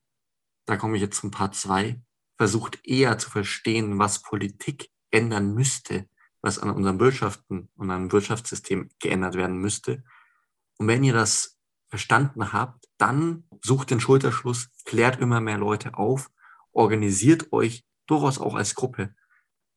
da 0.67 0.77
komme 0.77 0.97
ich 0.97 1.03
jetzt 1.03 1.21
zum 1.21 1.31
Part 1.31 1.55
2, 1.55 2.03
versucht 2.39 2.81
eher 2.85 3.19
zu 3.19 3.31
verstehen, 3.31 3.99
was 4.01 4.23
Politik 4.23 4.91
ändern 5.13 5.55
müsste, 5.55 6.09
was 6.41 6.59
an 6.59 6.71
unseren 6.71 6.99
Wirtschaften 6.99 7.71
und 7.77 7.91
an 7.91 8.11
Wirtschaftssystem 8.11 8.91
geändert 8.99 9.37
werden 9.37 9.59
müsste. 9.59 10.03
Und 10.79 10.89
wenn 10.89 11.05
ihr 11.05 11.13
das 11.13 11.59
verstanden 11.89 12.53
habt, 12.53 12.87
dann 12.99 13.45
sucht 13.63 13.91
den 13.91 14.01
Schulterschluss, 14.01 14.69
klärt 14.85 15.21
immer 15.21 15.41
mehr 15.41 15.59
Leute 15.59 15.97
auf 15.97 16.31
organisiert 16.75 17.53
euch 17.53 17.85
durchaus 18.07 18.39
auch 18.39 18.55
als 18.55 18.75
Gruppe, 18.75 19.15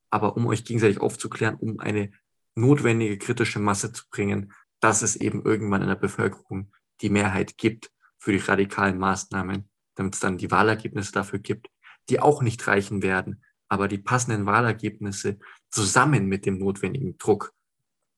aber 0.10 0.36
um 0.36 0.48
euch 0.48 0.66
gegenseitig 0.66 1.00
aufzuklären, 1.00 1.56
um 1.56 1.80
eine 1.80 2.12
notwendige 2.56 3.18
kritische 3.18 3.60
Masse 3.60 3.94
zu 3.94 4.04
bringen, 4.10 4.54
dass 4.80 5.02
es 5.02 5.16
eben 5.16 5.44
irgendwann 5.44 5.82
in 5.82 5.88
der 5.88 5.96
Bevölkerung 5.96 6.72
die 7.02 7.10
Mehrheit 7.10 7.58
gibt 7.58 7.92
für 8.18 8.32
die 8.32 8.40
radikalen 8.40 8.98
Maßnahmen, 8.98 9.70
damit 9.96 10.14
es 10.16 10.20
dann 10.20 10.38
die 10.38 10.52
Wahlergebnisse 10.52 11.12
dafür 11.12 11.40
gibt, 11.40 11.70
die 12.10 12.20
auch 12.20 12.42
nicht 12.42 12.68
reichen 12.68 13.02
werden, 13.02 13.44
aber 13.70 13.88
die 13.88 13.98
passenden 13.98 14.46
Wahlergebnisse 14.46 15.40
zusammen 15.70 16.26
mit 16.26 16.46
dem 16.46 16.58
notwendigen 16.58 17.18
Druck, 17.18 17.54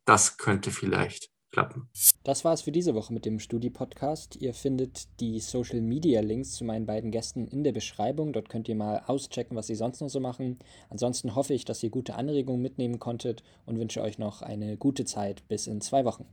das 0.06 0.38
könnte 0.38 0.72
vielleicht 0.72 1.30
klappen. 1.52 1.88
Das 2.24 2.46
war 2.46 2.54
es 2.54 2.62
für 2.62 2.72
diese 2.72 2.96
Woche 2.96 3.14
mit 3.14 3.26
dem 3.26 3.40
Studi-Podcast. 3.40 4.36
Ihr 4.36 4.54
findet 4.54 5.08
die 5.20 5.40
Social-Media-Links 5.40 6.54
zu 6.54 6.64
meinen 6.64 6.86
beiden 6.86 7.12
Gästen 7.12 7.48
in 7.48 7.64
der 7.64 7.72
Beschreibung. 7.72 8.34
Dort 8.34 8.50
könnt 8.50 8.70
ihr 8.70 8.76
mal 8.76 9.04
auschecken, 9.08 9.56
was 9.58 9.68
sie 9.68 9.76
sonst 9.76 10.02
noch 10.02 10.10
so 10.10 10.20
machen. 10.20 10.60
Ansonsten 10.90 11.36
hoffe 11.36 11.54
ich, 11.54 11.66
dass 11.66 11.84
ihr 11.84 11.90
gute 11.90 12.16
Anregungen 12.16 12.62
mitnehmen 12.62 13.00
konntet 13.00 13.44
und 13.66 13.80
wünsche 13.80 14.02
euch 14.02 14.20
noch 14.20 14.42
eine 14.42 14.78
gute 14.78 15.06
Zeit 15.06 15.48
bis 15.48 15.68
in 15.68 15.82
zwei 15.82 16.06
Wochen. 16.06 16.26